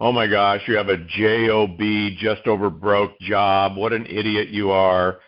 oh 0.00 0.10
my 0.10 0.26
gosh, 0.26 0.62
you 0.66 0.74
have 0.78 0.88
a 0.88 0.96
job 0.96 1.76
just 2.18 2.46
over 2.46 2.70
broke 2.70 3.18
job. 3.20 3.76
What 3.76 3.92
an 3.92 4.06
idiot 4.06 4.48
you 4.48 4.70
are. 4.70 5.18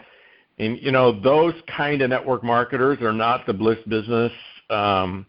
And 0.58 0.80
you 0.80 0.90
know, 0.90 1.20
those 1.20 1.52
kind 1.76 2.00
of 2.00 2.08
network 2.08 2.42
marketers 2.42 3.02
are 3.02 3.12
not 3.12 3.44
the 3.44 3.52
bliss 3.52 3.78
business 3.86 4.32
um 4.70 5.26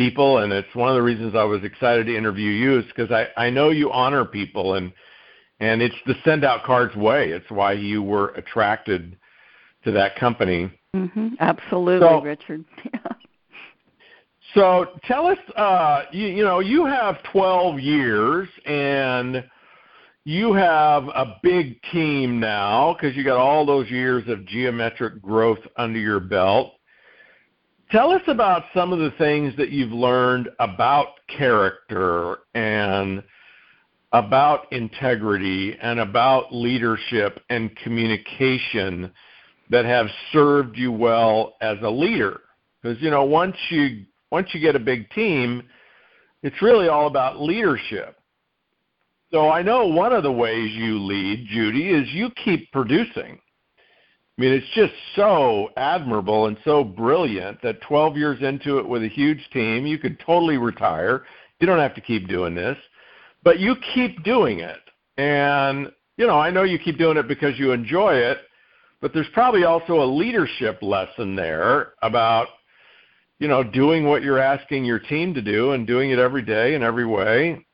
people, 0.00 0.38
and 0.38 0.50
it's 0.50 0.74
one 0.74 0.88
of 0.88 0.94
the 0.94 1.02
reasons 1.02 1.34
I 1.34 1.44
was 1.44 1.62
excited 1.62 2.06
to 2.06 2.16
interview 2.16 2.50
you 2.50 2.78
is 2.78 2.86
because 2.86 3.10
I, 3.10 3.26
I 3.36 3.50
know 3.50 3.68
you 3.68 3.92
honor 3.92 4.24
people, 4.24 4.76
and 4.76 4.94
and 5.60 5.82
it's 5.82 5.94
the 6.06 6.14
SendOutCards 6.24 6.96
way. 6.96 7.28
It's 7.28 7.50
why 7.50 7.72
you 7.72 8.02
were 8.02 8.28
attracted 8.30 9.18
to 9.84 9.92
that 9.92 10.16
company. 10.16 10.70
Mm-hmm. 10.96 11.34
Absolutely, 11.38 12.08
so, 12.08 12.22
Richard. 12.22 12.64
so 14.54 14.86
tell 15.04 15.26
us, 15.26 15.38
uh, 15.54 16.04
you, 16.12 16.28
you 16.28 16.44
know, 16.44 16.60
you 16.60 16.86
have 16.86 17.22
12 17.30 17.78
years 17.78 18.48
and 18.64 19.44
you 20.24 20.54
have 20.54 21.08
a 21.08 21.36
big 21.42 21.78
team 21.92 22.40
now 22.40 22.94
because 22.94 23.14
you 23.14 23.22
got 23.22 23.36
all 23.36 23.66
those 23.66 23.90
years 23.90 24.26
of 24.28 24.46
geometric 24.46 25.20
growth 25.20 25.60
under 25.76 25.98
your 25.98 26.20
belt. 26.20 26.72
Tell 27.90 28.12
us 28.12 28.22
about 28.28 28.64
some 28.72 28.92
of 28.92 29.00
the 29.00 29.10
things 29.18 29.56
that 29.56 29.70
you've 29.70 29.90
learned 29.90 30.48
about 30.60 31.08
character 31.26 32.38
and 32.54 33.22
about 34.12 34.72
integrity 34.72 35.76
and 35.82 35.98
about 35.98 36.54
leadership 36.54 37.40
and 37.50 37.74
communication 37.78 39.10
that 39.70 39.84
have 39.84 40.06
served 40.32 40.76
you 40.76 40.92
well 40.92 41.54
as 41.60 41.78
a 41.82 41.90
leader. 41.90 42.40
Because 42.80 43.00
you 43.02 43.10
know, 43.10 43.24
once 43.24 43.56
you 43.70 44.04
once 44.30 44.48
you 44.52 44.60
get 44.60 44.76
a 44.76 44.80
big 44.80 45.10
team, 45.10 45.64
it's 46.44 46.62
really 46.62 46.88
all 46.88 47.08
about 47.08 47.42
leadership. 47.42 48.16
So 49.32 49.48
I 49.48 49.62
know 49.62 49.86
one 49.86 50.12
of 50.12 50.22
the 50.22 50.32
ways 50.32 50.70
you 50.74 50.98
lead, 50.98 51.46
Judy, 51.48 51.90
is 51.90 52.08
you 52.12 52.30
keep 52.44 52.70
producing. 52.72 53.40
I 54.40 54.42
mean, 54.42 54.54
it's 54.54 54.74
just 54.74 54.94
so 55.16 55.68
admirable 55.76 56.46
and 56.46 56.56
so 56.64 56.82
brilliant 56.82 57.60
that 57.60 57.82
12 57.82 58.16
years 58.16 58.40
into 58.40 58.78
it 58.78 58.88
with 58.88 59.02
a 59.02 59.08
huge 59.08 59.46
team, 59.52 59.84
you 59.84 59.98
could 59.98 60.18
totally 60.18 60.56
retire. 60.56 61.24
You 61.58 61.66
don't 61.66 61.78
have 61.78 61.94
to 61.96 62.00
keep 62.00 62.26
doing 62.26 62.54
this, 62.54 62.78
but 63.44 63.60
you 63.60 63.76
keep 63.94 64.24
doing 64.24 64.60
it. 64.60 64.78
And, 65.18 65.92
you 66.16 66.26
know, 66.26 66.38
I 66.38 66.48
know 66.50 66.62
you 66.62 66.78
keep 66.78 66.96
doing 66.96 67.18
it 67.18 67.28
because 67.28 67.58
you 67.58 67.72
enjoy 67.72 68.14
it, 68.14 68.38
but 69.02 69.12
there's 69.12 69.28
probably 69.34 69.64
also 69.64 70.02
a 70.02 70.08
leadership 70.08 70.78
lesson 70.80 71.36
there 71.36 71.92
about, 72.00 72.48
you 73.40 73.46
know, 73.46 73.62
doing 73.62 74.06
what 74.06 74.22
you're 74.22 74.38
asking 74.38 74.86
your 74.86 75.00
team 75.00 75.34
to 75.34 75.42
do 75.42 75.72
and 75.72 75.86
doing 75.86 76.12
it 76.12 76.18
every 76.18 76.40
day 76.40 76.74
in 76.74 76.82
every 76.82 77.04
way. 77.04 77.66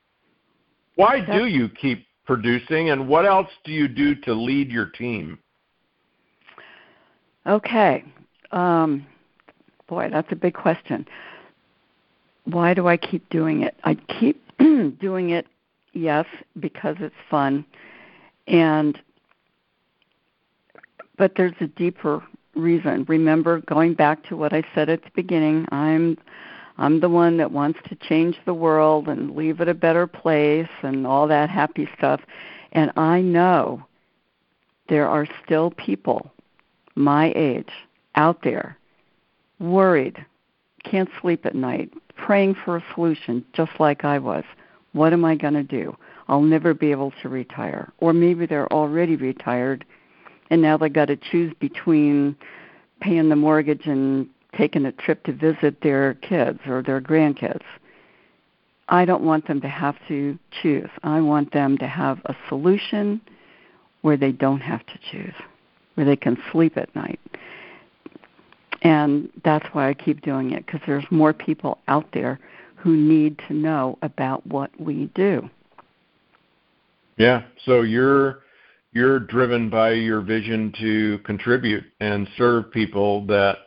Why 0.95 1.21
do 1.21 1.45
you 1.45 1.69
keep 1.69 2.05
producing, 2.25 2.89
and 2.89 3.07
what 3.07 3.25
else 3.25 3.47
do 3.63 3.71
you 3.71 3.87
do 3.87 4.15
to 4.15 4.33
lead 4.33 4.69
your 4.69 4.87
team? 4.87 5.39
Okay. 7.47 8.03
Um, 8.51 9.05
boy, 9.87 10.09
that's 10.11 10.31
a 10.31 10.35
big 10.35 10.53
question. 10.53 11.07
Why 12.43 12.73
do 12.73 12.87
I 12.87 12.97
keep 12.97 13.29
doing 13.29 13.63
it? 13.63 13.75
I 13.83 13.95
keep 13.95 14.41
doing 14.57 15.29
it, 15.31 15.47
yes, 15.93 16.25
because 16.59 16.97
it's 16.99 17.15
fun, 17.29 17.65
and 18.47 18.99
but 21.17 21.33
there's 21.35 21.55
a 21.59 21.67
deeper 21.67 22.23
reason. 22.55 23.05
Remember, 23.07 23.59
going 23.61 23.95
back 23.95 24.23
to 24.27 24.37
what 24.37 24.53
I 24.53 24.63
said 24.73 24.89
at 24.89 25.03
the 25.03 25.11
beginning, 25.13 25.65
I'm 25.71 26.17
I'm 26.77 26.99
the 26.99 27.09
one 27.09 27.37
that 27.37 27.51
wants 27.51 27.79
to 27.89 27.95
change 27.95 28.37
the 28.45 28.53
world 28.53 29.07
and 29.07 29.35
leave 29.35 29.59
it 29.61 29.67
a 29.67 29.73
better 29.73 30.05
place 30.07 30.69
and 30.83 31.07
all 31.07 31.27
that 31.27 31.49
happy 31.49 31.89
stuff. 31.97 32.21
And 32.71 32.91
I 32.95 33.21
know 33.21 33.85
there 34.87 35.07
are 35.07 35.27
still 35.43 35.71
people 35.71 36.31
my 36.97 37.31
age 37.35 37.69
out 38.15 38.41
there 38.43 38.77
worried, 39.59 40.25
can't 40.83 41.09
sleep 41.21 41.45
at 41.45 41.55
night, 41.55 41.91
praying 42.15 42.55
for 42.65 42.77
a 42.77 42.83
solution 42.93 43.45
just 43.53 43.71
like 43.79 44.03
I 44.03 44.19
was. 44.19 44.43
What 44.93 45.13
am 45.13 45.23
I 45.23 45.35
going 45.35 45.53
to 45.53 45.63
do? 45.63 45.95
I'll 46.27 46.41
never 46.41 46.73
be 46.73 46.91
able 46.91 47.13
to 47.21 47.29
retire. 47.29 47.91
Or 47.99 48.13
maybe 48.13 48.45
they're 48.45 48.71
already 48.73 49.15
retired 49.15 49.85
and 50.49 50.61
now 50.61 50.77
they 50.77 50.89
got 50.89 51.05
to 51.05 51.17
choose 51.17 51.53
between 51.59 52.35
paying 53.01 53.29
the 53.29 53.35
mortgage 53.35 53.85
and 53.85 54.27
taking 54.57 54.85
a 54.85 54.91
trip 54.91 55.23
to 55.25 55.33
visit 55.33 55.81
their 55.81 56.15
kids 56.15 56.59
or 56.65 56.81
their 56.81 57.01
grandkids. 57.01 57.63
I 58.89 59.05
don't 59.05 59.23
want 59.23 59.47
them 59.47 59.61
to 59.61 59.67
have 59.67 59.95
to 60.07 60.39
choose. 60.61 60.89
I 61.03 61.19
want 61.19 61.51
them 61.51 61.77
to 61.79 61.87
have 61.87 62.19
a 62.25 62.35
solution 62.47 63.21
where 64.01 64.17
they 64.17 64.31
don't 64.31 64.61
have 64.61 64.85
to 64.85 64.93
choose 65.11 65.33
where 65.97 66.05
they 66.05 66.15
can 66.15 66.37
sleep 66.51 66.77
at 66.77 66.95
night. 66.95 67.19
And 68.83 69.29
that's 69.43 69.65
why 69.73 69.89
I 69.89 69.95
keep 69.95 70.21
doing 70.21 70.51
it 70.51 70.63
because 70.65 70.79
there's 70.85 71.05
more 71.09 71.33
people 71.33 71.79
out 71.87 72.05
there 72.13 72.39
who 72.75 72.95
need 72.95 73.41
to 73.47 73.55
know 73.55 73.97
about 74.03 74.45
what 74.45 74.69
we 74.79 75.09
do. 75.15 75.49
Yeah, 77.17 77.41
so 77.65 77.81
you're 77.81 78.43
you're 78.93 79.19
driven 79.19 79.71
by 79.71 79.93
your 79.93 80.21
vision 80.21 80.71
to 80.79 81.17
contribute 81.25 81.83
and 81.99 82.27
serve 82.37 82.71
people 82.71 83.25
that 83.25 83.57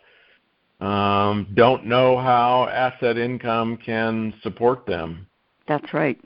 um, 0.85 1.49
don't 1.55 1.85
know 1.85 2.16
how 2.16 2.68
asset 2.68 3.18
income 3.18 3.76
can 3.85 4.33
support 4.45 4.87
them. 4.87 5.26
That's 5.66 5.93
right. 5.93 6.18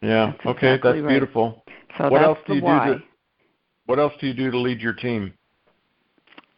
Yeah. 0.00 0.32
That's 0.32 0.56
okay, 0.56 0.74
exactly 0.74 0.92
that's 0.92 1.04
right. 1.04 1.10
beautiful. 1.10 1.64
So 1.96 2.10
what 2.10 2.18
that's 2.18 2.24
else 2.24 2.38
do 2.46 2.54
you 2.56 2.62
why. 2.62 2.86
do? 2.88 2.94
To, 2.94 3.02
what 3.92 3.98
else 3.98 4.14
do 4.18 4.26
you 4.26 4.32
do 4.32 4.50
to 4.50 4.58
lead 4.58 4.80
your 4.80 4.94
team? 4.94 5.34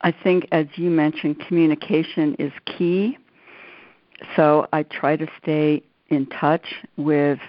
I 0.03 0.12
think, 0.12 0.47
as 0.53 0.66
you 0.76 0.89
mentioned, 0.89 1.41
communication 1.49 2.37
is 2.39 2.53
key. 2.64 3.18
So 4.37 4.68
I 4.72 4.85
try 4.85 5.16
to 5.16 5.26
stay 5.43 5.82
in 6.11 6.26
touch 6.26 6.64
with 6.97 7.41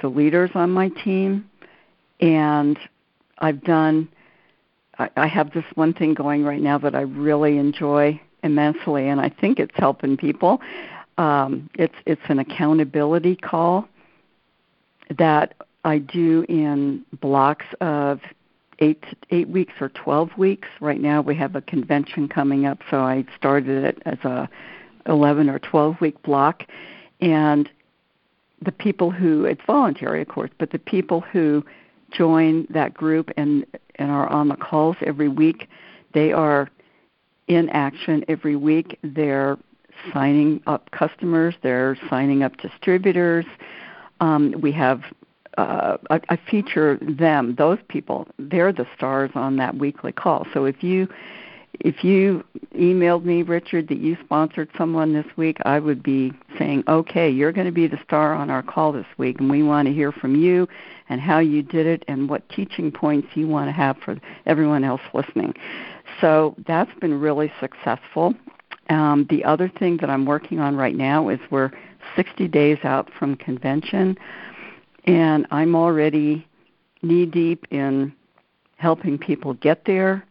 the 0.00 0.08
leaders 0.08 0.52
on 0.54 0.70
my 0.70 0.88
team, 0.88 1.50
and 2.18 2.78
I've 3.36 3.62
done. 3.62 4.08
I, 4.98 5.26
have 5.26 5.52
this 5.52 5.66
one 5.74 5.92
thing 5.92 6.14
going 6.14 6.42
right 6.42 6.62
now 6.62 6.78
that 6.78 6.94
I 6.94 7.02
really 7.02 7.58
enjoy 7.58 8.18
immensely, 8.42 9.06
and 9.06 9.20
I 9.20 9.28
think 9.28 9.58
it's 9.58 9.74
helping 9.74 10.16
people. 10.16 10.62
Um, 11.18 11.68
it's 11.74 11.94
it's 12.06 12.22
an 12.30 12.38
accountability 12.38 13.36
call 13.36 13.86
that 15.18 15.52
I 15.84 15.98
do 15.98 16.46
in 16.48 17.04
blocks 17.20 17.66
of 17.82 18.20
eight 18.78 19.04
eight 19.30 19.48
weeks 19.48 19.74
or 19.80 19.88
twelve 19.88 20.36
weeks. 20.36 20.68
Right 20.80 21.00
now 21.00 21.20
we 21.20 21.34
have 21.36 21.56
a 21.56 21.60
convention 21.60 22.28
coming 22.28 22.66
up, 22.66 22.78
so 22.90 23.00
I 23.00 23.24
started 23.36 23.84
it 23.84 24.02
as 24.06 24.18
a 24.24 24.48
eleven 25.06 25.48
or 25.48 25.58
twelve 25.58 26.00
week 26.00 26.22
block, 26.22 26.64
and 27.20 27.68
the 28.62 28.72
people 28.72 29.10
who 29.10 29.44
it's 29.44 29.60
voluntary, 29.66 30.22
of 30.22 30.28
course, 30.28 30.50
but 30.58 30.70
the 30.70 30.78
people 30.78 31.20
who 31.20 31.64
join 32.10 32.66
that 32.70 32.94
group 32.94 33.30
and 33.36 33.66
and 33.96 34.10
are 34.10 34.28
on 34.28 34.48
the 34.48 34.56
calls 34.56 34.96
every 35.00 35.28
week. 35.28 35.68
They 36.12 36.32
are 36.32 36.68
in 37.48 37.68
action 37.70 38.24
every 38.28 38.56
week. 38.56 38.98
They're 39.02 39.58
signing 40.12 40.62
up 40.66 40.90
customers. 40.90 41.54
They're 41.62 41.96
signing 42.08 42.42
up 42.42 42.56
distributors. 42.58 43.46
Um, 44.20 44.54
we 44.60 44.72
have 44.72 45.02
uh, 45.56 45.96
I, 46.10 46.20
I 46.28 46.36
feature 46.50 46.98
them, 47.00 47.54
those 47.56 47.78
people. 47.88 48.28
They're 48.38 48.72
the 48.72 48.86
stars 48.96 49.30
on 49.34 49.56
that 49.56 49.76
weekly 49.76 50.12
call. 50.12 50.46
So 50.52 50.64
if 50.64 50.82
you 50.82 51.08
if 51.80 52.02
you 52.04 52.42
emailed 52.74 53.24
me, 53.24 53.42
Richard, 53.42 53.88
that 53.88 53.98
you 53.98 54.16
sponsored 54.24 54.70
someone 54.78 55.12
this 55.12 55.26
week, 55.36 55.58
I 55.64 55.78
would 55.78 56.02
be 56.02 56.32
saying, 56.58 56.84
okay, 56.88 57.28
you're 57.28 57.52
going 57.52 57.66
to 57.66 57.72
be 57.72 57.86
the 57.86 58.00
star 58.02 58.34
on 58.34 58.50
our 58.50 58.62
call 58.62 58.92
this 58.92 59.06
week, 59.18 59.40
and 59.40 59.50
we 59.50 59.62
want 59.62 59.86
to 59.86 59.92
hear 59.92 60.10
from 60.10 60.36
you 60.36 60.68
and 61.08 61.20
how 61.20 61.38
you 61.38 61.62
did 61.62 61.86
it 61.86 62.02
and 62.08 62.28
what 62.28 62.48
teaching 62.48 62.90
points 62.90 63.28
you 63.34 63.46
want 63.46 63.68
to 63.68 63.72
have 63.72 63.96
for 63.98 64.18
everyone 64.46 64.84
else 64.84 65.02
listening. 65.12 65.54
So 66.20 66.54
that's 66.66 66.92
been 67.00 67.20
really 67.20 67.52
successful. 67.60 68.34
Um, 68.88 69.26
the 69.28 69.44
other 69.44 69.68
thing 69.68 69.98
that 69.98 70.10
I'm 70.10 70.24
working 70.24 70.60
on 70.60 70.76
right 70.76 70.94
now 70.94 71.28
is 71.28 71.40
we're 71.50 71.72
60 72.14 72.48
days 72.48 72.78
out 72.84 73.10
from 73.18 73.36
convention, 73.36 74.16
and 75.06 75.46
I'm 75.50 75.74
already 75.74 76.46
knee 77.02 77.26
deep 77.26 77.66
in 77.70 78.12
helping 78.76 79.18
people 79.18 79.54
get 79.54 79.84
there 79.84 80.24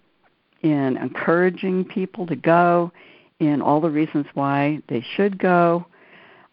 in 0.62 0.98
encouraging 0.98 1.86
people 1.86 2.26
to 2.28 2.36
go, 2.36 2.92
in 3.40 3.62
all 3.62 3.82
the 3.82 3.90
reasons 3.90 4.26
why 4.34 4.82
they 4.88 5.06
should 5.16 5.38
go. 5.38 5.86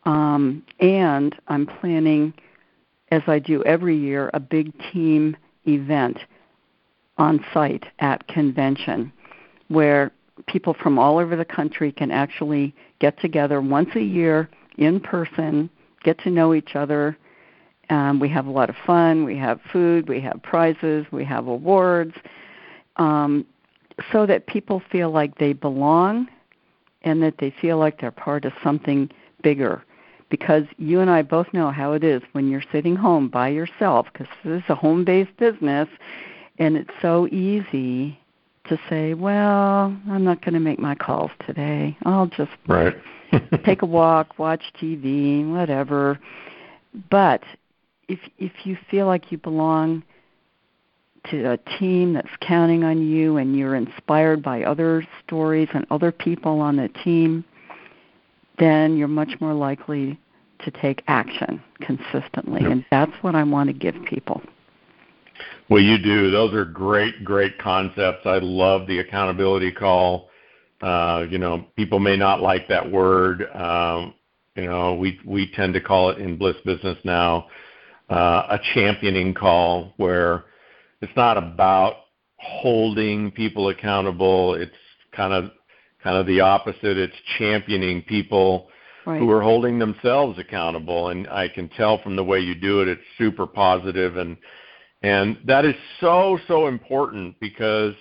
Um, 0.04 0.64
and 0.80 1.34
I'm 1.48 1.66
planning, 1.66 2.34
as 3.10 3.22
I 3.26 3.38
do 3.38 3.62
every 3.64 3.96
year, 3.96 4.30
a 4.34 4.40
big 4.40 4.72
team 4.92 5.36
event 5.66 6.18
on 7.18 7.44
site 7.54 7.84
at 8.00 8.26
convention 8.26 9.12
where 9.68 10.10
people 10.46 10.74
from 10.74 10.98
all 10.98 11.18
over 11.18 11.36
the 11.36 11.44
country 11.44 11.92
can 11.92 12.10
actually 12.10 12.74
get 12.98 13.18
together 13.20 13.60
once 13.60 13.90
a 13.94 14.00
year 14.00 14.48
in 14.76 14.98
person, 14.98 15.70
get 16.02 16.18
to 16.20 16.30
know 16.30 16.52
each 16.52 16.74
other. 16.74 17.16
Um, 17.90 18.20
we 18.20 18.28
have 18.28 18.46
a 18.46 18.50
lot 18.50 18.70
of 18.70 18.76
fun. 18.86 19.24
We 19.24 19.36
have 19.38 19.60
food. 19.72 20.08
We 20.08 20.20
have 20.20 20.42
prizes. 20.42 21.06
We 21.10 21.24
have 21.24 21.46
awards. 21.46 22.14
Um, 22.96 23.46
so 24.10 24.26
that 24.26 24.46
people 24.46 24.82
feel 24.90 25.10
like 25.10 25.38
they 25.38 25.52
belong 25.52 26.28
and 27.02 27.22
that 27.22 27.34
they 27.38 27.50
feel 27.60 27.78
like 27.78 28.00
they're 28.00 28.10
part 28.10 28.44
of 28.44 28.52
something 28.62 29.10
bigger. 29.42 29.82
Because 30.30 30.64
you 30.78 31.00
and 31.00 31.10
I 31.10 31.22
both 31.22 31.52
know 31.52 31.70
how 31.70 31.92
it 31.92 32.02
is 32.02 32.22
when 32.32 32.48
you're 32.48 32.62
sitting 32.72 32.96
home 32.96 33.28
by 33.28 33.48
yourself, 33.48 34.06
because 34.12 34.28
this 34.44 34.62
is 34.62 34.70
a 34.70 34.74
home 34.74 35.04
based 35.04 35.36
business, 35.36 35.88
and 36.58 36.76
it's 36.76 36.90
so 37.02 37.26
easy 37.28 38.18
to 38.68 38.78
say, 38.88 39.12
well, 39.12 39.94
I'm 40.08 40.24
not 40.24 40.40
going 40.42 40.54
to 40.54 40.60
make 40.60 40.78
my 40.78 40.94
calls 40.94 41.30
today. 41.46 41.96
I'll 42.04 42.28
just 42.28 42.52
right. 42.66 42.94
take 43.64 43.82
a 43.82 43.86
walk, 43.86 44.38
watch 44.38 44.62
TV, 44.80 45.46
whatever. 45.50 46.18
But 47.10 47.42
if 48.12 48.20
if 48.38 48.52
you 48.64 48.76
feel 48.90 49.06
like 49.06 49.32
you 49.32 49.38
belong 49.38 50.02
to 51.30 51.52
a 51.52 51.56
team 51.78 52.12
that's 52.12 52.28
counting 52.40 52.84
on 52.84 53.00
you 53.00 53.38
and 53.38 53.56
you're 53.56 53.76
inspired 53.76 54.42
by 54.42 54.64
other 54.64 55.06
stories 55.24 55.68
and 55.72 55.86
other 55.90 56.12
people 56.12 56.60
on 56.60 56.76
the 56.76 56.88
team, 57.04 57.44
then 58.58 58.96
you're 58.96 59.08
much 59.08 59.30
more 59.40 59.54
likely 59.54 60.18
to 60.64 60.70
take 60.70 61.02
action 61.06 61.62
consistently. 61.80 62.62
Yep. 62.62 62.70
And 62.70 62.84
that's 62.90 63.12
what 63.22 63.34
I 63.34 63.44
want 63.44 63.68
to 63.68 63.72
give 63.72 63.94
people. 64.04 64.42
Well, 65.70 65.82
you 65.82 65.96
do. 65.96 66.30
Those 66.30 66.52
are 66.54 66.64
great, 66.64 67.24
great 67.24 67.56
concepts. 67.58 68.26
I 68.26 68.38
love 68.38 68.86
the 68.86 68.98
accountability 68.98 69.72
call. 69.72 70.28
Uh, 70.82 71.24
you 71.30 71.38
know, 71.38 71.64
people 71.76 72.00
may 72.00 72.16
not 72.16 72.42
like 72.42 72.68
that 72.68 72.90
word. 72.90 73.48
Um, 73.54 74.14
you 74.56 74.66
know, 74.66 74.94
we 74.94 75.18
we 75.24 75.50
tend 75.52 75.72
to 75.74 75.80
call 75.80 76.10
it 76.10 76.18
in 76.18 76.36
Bliss 76.36 76.56
Business 76.64 76.98
now 77.04 77.46
a 78.12 78.60
championing 78.74 79.34
call, 79.34 79.92
where 79.96 80.44
it's 81.00 81.16
not 81.16 81.36
about 81.36 81.94
holding 82.38 83.30
people 83.30 83.68
accountable. 83.68 84.54
It's 84.54 84.72
kind 85.14 85.32
of 85.32 85.50
kind 86.02 86.16
of 86.16 86.26
the 86.26 86.40
opposite. 86.40 86.98
It's 86.98 87.16
championing 87.38 88.02
people 88.02 88.68
right. 89.06 89.18
who 89.18 89.30
are 89.30 89.42
holding 89.42 89.78
themselves 89.78 90.38
accountable. 90.38 91.08
And 91.08 91.28
I 91.28 91.48
can 91.48 91.68
tell 91.70 92.02
from 92.02 92.16
the 92.16 92.24
way 92.24 92.40
you 92.40 92.54
do 92.54 92.80
it, 92.80 92.88
it's 92.88 93.02
super 93.18 93.46
positive 93.46 94.16
and 94.16 94.36
and 95.04 95.38
that 95.46 95.64
is 95.64 95.74
so 96.00 96.38
so 96.46 96.68
important 96.68 97.34
because, 97.40 97.94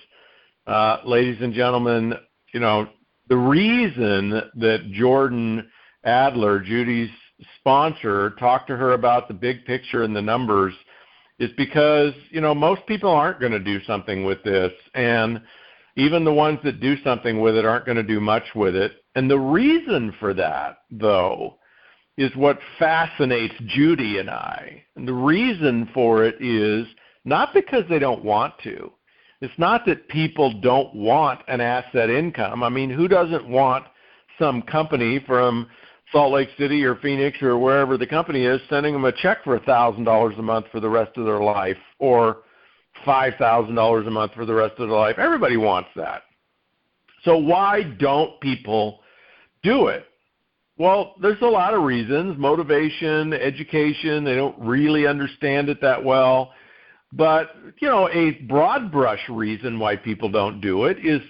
uh, 0.68 0.98
ladies 1.04 1.38
and 1.40 1.52
gentlemen, 1.52 2.14
you 2.54 2.60
know 2.60 2.88
the 3.28 3.36
reason 3.36 4.30
that 4.30 4.90
Jordan 4.92 5.68
Adler, 6.04 6.60
Judy's 6.60 7.10
sponsor, 7.58 8.30
talked 8.38 8.68
to 8.68 8.76
her 8.76 8.92
about 8.92 9.28
the 9.28 9.34
big 9.34 9.64
picture 9.64 10.02
and 10.02 10.14
the 10.14 10.22
numbers 10.22 10.74
is 11.38 11.50
because 11.56 12.12
you 12.30 12.40
know 12.40 12.54
most 12.54 12.86
people 12.86 13.10
aren't 13.10 13.40
going 13.40 13.52
to 13.52 13.58
do 13.58 13.82
something 13.84 14.24
with 14.24 14.42
this 14.44 14.72
and 14.94 15.40
even 15.96 16.24
the 16.24 16.32
ones 16.32 16.58
that 16.64 16.80
do 16.80 16.96
something 17.02 17.40
with 17.40 17.56
it 17.56 17.66
aren't 17.66 17.84
going 17.84 17.96
to 17.96 18.02
do 18.02 18.20
much 18.20 18.44
with 18.54 18.74
it. 18.74 18.92
And 19.14 19.30
the 19.30 19.38
reason 19.38 20.14
for 20.18 20.32
that 20.34 20.78
though 20.90 21.58
is 22.16 22.34
what 22.36 22.58
fascinates 22.78 23.54
Judy 23.66 24.18
and 24.18 24.30
I. 24.30 24.84
And 24.96 25.06
the 25.06 25.14
reason 25.14 25.88
for 25.92 26.24
it 26.24 26.36
is 26.40 26.86
not 27.24 27.52
because 27.54 27.84
they 27.88 27.98
don't 27.98 28.24
want 28.24 28.54
to. 28.64 28.92
It's 29.40 29.58
not 29.58 29.84
that 29.86 30.08
people 30.08 30.60
don't 30.60 30.94
want 30.94 31.40
an 31.48 31.60
asset 31.60 32.08
income. 32.08 32.62
I 32.62 32.68
mean 32.68 32.90
who 32.90 33.08
doesn't 33.08 33.48
want 33.48 33.84
some 34.38 34.62
company 34.62 35.22
from 35.26 35.68
Salt 36.12 36.32
Lake 36.32 36.50
City 36.58 36.84
or 36.84 36.96
Phoenix 36.96 37.40
or 37.42 37.58
wherever 37.58 37.96
the 37.96 38.06
company 38.06 38.44
is, 38.44 38.60
sending 38.68 38.92
them 38.92 39.06
a 39.06 39.12
check 39.12 39.42
for 39.42 39.56
a 39.56 39.60
thousand 39.60 40.04
dollars 40.04 40.34
a 40.38 40.42
month 40.42 40.66
for 40.70 40.78
the 40.78 40.88
rest 40.88 41.16
of 41.16 41.24
their 41.24 41.40
life, 41.40 41.78
or 41.98 42.38
five 43.04 43.34
thousand 43.38 43.74
dollars 43.74 44.06
a 44.06 44.10
month 44.10 44.32
for 44.34 44.44
the 44.44 44.54
rest 44.54 44.72
of 44.78 44.88
their 44.88 44.98
life. 44.98 45.18
Everybody 45.18 45.56
wants 45.56 45.88
that. 45.96 46.22
So 47.24 47.36
why 47.38 47.82
don't 47.98 48.38
people 48.40 49.00
do 49.62 49.86
it? 49.86 50.04
Well, 50.76 51.14
there's 51.20 51.40
a 51.40 51.46
lot 51.46 51.74
of 51.74 51.82
reasons: 51.82 52.36
motivation, 52.38 53.32
education. 53.32 54.24
They 54.24 54.34
don't 54.34 54.58
really 54.58 55.06
understand 55.06 55.68
it 55.68 55.80
that 55.80 56.02
well. 56.02 56.52
But 57.12 57.50
you 57.80 57.88
know, 57.88 58.08
a 58.10 58.32
broad 58.48 58.92
brush 58.92 59.20
reason 59.28 59.78
why 59.78 59.96
people 59.96 60.30
don't 60.30 60.60
do 60.60 60.84
it 60.84 60.98
is 61.04 61.22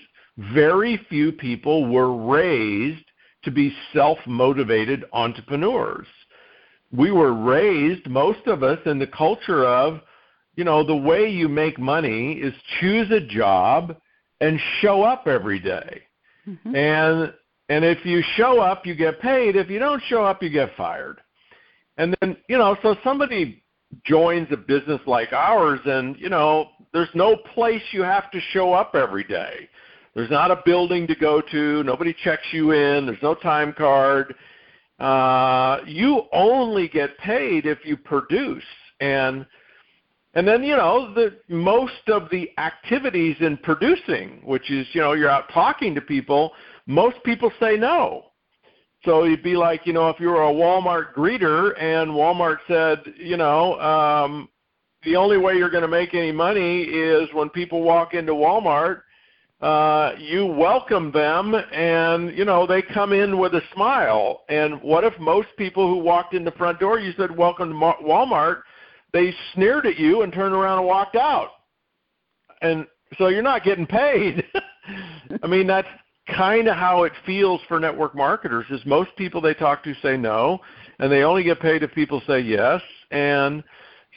very 0.55 0.97
few 1.09 1.31
people 1.33 1.87
were 1.87 2.17
raised 2.17 3.05
to 3.45 3.51
be 3.51 3.75
self 3.93 4.19
motivated 4.27 5.05
entrepreneurs. 5.13 6.07
We 6.93 7.11
were 7.11 7.33
raised, 7.33 8.09
most 8.09 8.47
of 8.47 8.63
us, 8.63 8.79
in 8.87 8.99
the 8.99 9.07
culture 9.07 9.65
of, 9.65 10.01
you 10.57 10.65
know, 10.65 10.85
the 10.85 10.97
way 10.97 11.29
you 11.29 11.49
make 11.49 11.79
money 11.79 12.35
is 12.35 12.53
choose 12.81 13.11
a 13.11 13.21
job 13.21 13.97
and 14.41 14.61
show 14.81 15.03
up 15.03 15.27
every 15.27 15.59
day. 15.59 16.03
Mm-hmm. 16.47 16.75
And 16.75 17.33
and 17.69 17.85
if 17.85 18.05
you 18.05 18.23
show 18.37 18.61
up, 18.61 18.85
you 18.85 18.95
get 18.95 19.21
paid. 19.21 19.57
If 19.57 19.71
you 19.71 19.79
don't 19.79 20.03
show 20.09 20.25
up, 20.25 20.43
you 20.43 20.51
get 20.51 20.77
fired. 20.77 21.21
And 21.97 22.15
then, 22.21 22.37
you 22.49 22.59
know, 22.59 22.77
so 22.83 22.97
somebody 23.05 23.63
joins 24.05 24.49
a 24.51 24.57
business 24.57 25.01
like 25.07 25.33
ours 25.33 25.81
and, 25.85 26.19
you 26.19 26.29
know, 26.29 26.69
there's 26.93 27.09
no 27.15 27.37
place 27.55 27.83
you 27.93 28.03
have 28.03 28.31
to 28.33 28.41
show 28.51 28.73
up 28.73 28.95
every 28.95 29.25
day. 29.25 29.69
There's 30.15 30.31
not 30.31 30.51
a 30.51 30.63
building 30.65 31.07
to 31.07 31.15
go 31.15 31.41
to. 31.41 31.83
Nobody 31.85 32.15
checks 32.23 32.47
you 32.53 32.73
in. 32.73 33.07
There's 33.07 33.23
no 33.23 33.35
time 33.35 33.73
card. 33.73 34.35
Uh, 34.99 35.79
you 35.87 36.25
only 36.33 36.89
get 36.89 37.17
paid 37.19 37.67
if 37.67 37.79
you 37.85 37.97
produce. 37.97 38.65
And 39.01 39.47
and 40.35 40.49
then 40.49 40.63
you 40.63 40.77
know 40.77 41.13
the 41.13 41.37
most 41.49 42.09
of 42.09 42.29
the 42.31 42.51
activities 42.59 43.37
in 43.41 43.57
producing, 43.59 44.41
which 44.45 44.71
is 44.71 44.87
you 44.93 45.01
know 45.01 45.13
you're 45.13 45.29
out 45.29 45.51
talking 45.53 45.95
to 45.95 46.01
people. 46.01 46.53
Most 46.87 47.17
people 47.25 47.51
say 47.61 47.77
no. 47.77 48.27
So 49.05 49.25
you'd 49.25 49.43
be 49.43 49.57
like, 49.57 49.85
you 49.85 49.93
know, 49.93 50.09
if 50.11 50.21
you 50.21 50.29
were 50.29 50.45
a 50.45 50.53
Walmart 50.53 51.13
greeter 51.13 51.73
and 51.81 52.13
Walmart 52.13 52.59
said, 52.69 53.01
you 53.17 53.37
know, 53.37 53.81
um, 53.81 54.49
the 55.05 55.17
only 55.17 55.39
way 55.39 55.55
you're 55.55 55.71
going 55.71 55.83
to 55.83 55.89
make 55.89 56.15
any 56.15 56.31
money 56.31 56.83
is 56.83 57.29
when 57.33 57.49
people 57.49 57.83
walk 57.83 58.15
into 58.15 58.33
Walmart 58.33 59.03
uh, 59.63 60.15
you 60.19 60.45
welcome 60.45 61.13
them 61.13 61.55
and 61.55 62.37
you 62.37 62.45
know 62.45 62.67
they 62.67 62.83
come 62.83 63.13
in 63.13 63.39
with 63.39 63.55
a 63.55 63.63
smile. 63.73 64.43
And 64.49 64.83
what 64.83 65.05
if 65.05 65.19
most 65.21 65.49
people 65.57 65.87
who 65.89 65.99
walked 66.03 66.35
in 66.35 66.45
the 66.45 66.51
front 66.53 66.81
door 66.81 66.99
you 66.99 67.13
said 67.17 67.37
welcome 67.37 67.69
to 67.69 67.75
walmart 67.75 68.63
they 69.13 69.33
sneered 69.55 69.87
at 69.87 69.99
you 69.99 70.23
and 70.23 70.33
turned 70.33 70.55
around 70.55 70.79
and 70.79 70.87
walked 70.87 71.17
out. 71.17 71.51
And 72.61 72.87
so 73.19 73.29
you're 73.29 73.43
not 73.43 73.63
getting 73.63 73.87
paid. 73.87 74.45
I 75.43 75.47
mean 75.47 75.69
that's 75.69 75.89
kind 76.35 76.67
of 76.67 76.77
how 76.77 77.05
it 77.05 77.13
feels 77.25 77.61
for 77.69 77.79
network 77.79 78.17
marketers 78.17 78.67
is 78.71 78.81
most 78.85 79.11
people 79.17 79.41
they 79.41 79.55
talk 79.55 79.85
to 79.85 79.95
say 80.03 80.17
no 80.17 80.61
and 80.99 81.11
they 81.11 81.23
only 81.23 81.45
get 81.45 81.61
paid 81.61 81.85
if 81.85 81.95
people 81.95 82.21
say 82.27 82.41
yes. 82.41 82.81
And 83.13 83.63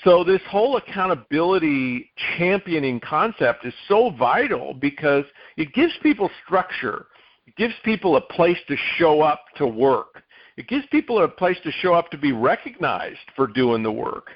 So 0.03 0.23
this 0.23 0.41
whole 0.49 0.77
accountability 0.77 2.11
championing 2.37 2.99
concept 2.99 3.65
is 3.65 3.73
so 3.87 4.11
vital 4.11 4.73
because 4.73 5.23
it 5.57 5.73
gives 5.73 5.93
people 6.03 6.29
structure. 6.45 7.07
It 7.47 7.55
gives 7.55 7.73
people 7.83 8.17
a 8.17 8.21
place 8.21 8.57
to 8.67 8.75
show 8.97 9.21
up 9.21 9.45
to 9.57 9.65
work. 9.65 10.23
It 10.57 10.67
gives 10.67 10.85
people 10.87 11.23
a 11.23 11.27
place 11.27 11.57
to 11.63 11.71
show 11.71 11.93
up 11.93 12.11
to 12.11 12.17
be 12.17 12.31
recognized 12.31 13.19
for 13.35 13.47
doing 13.47 13.83
the 13.83 13.91
work. 13.91 14.29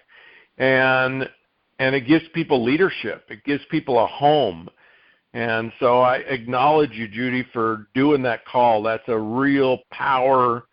And 0.58 1.30
and 1.80 1.96
it 1.96 2.08
gives 2.08 2.26
people 2.34 2.64
leadership. 2.64 3.26
It 3.30 3.44
gives 3.46 3.64
people 3.72 4.04
a 4.04 4.08
home. 4.08 4.70
And 5.34 5.72
so 5.80 6.02
I 6.02 6.18
acknowledge 6.18 6.92
you, 6.92 7.08
Judy, 7.08 7.46
for 7.54 7.88
doing 7.94 8.22
that 8.24 8.46
call. 8.46 8.84
That's 8.84 9.08
a 9.08 9.18
real 9.18 9.80
power 9.92 10.66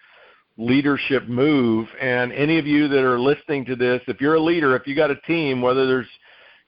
leadership 0.56 1.28
move. 1.28 1.88
And 2.00 2.32
any 2.32 2.58
of 2.58 2.66
you 2.66 2.88
that 2.88 3.04
are 3.04 3.18
listening 3.18 3.64
to 3.66 3.76
this, 3.76 4.00
if 4.08 4.20
you're 4.20 4.34
a 4.34 4.40
leader, 4.40 4.74
if 4.76 4.86
you 4.86 4.94
got 4.94 5.10
a 5.10 5.20
team, 5.22 5.60
whether 5.60 5.86
there's 5.86 6.08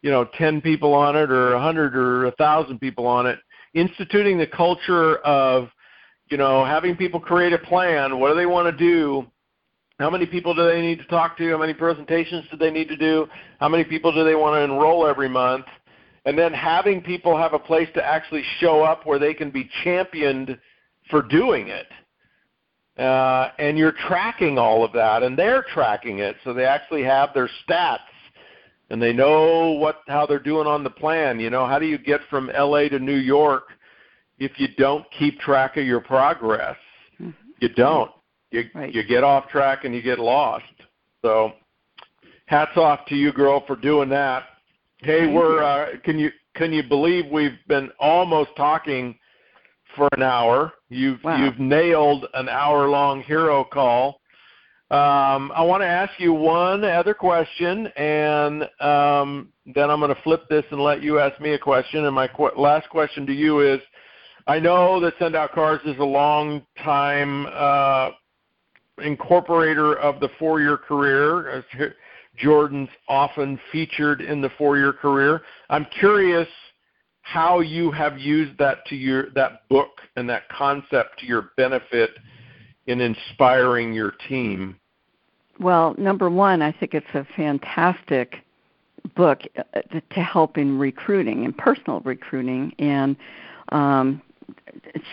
you 0.03 0.11
know 0.11 0.27
10 0.37 0.61
people 0.61 0.95
on 0.95 1.17
it 1.17 1.31
or 1.31 1.53
100 1.53 1.97
or 1.97 2.25
1,000 2.25 2.79
people 2.79 3.07
on 3.07 3.27
it, 3.27 3.39
instituting 3.75 4.39
the 4.39 4.47
culture 4.47 5.17
of 5.19 5.69
you 6.31 6.37
know 6.37 6.65
having 6.65 6.97
people 6.97 7.21
create 7.21 7.53
a 7.53 7.59
plan. 7.59 8.19
What 8.19 8.31
do 8.31 8.37
they 8.37 8.47
want 8.47 8.67
to 8.67 8.77
do? 8.77 9.27
How 9.99 10.11
many 10.11 10.27
people 10.27 10.55
do 10.55 10.65
they 10.65 10.81
need 10.81 10.99
to 10.99 11.07
talk 11.07 11.37
to? 11.39 11.51
How 11.51 11.59
many 11.59 11.75
presentations 11.75 12.45
do 12.53 12.57
they 12.57 12.71
need 12.71 12.89
to 12.89 12.97
do? 12.97 13.27
How 13.59 13.69
many 13.69 13.83
people 13.83 14.13
do 14.13 14.23
they 14.23 14.37
want 14.37 14.55
to 14.55 14.61
enroll 14.63 15.07
every 15.07 15.29
month? 15.29 15.67
And 16.25 16.39
then 16.39 16.53
having 16.53 17.01
people 17.01 17.37
have 17.37 17.53
a 17.53 17.59
place 17.59 17.89
to 17.95 18.05
actually 18.05 18.45
show 18.61 18.83
up 18.83 19.07
where 19.07 19.19
they 19.19 19.35
can 19.35 19.51
be 19.51 19.69
championed 19.83 20.57
for 21.11 21.23
doing 21.23 21.69
it 21.69 21.87
uh, 22.99 23.53
and 23.59 23.79
you're 23.79 23.95
tracking 24.09 24.59
all 24.59 24.85
of 24.85 24.93
that, 24.93 25.23
and 25.23 25.39
they're 25.39 25.65
tracking 25.73 26.19
it, 26.19 26.37
so 26.43 26.53
they 26.53 26.65
actually 26.65 27.05
have 27.05 27.33
their 27.33 27.49
stats, 27.65 27.99
and 28.91 29.01
they 29.01 29.13
know 29.13 29.73
what 29.73 30.01
how 30.09 30.27
they're 30.27 30.39
doing 30.39 30.67
on 30.67 30.83
the 30.83 30.91
plan. 30.91 31.39
You 31.39 31.51
know, 31.51 31.67
how 31.67 31.79
do 31.79 31.87
you 31.87 31.99
get 31.99 32.21
from 32.29 32.51
LA 32.57 32.89
to 32.89 32.99
New 32.99 33.17
York 33.17 33.69
if 34.39 34.59
you 34.59 34.69
don't 34.77 35.05
keep 35.17 35.39
track 35.39 35.77
of 35.77 35.87
your 35.87 36.01
progress? 36.01 36.77
Mm-hmm. 37.21 37.31
You 37.61 37.69
don't. 37.71 38.11
You 38.51 38.65
right. 38.75 38.93
you 38.93 39.05
get 39.05 39.23
off 39.23 39.49
track 39.49 39.85
and 39.85 39.95
you 39.95 40.03
get 40.03 40.19
lost. 40.19 40.65
So, 41.23 41.53
hats 42.47 42.77
off 42.77 43.07
to 43.07 43.15
you, 43.15 43.33
girl, 43.33 43.63
for 43.67 43.77
doing 43.77 44.09
that. 44.09 44.45
Hey, 44.99 45.21
Thank 45.21 45.37
we're 45.37 45.63
uh, 45.63 45.87
can 46.05 46.19
you 46.19 46.31
can 46.55 46.73
you 46.73 46.83
believe 46.83 47.27
we've 47.31 47.59
been 47.69 47.91
almost 48.01 48.51
talking 48.57 49.17
for 49.99 50.09
an 50.13 50.23
hour. 50.23 50.73
You've 50.89 51.23
wow. 51.23 51.37
you've 51.37 51.59
nailed 51.59 52.27
an 52.33 52.49
hour 52.49 52.89
long 52.89 53.23
hero 53.23 53.65
call. 53.65 54.21
Um, 54.91 55.53
I 55.55 55.63
want 55.63 55.83
to 55.83 55.87
ask 55.87 56.13
you 56.19 56.33
one 56.33 56.83
other 56.83 57.13
question, 57.13 57.89
and 57.89 58.63
um, 58.81 59.53
then 59.67 59.91
I'm 59.91 60.01
going 60.01 60.15
to 60.15 60.23
flip 60.23 60.49
this 60.49 60.65
and 60.71 60.81
let 60.81 61.03
you 61.03 61.19
ask 61.19 61.39
me 61.43 61.53
a 61.53 61.59
question. 61.59 62.07
And 62.07 62.15
my 62.15 62.27
qu- 62.27 62.57
last 62.57 62.89
question 62.89 63.27
to 63.27 63.35
you 63.35 63.61
is: 63.61 63.81
I 64.47 64.59
know 64.59 64.99
that 65.01 65.19
SendOutCards 65.19 65.87
is 65.87 65.99
a 65.99 66.05
long 66.05 66.65
time 66.83 67.47
uh, 67.53 68.11
incorporator 69.01 69.99
of 69.99 70.21
the 70.21 70.31
four-year 70.39 70.79
career. 70.79 71.63
Jordan's 72.39 72.89
often 73.09 73.59
featured 73.73 74.21
in 74.21 74.41
the 74.41 74.51
four-year 74.57 74.93
career. 74.93 75.43
I'm 75.69 75.87
curious 75.99 76.49
how 77.33 77.61
you 77.61 77.91
have 77.91 78.19
used 78.19 78.57
that 78.59 78.87
to 78.87 78.97
your 78.97 79.31
that 79.31 79.69
book 79.69 80.01
and 80.17 80.29
that 80.31 80.49
concept 80.49 81.21
to 81.21 81.27
your 81.27 81.51
benefit 81.59 82.11
in 82.87 83.03
inspiring 83.03 83.93
your 83.93 84.15
team? 84.29 84.77
Well, 85.61 85.95
number 85.99 86.31
one, 86.31 86.63
I 86.63 86.73
think 86.73 86.95
it's 86.95 87.15
a 87.15 87.27
fantastic 87.37 88.37
book 89.15 89.43
uh, 89.57 89.81
to 90.15 90.21
help 90.21 90.57
in 90.57 90.79
recruiting 90.79 91.45
and 91.45 91.57
personal 91.57 92.01
recruiting 92.01 92.73
and 92.79 93.15
um, 93.73 94.23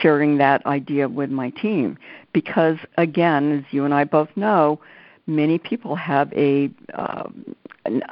sharing 0.01 0.38
that 0.38 0.66
idea 0.66 1.09
with 1.09 1.30
my 1.30 1.49
team. 1.49 1.97
Because 2.32 2.78
again, 2.97 3.59
as 3.59 3.74
you 3.74 3.84
and 3.84 3.93
I 3.93 4.05
both 4.05 4.30
know, 4.38 4.80
many 5.28 5.57
people 5.57 5.95
have 5.95 6.32
a 6.32 6.70
um, 6.93 7.55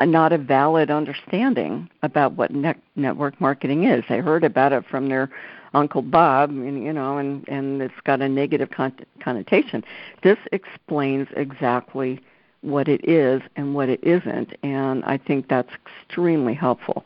not 0.01 0.33
a 0.33 0.37
valid 0.37 0.91
understanding 0.91 1.89
about 2.01 2.33
what 2.33 2.51
net- 2.51 2.81
network 2.95 3.39
marketing 3.41 3.85
is. 3.85 4.03
They 4.07 4.19
heard 4.19 4.43
about 4.43 4.73
it 4.73 4.85
from 4.85 5.09
their 5.09 5.29
Uncle 5.73 6.01
Bob, 6.01 6.49
and 6.51 6.83
you 6.83 6.93
know, 6.93 7.17
and 7.17 7.47
and 7.47 7.81
it's 7.81 7.99
got 8.03 8.21
a 8.21 8.29
negative 8.29 8.69
con- 8.69 8.93
connotation. 9.19 9.83
This 10.21 10.37
explains 10.51 11.27
exactly 11.35 12.21
what 12.61 12.87
it 12.87 13.07
is 13.07 13.41
and 13.55 13.73
what 13.73 13.89
it 13.89 13.99
isn't, 14.03 14.53
and 14.63 15.03
I 15.05 15.17
think 15.17 15.49
that's 15.49 15.71
extremely 16.07 16.53
helpful. 16.53 17.05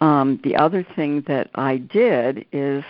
Um, 0.00 0.40
the 0.44 0.56
other 0.56 0.82
thing 0.82 1.22
that 1.26 1.50
I 1.56 1.76
did 1.76 2.46
is 2.52 2.84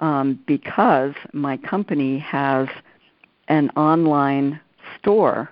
um, 0.00 0.38
because 0.46 1.14
my 1.32 1.56
company 1.56 2.18
has 2.18 2.68
an 3.48 3.70
online 3.70 4.60
store, 4.98 5.50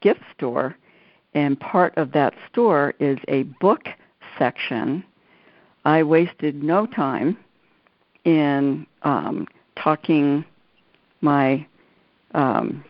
gift 0.00 0.22
store, 0.36 0.76
and 1.34 1.58
part 1.58 1.96
of 1.96 2.12
that 2.12 2.34
store 2.50 2.94
is 3.00 3.18
a 3.28 3.42
book 3.60 3.88
section. 4.38 5.04
I 5.84 6.02
wasted 6.02 6.62
no 6.62 6.86
time 6.86 7.36
in 8.24 8.86
um, 9.02 9.46
talking 9.76 10.44
my. 11.20 11.66
Um, 12.32 12.84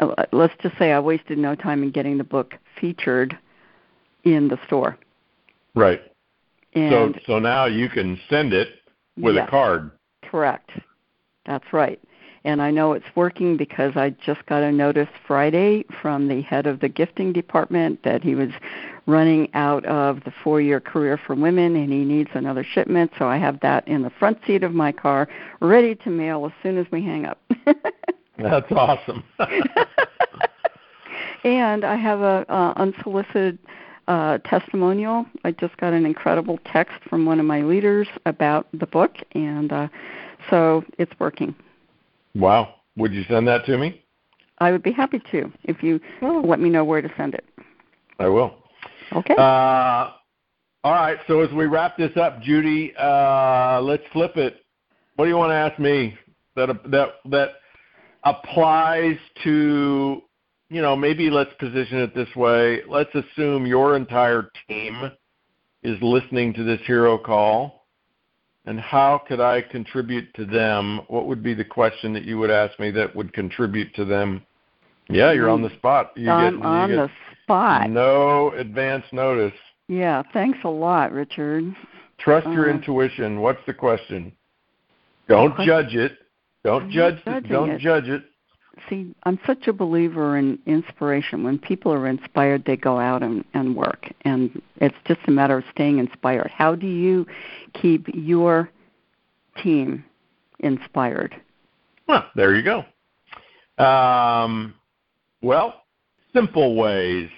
uh, 0.00 0.26
let's 0.32 0.54
just 0.62 0.76
say 0.78 0.92
I 0.92 1.00
wasted 1.00 1.38
no 1.38 1.54
time 1.54 1.82
in 1.82 1.90
getting 1.90 2.18
the 2.18 2.24
book 2.24 2.54
featured 2.80 3.38
in 4.24 4.48
the 4.48 4.58
store. 4.66 4.98
Right. 5.74 6.00
And 6.72 7.14
so 7.14 7.20
so 7.26 7.38
now 7.38 7.66
you 7.66 7.88
can 7.88 8.18
send 8.28 8.52
it 8.52 8.68
with 9.16 9.36
yes, 9.36 9.46
a 9.46 9.50
card. 9.50 9.90
Correct. 10.22 10.70
That's 11.46 11.72
right 11.72 12.00
and 12.44 12.60
I 12.60 12.70
know 12.70 12.92
it's 12.92 13.06
working 13.14 13.56
because 13.56 13.96
I 13.96 14.10
just 14.10 14.44
got 14.46 14.62
a 14.62 14.70
notice 14.70 15.08
Friday 15.26 15.84
from 16.02 16.28
the 16.28 16.42
head 16.42 16.66
of 16.66 16.80
the 16.80 16.88
gifting 16.88 17.32
department 17.32 18.02
that 18.04 18.22
he 18.22 18.34
was 18.34 18.50
running 19.06 19.48
out 19.54 19.84
of 19.86 20.22
the 20.24 20.32
four 20.42 20.60
year 20.60 20.80
career 20.80 21.18
for 21.18 21.34
women 21.34 21.74
and 21.76 21.92
he 21.92 22.04
needs 22.04 22.30
another 22.34 22.62
shipment. 22.64 23.12
So 23.18 23.26
I 23.26 23.38
have 23.38 23.60
that 23.60 23.88
in 23.88 24.02
the 24.02 24.10
front 24.10 24.38
seat 24.46 24.62
of 24.62 24.72
my 24.74 24.92
car 24.92 25.28
ready 25.60 25.94
to 25.96 26.10
mail 26.10 26.44
as 26.46 26.52
soon 26.62 26.76
as 26.78 26.86
we 26.90 27.02
hang 27.02 27.24
up. 27.24 27.40
That's 28.38 28.70
awesome. 28.72 29.24
and 31.44 31.84
I 31.84 31.96
have 31.96 32.20
a 32.20 32.44
uh, 32.48 32.74
unsolicited 32.76 33.58
uh, 34.06 34.38
testimonial. 34.38 35.24
I 35.44 35.52
just 35.52 35.76
got 35.78 35.92
an 35.92 36.04
incredible 36.04 36.58
text 36.66 36.98
from 37.08 37.24
one 37.24 37.40
of 37.40 37.46
my 37.46 37.62
leaders 37.62 38.08
about 38.26 38.66
the 38.74 38.86
book, 38.86 39.16
and 39.32 39.72
uh, 39.72 39.88
so 40.50 40.84
it's 40.98 41.12
working. 41.18 41.54
Wow. 42.34 42.74
Would 42.96 43.12
you 43.12 43.24
send 43.28 43.48
that 43.48 43.64
to 43.66 43.78
me? 43.78 44.04
I 44.58 44.70
would 44.70 44.82
be 44.82 44.92
happy 44.92 45.20
to 45.32 45.52
if 45.64 45.82
you 45.82 46.00
let 46.22 46.60
me 46.60 46.70
know 46.70 46.84
where 46.84 47.02
to 47.02 47.10
send 47.16 47.34
it. 47.34 47.44
I 48.18 48.28
will. 48.28 48.54
Okay. 49.12 49.34
Uh, 49.34 50.12
all 50.84 50.92
right. 50.92 51.18
So 51.26 51.40
as 51.40 51.52
we 51.52 51.66
wrap 51.66 51.96
this 51.96 52.16
up, 52.16 52.40
Judy, 52.40 52.94
uh, 52.96 53.80
let's 53.82 54.04
flip 54.12 54.36
it. 54.36 54.64
What 55.16 55.24
do 55.24 55.30
you 55.30 55.36
want 55.36 55.50
to 55.50 55.54
ask 55.54 55.78
me 55.78 56.16
that 56.56 56.68
that 56.90 57.08
that 57.30 57.48
applies 58.24 59.16
to 59.42 60.22
you 60.70 60.82
know 60.82 60.96
maybe 60.96 61.30
let's 61.30 61.52
position 61.58 61.98
it 61.98 62.14
this 62.14 62.34
way. 62.36 62.82
Let's 62.88 63.10
assume 63.14 63.66
your 63.66 63.96
entire 63.96 64.50
team 64.68 65.10
is 65.82 65.98
listening 66.00 66.54
to 66.54 66.64
this 66.64 66.80
hero 66.86 67.18
call 67.18 67.83
and 68.66 68.80
how 68.80 69.22
could 69.26 69.40
I 69.40 69.60
contribute 69.62 70.32
to 70.34 70.44
them? 70.44 71.00
What 71.08 71.26
would 71.26 71.42
be 71.42 71.54
the 71.54 71.64
question 71.64 72.12
that 72.14 72.24
you 72.24 72.38
would 72.38 72.50
ask 72.50 72.78
me 72.78 72.90
that 72.92 73.14
would 73.14 73.32
contribute 73.32 73.94
to 73.94 74.04
them? 74.04 74.42
Yeah, 75.08 75.32
you're 75.32 75.50
on 75.50 75.62
the 75.62 75.74
spot. 75.76 76.12
You 76.16 76.30
I'm 76.30 76.56
get, 76.56 76.66
on 76.66 76.90
the 76.90 77.10
spot. 77.42 77.90
No 77.90 78.52
advance 78.52 79.04
notice. 79.12 79.52
Yeah, 79.88 80.22
thanks 80.32 80.58
a 80.64 80.68
lot, 80.68 81.12
Richard. 81.12 81.64
Trust 82.18 82.46
uh, 82.46 82.50
your 82.50 82.70
intuition. 82.70 83.40
What's 83.40 83.60
the 83.66 83.74
question? 83.74 84.32
Don't 85.28 85.54
judge 85.60 85.94
it. 85.94 86.18
Don't 86.64 86.84
I'm 86.84 86.90
judge. 86.90 87.16
Don't 87.48 87.70
it. 87.70 87.80
judge 87.80 88.08
it 88.08 88.24
see, 88.88 89.14
I'm 89.24 89.38
such 89.46 89.66
a 89.66 89.72
believer 89.72 90.36
in 90.36 90.58
inspiration. 90.66 91.44
When 91.44 91.58
people 91.58 91.92
are 91.92 92.06
inspired, 92.06 92.64
they 92.64 92.76
go 92.76 92.98
out 92.98 93.22
and, 93.22 93.44
and 93.54 93.76
work. 93.76 94.12
And 94.22 94.60
it's 94.76 94.96
just 95.06 95.20
a 95.26 95.30
matter 95.30 95.58
of 95.58 95.64
staying 95.72 95.98
inspired. 95.98 96.50
How 96.50 96.74
do 96.74 96.86
you 96.86 97.26
keep 97.80 98.06
your 98.12 98.70
team 99.62 100.04
inspired? 100.60 101.34
Well, 102.06 102.26
there 102.34 102.54
you 102.54 102.62
go. 102.62 103.82
Um, 103.82 104.74
well, 105.42 105.82
simple 106.32 106.76
ways. 106.76 107.30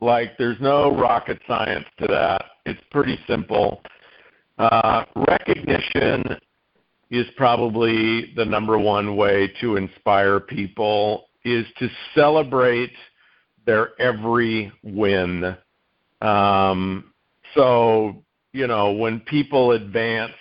Like 0.00 0.36
there's 0.38 0.60
no 0.60 0.96
rocket 0.96 1.40
science 1.46 1.86
to 1.98 2.06
that. 2.08 2.44
It's 2.66 2.80
pretty 2.90 3.18
simple. 3.26 3.82
Uh, 4.58 5.04
recognition 5.16 6.22
is 7.14 7.26
probably 7.36 8.32
the 8.34 8.44
number 8.44 8.76
one 8.76 9.16
way 9.16 9.52
to 9.60 9.76
inspire 9.76 10.40
people 10.40 11.28
is 11.44 11.64
to 11.78 11.88
celebrate 12.12 12.92
their 13.66 13.90
every 14.00 14.72
win. 14.82 15.56
Um, 16.20 17.12
so 17.54 18.24
you 18.52 18.66
know 18.66 18.92
when 18.92 19.20
people 19.20 19.72
advance, 19.72 20.32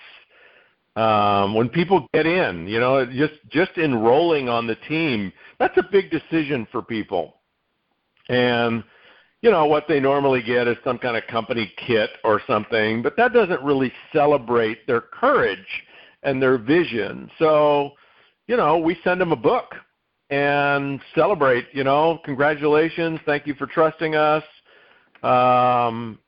um, 0.95 1.53
when 1.53 1.69
people 1.69 2.07
get 2.11 2.25
in, 2.25 2.67
you 2.67 2.79
know, 2.79 3.05
just 3.05 3.33
just 3.49 3.77
enrolling 3.77 4.49
on 4.49 4.65
the 4.65 4.75
team, 4.87 5.31
that's 5.59 5.77
a 5.77 5.87
big 5.91 6.09
decision 6.09 6.67
for 6.71 6.81
people. 6.81 7.35
And 8.29 8.83
you 9.43 9.51
know 9.51 9.65
what 9.65 9.87
they 9.87 9.99
normally 9.99 10.41
get 10.41 10.67
is 10.67 10.77
some 10.83 10.97
kind 10.97 11.17
of 11.17 11.27
company 11.27 11.71
kit 11.85 12.09
or 12.23 12.41
something, 12.47 13.03
but 13.03 13.15
that 13.17 13.31
doesn't 13.31 13.61
really 13.61 13.93
celebrate 14.11 14.87
their 14.87 15.01
courage 15.01 15.83
and 16.23 16.41
their 16.41 16.57
vision. 16.57 17.29
So, 17.39 17.91
you 18.47 18.57
know, 18.57 18.77
we 18.77 18.97
send 19.03 19.21
them 19.21 19.31
a 19.31 19.37
book 19.37 19.75
and 20.29 20.99
celebrate. 21.15 21.65
You 21.73 21.83
know, 21.83 22.19
congratulations, 22.25 23.19
thank 23.25 23.45
you 23.45 23.53
for 23.55 23.67
trusting 23.67 24.15
us. 24.15 24.43
Um, 25.21 26.19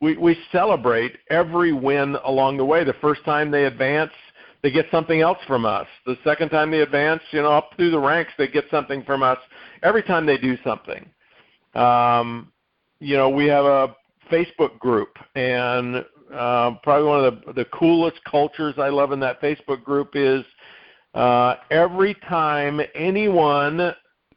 we 0.00 0.16
we 0.16 0.36
celebrate 0.52 1.16
every 1.30 1.72
win 1.72 2.16
along 2.24 2.56
the 2.56 2.64
way. 2.64 2.84
The 2.84 2.94
first 2.94 3.24
time 3.24 3.50
they 3.50 3.64
advance, 3.64 4.12
they 4.62 4.70
get 4.70 4.86
something 4.90 5.20
else 5.20 5.38
from 5.46 5.64
us. 5.64 5.86
The 6.06 6.16
second 6.24 6.50
time 6.50 6.70
they 6.70 6.80
advance, 6.80 7.22
you 7.30 7.42
know, 7.42 7.52
up 7.52 7.70
through 7.76 7.90
the 7.90 7.98
ranks, 7.98 8.32
they 8.38 8.48
get 8.48 8.64
something 8.70 9.02
from 9.04 9.22
us. 9.22 9.38
Every 9.82 10.02
time 10.02 10.26
they 10.26 10.38
do 10.38 10.56
something, 10.64 11.08
um, 11.74 12.52
you 13.00 13.16
know, 13.16 13.28
we 13.28 13.46
have 13.46 13.64
a 13.64 13.96
Facebook 14.30 14.78
group, 14.78 15.16
and 15.34 16.04
uh, 16.34 16.72
probably 16.82 17.08
one 17.08 17.24
of 17.24 17.44
the 17.44 17.52
the 17.52 17.64
coolest 17.66 18.22
cultures 18.24 18.74
I 18.78 18.88
love 18.88 19.12
in 19.12 19.20
that 19.20 19.40
Facebook 19.40 19.82
group 19.82 20.10
is 20.14 20.44
uh, 21.14 21.56
every 21.70 22.14
time 22.28 22.80
anyone 22.94 23.94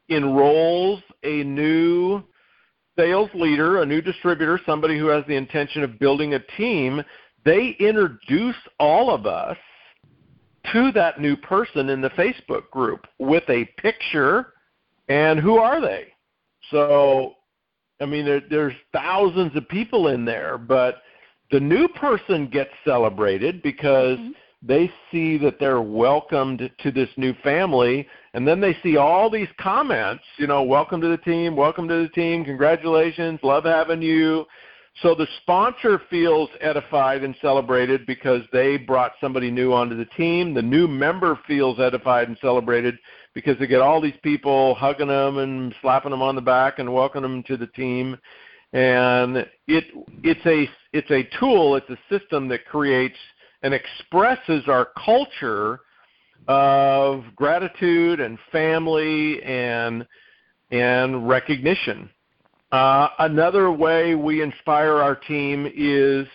enrolls 0.09 1.01
a 1.23 1.43
new 1.43 2.23
sales 2.97 3.29
leader, 3.33 3.81
a 3.81 3.85
new 3.85 4.01
distributor, 4.01 4.59
somebody 4.65 4.97
who 4.97 5.07
has 5.07 5.23
the 5.27 5.35
intention 5.35 5.83
of 5.83 5.99
building 5.99 6.33
a 6.33 6.39
team, 6.57 7.01
they 7.45 7.75
introduce 7.79 8.55
all 8.79 9.13
of 9.13 9.25
us 9.25 9.57
to 10.71 10.91
that 10.91 11.19
new 11.19 11.35
person 11.35 11.89
in 11.89 12.01
the 12.01 12.09
Facebook 12.11 12.69
group 12.69 13.07
with 13.19 13.43
a 13.49 13.65
picture 13.77 14.53
and 15.07 15.39
who 15.39 15.57
are 15.57 15.81
they? 15.81 16.07
So, 16.69 17.33
I 17.99 18.05
mean, 18.05 18.25
there, 18.25 18.41
there's 18.49 18.73
thousands 18.93 19.55
of 19.55 19.67
people 19.67 20.07
in 20.07 20.25
there, 20.25 20.57
but 20.57 21.01
the 21.51 21.59
new 21.59 21.87
person 21.89 22.47
gets 22.47 22.71
celebrated 22.85 23.61
because 23.61 24.17
mm-hmm. 24.17 24.31
they 24.61 24.91
see 25.11 25.37
that 25.37 25.59
they're 25.59 25.81
welcomed 25.81 26.69
to 26.79 26.91
this 26.91 27.09
new 27.17 27.33
family 27.43 28.07
and 28.33 28.47
then 28.47 28.61
they 28.61 28.75
see 28.81 28.97
all 28.97 29.29
these 29.29 29.49
comments 29.59 30.23
you 30.37 30.47
know 30.47 30.63
welcome 30.63 31.01
to 31.01 31.09
the 31.09 31.17
team 31.17 31.55
welcome 31.55 31.87
to 31.87 32.03
the 32.03 32.09
team 32.09 32.43
congratulations 32.43 33.39
love 33.43 33.65
having 33.65 34.01
you. 34.01 34.45
So 35.01 35.15
the 35.15 35.27
sponsor 35.41 36.01
feels 36.09 36.49
edified 36.59 37.23
and 37.23 37.33
celebrated 37.41 38.05
because 38.05 38.41
they 38.51 38.75
brought 38.75 39.13
somebody 39.21 39.49
new 39.49 39.71
onto 39.71 39.95
the 39.95 40.05
team. 40.05 40.53
The 40.53 40.61
new 40.61 40.85
member 40.87 41.39
feels 41.47 41.79
edified 41.79 42.27
and 42.27 42.37
celebrated 42.41 42.97
because 43.33 43.57
they 43.57 43.67
get 43.67 43.79
all 43.79 44.01
these 44.01 44.17
people 44.21 44.75
hugging 44.75 45.07
them 45.07 45.37
and 45.37 45.73
slapping 45.81 46.11
them 46.11 46.21
on 46.21 46.35
the 46.35 46.41
back 46.41 46.79
and 46.79 46.93
welcoming 46.93 47.31
them 47.31 47.43
to 47.43 47.55
the 47.55 47.67
team 47.67 48.17
and 48.73 49.37
it 49.67 49.85
it's 50.23 50.45
a 50.45 50.69
it's 50.93 51.11
a 51.11 51.27
tool 51.39 51.75
it's 51.75 51.89
a 51.89 51.97
system 52.09 52.47
that 52.47 52.65
creates 52.65 53.17
and 53.63 53.73
expresses 53.73 54.63
our 54.67 54.89
culture 55.03 55.81
of 56.47 57.23
gratitude 57.35 58.19
and 58.19 58.37
family 58.51 59.41
and 59.43 60.05
and 60.71 61.27
recognition. 61.27 62.09
Uh, 62.71 63.09
another 63.19 63.71
way 63.71 64.15
we 64.15 64.41
inspire 64.41 64.97
our 64.97 65.15
team 65.15 65.69
is, 65.75 66.25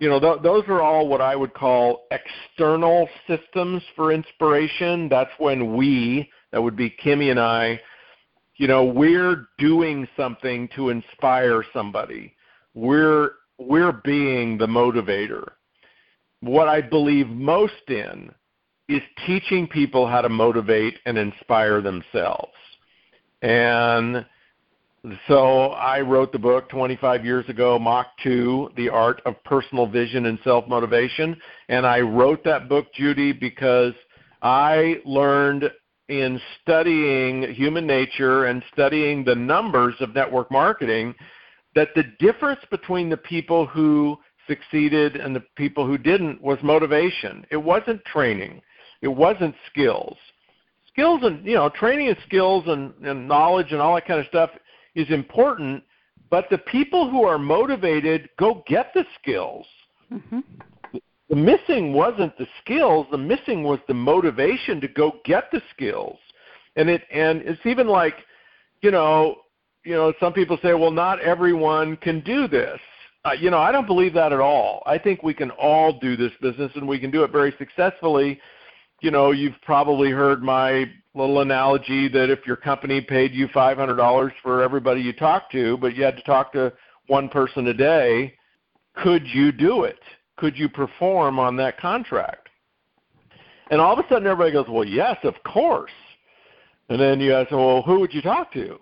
you 0.00 0.08
know, 0.08 0.18
th- 0.18 0.42
those 0.42 0.64
are 0.66 0.82
all 0.82 1.06
what 1.06 1.20
I 1.20 1.36
would 1.36 1.54
call 1.54 2.06
external 2.10 3.08
systems 3.28 3.82
for 3.94 4.12
inspiration. 4.12 5.08
That's 5.08 5.30
when 5.38 5.76
we, 5.76 6.28
that 6.50 6.60
would 6.60 6.74
be 6.74 6.90
Kimmy 6.90 7.30
and 7.30 7.38
I, 7.38 7.80
you 8.60 8.68
know, 8.68 8.84
we're 8.84 9.48
doing 9.58 10.06
something 10.16 10.68
to 10.76 10.90
inspire 10.90 11.64
somebody. 11.72 12.34
We're 12.74 13.32
we're 13.58 13.92
being 13.92 14.56
the 14.56 14.66
motivator 14.66 15.52
what 16.40 16.68
I 16.68 16.80
believe 16.80 17.28
most 17.28 17.88
in 17.88 18.30
is 18.88 19.02
teaching 19.26 19.68
people 19.68 20.06
how 20.06 20.22
to 20.22 20.28
motivate 20.28 20.94
and 21.06 21.16
inspire 21.16 21.80
themselves. 21.80 22.52
And 23.42 24.26
so 25.28 25.68
I 25.68 26.00
wrote 26.00 26.32
the 26.32 26.38
book 26.38 26.68
25 26.68 27.24
years 27.24 27.48
ago, 27.48 27.78
Mach 27.78 28.08
2, 28.22 28.70
The 28.76 28.88
Art 28.88 29.22
of 29.24 29.42
Personal 29.44 29.86
Vision 29.86 30.26
and 30.26 30.38
Self-Motivation. 30.44 31.36
And 31.68 31.86
I 31.86 32.00
wrote 32.00 32.42
that 32.44 32.68
book, 32.68 32.86
Judy, 32.94 33.32
because 33.32 33.94
I 34.42 35.00
learned 35.04 35.70
in 36.10 36.40
studying 36.60 37.54
human 37.54 37.86
nature 37.86 38.46
and 38.46 38.62
studying 38.72 39.24
the 39.24 39.34
numbers 39.34 39.94
of 40.00 40.12
network 40.12 40.50
marketing 40.50 41.14
that 41.76 41.90
the 41.94 42.02
difference 42.18 42.60
between 42.68 43.08
the 43.08 43.16
people 43.16 43.64
who 43.64 44.18
succeeded 44.48 45.14
and 45.14 45.34
the 45.34 45.42
people 45.54 45.86
who 45.86 45.96
didn't 45.96 46.42
was 46.42 46.58
motivation. 46.64 47.46
It 47.50 47.56
wasn't 47.56 48.04
training. 48.04 48.60
It 49.02 49.08
wasn't 49.08 49.54
skills. 49.70 50.16
Skills 50.88 51.20
and 51.22 51.46
you 51.46 51.54
know, 51.54 51.68
training 51.68 52.08
and 52.08 52.16
skills 52.26 52.64
and, 52.66 52.92
and 53.04 53.28
knowledge 53.28 53.70
and 53.70 53.80
all 53.80 53.94
that 53.94 54.06
kind 54.06 54.18
of 54.18 54.26
stuff 54.26 54.50
is 54.96 55.08
important, 55.10 55.84
but 56.28 56.46
the 56.50 56.58
people 56.58 57.08
who 57.08 57.24
are 57.24 57.38
motivated 57.38 58.28
go 58.36 58.64
get 58.66 58.92
the 58.94 59.04
skills. 59.20 59.64
Mm-hmm. 60.12 60.40
The 61.30 61.36
missing 61.36 61.92
wasn't 61.92 62.36
the 62.38 62.46
skills, 62.60 63.06
the 63.12 63.18
missing 63.18 63.62
was 63.62 63.78
the 63.86 63.94
motivation 63.94 64.80
to 64.80 64.88
go 64.88 65.20
get 65.24 65.44
the 65.52 65.62
skills. 65.72 66.18
And 66.74 66.90
it 66.90 67.02
and 67.12 67.42
it's 67.42 67.64
even 67.64 67.86
like, 67.86 68.16
you 68.82 68.90
know, 68.90 69.36
you 69.84 69.92
know, 69.92 70.12
some 70.18 70.32
people 70.32 70.58
say, 70.60 70.74
well, 70.74 70.90
not 70.90 71.20
everyone 71.20 71.96
can 71.98 72.20
do 72.20 72.48
this. 72.48 72.80
Uh, 73.24 73.32
you 73.38 73.48
know, 73.48 73.58
I 73.58 73.70
don't 73.70 73.86
believe 73.86 74.12
that 74.14 74.32
at 74.32 74.40
all. 74.40 74.82
I 74.86 74.98
think 74.98 75.22
we 75.22 75.32
can 75.32 75.50
all 75.52 75.98
do 76.00 76.16
this 76.16 76.32
business 76.42 76.72
and 76.74 76.88
we 76.88 76.98
can 76.98 77.12
do 77.12 77.22
it 77.22 77.30
very 77.30 77.54
successfully. 77.58 78.40
You 79.00 79.12
know, 79.12 79.30
you've 79.30 79.60
probably 79.62 80.10
heard 80.10 80.42
my 80.42 80.86
little 81.14 81.42
analogy 81.42 82.08
that 82.08 82.30
if 82.30 82.44
your 82.44 82.56
company 82.56 83.00
paid 83.00 83.32
you 83.32 83.46
$500 83.48 84.32
for 84.42 84.62
everybody 84.62 85.00
you 85.00 85.12
talked 85.12 85.52
to, 85.52 85.76
but 85.76 85.94
you 85.94 86.02
had 86.02 86.16
to 86.16 86.22
talk 86.22 86.52
to 86.54 86.72
one 87.06 87.28
person 87.28 87.68
a 87.68 87.74
day, 87.74 88.34
could 88.96 89.26
you 89.26 89.52
do 89.52 89.84
it? 89.84 90.00
Could 90.40 90.58
you 90.58 90.70
perform 90.70 91.38
on 91.38 91.54
that 91.56 91.78
contract? 91.78 92.48
And 93.70 93.78
all 93.78 93.92
of 93.92 93.98
a 93.98 94.08
sudden 94.08 94.26
everybody 94.26 94.52
goes, 94.52 94.66
well, 94.68 94.86
yes, 94.86 95.18
of 95.22 95.34
course. 95.44 95.92
And 96.88 96.98
then 96.98 97.20
you 97.20 97.34
ask, 97.34 97.50
well, 97.50 97.82
who 97.82 98.00
would 98.00 98.14
you 98.14 98.22
talk 98.22 98.50
to? 98.54 98.78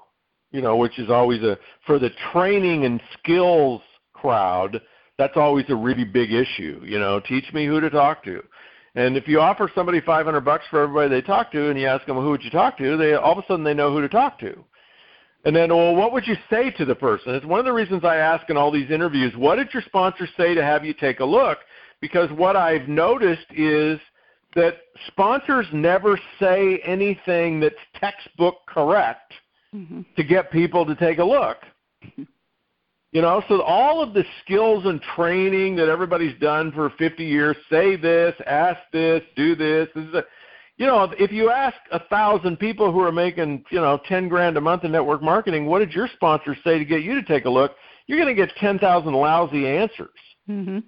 You 0.52 0.62
know, 0.62 0.76
which 0.76 1.00
is 1.00 1.10
always 1.10 1.42
a, 1.42 1.58
for 1.84 1.98
the 1.98 2.10
training 2.32 2.84
and 2.84 3.02
skills 3.18 3.82
crowd, 4.12 4.80
that's 5.18 5.36
always 5.36 5.66
a 5.68 5.74
really 5.74 6.04
big 6.04 6.32
issue. 6.32 6.80
You 6.84 7.00
know, 7.00 7.20
teach 7.20 7.52
me 7.52 7.66
who 7.66 7.80
to 7.80 7.90
talk 7.90 8.22
to. 8.24 8.40
And 8.94 9.16
if 9.16 9.26
you 9.26 9.40
offer 9.40 9.70
somebody 9.74 10.00
500 10.00 10.40
bucks 10.40 10.64
for 10.70 10.82
everybody 10.82 11.08
they 11.08 11.26
talk 11.26 11.50
to, 11.52 11.70
and 11.70 11.78
you 11.78 11.86
ask 11.86 12.06
them 12.06 12.16
well, 12.16 12.24
who 12.24 12.30
would 12.30 12.44
you 12.44 12.50
talk 12.50 12.78
to, 12.78 12.96
they 12.96 13.14
all 13.14 13.32
of 13.32 13.38
a 13.38 13.46
sudden 13.48 13.64
they 13.64 13.74
know 13.74 13.92
who 13.92 14.00
to 14.00 14.08
talk 14.08 14.38
to. 14.40 14.64
And 15.44 15.54
then, 15.54 15.70
well, 15.70 15.94
what 15.94 16.12
would 16.12 16.26
you 16.26 16.36
say 16.50 16.70
to 16.72 16.84
the 16.84 16.94
person? 16.94 17.34
It's 17.34 17.46
one 17.46 17.60
of 17.60 17.64
the 17.64 17.72
reasons 17.72 18.04
I 18.04 18.16
ask 18.16 18.48
in 18.50 18.56
all 18.56 18.70
these 18.70 18.90
interviews, 18.90 19.34
what 19.36 19.56
did 19.56 19.72
your 19.72 19.82
sponsor 19.82 20.28
say 20.36 20.54
to 20.54 20.62
have 20.62 20.84
you 20.84 20.92
take 20.92 21.20
a 21.20 21.24
look? 21.24 21.58
Because 22.00 22.30
what 22.32 22.56
I've 22.56 22.88
noticed 22.88 23.46
is 23.50 24.00
that 24.54 24.78
sponsors 25.06 25.66
never 25.72 26.18
say 26.40 26.80
anything 26.84 27.60
that's 27.60 27.76
textbook 27.94 28.56
correct 28.66 29.32
mm-hmm. 29.74 30.02
to 30.16 30.24
get 30.24 30.50
people 30.50 30.84
to 30.86 30.94
take 30.96 31.18
a 31.18 31.24
look. 31.24 31.58
You 33.10 33.22
know, 33.22 33.42
so 33.48 33.62
all 33.62 34.02
of 34.02 34.12
the 34.12 34.22
skills 34.44 34.84
and 34.84 35.00
training 35.16 35.76
that 35.76 35.88
everybody's 35.88 36.38
done 36.40 36.70
for 36.72 36.90
50 36.98 37.24
years, 37.24 37.56
say 37.70 37.96
this, 37.96 38.34
ask 38.46 38.78
this, 38.92 39.22
do 39.34 39.54
this. 39.54 39.88
This 39.94 40.04
is 40.04 40.14
a, 40.14 40.24
you 40.78 40.86
know, 40.86 41.12
if 41.18 41.32
you 41.32 41.50
ask 41.50 41.76
a 41.90 41.98
thousand 41.98 42.58
people 42.58 42.92
who 42.92 43.00
are 43.00 43.12
making, 43.12 43.64
you 43.70 43.80
know, 43.80 44.00
10 44.08 44.28
grand 44.28 44.56
a 44.56 44.60
month 44.60 44.84
in 44.84 44.92
network 44.92 45.20
marketing, 45.20 45.66
what 45.66 45.80
did 45.80 45.92
your 45.92 46.08
sponsor 46.14 46.56
say 46.64 46.78
to 46.78 46.84
get 46.84 47.02
you 47.02 47.14
to 47.20 47.22
take 47.22 47.44
a 47.44 47.50
look? 47.50 47.72
You're 48.06 48.18
going 48.18 48.34
to 48.34 48.46
get 48.46 48.54
10,000 48.56 49.12
lousy 49.12 49.66
answers. 49.66 50.08
Mm-hmm. 50.48 50.78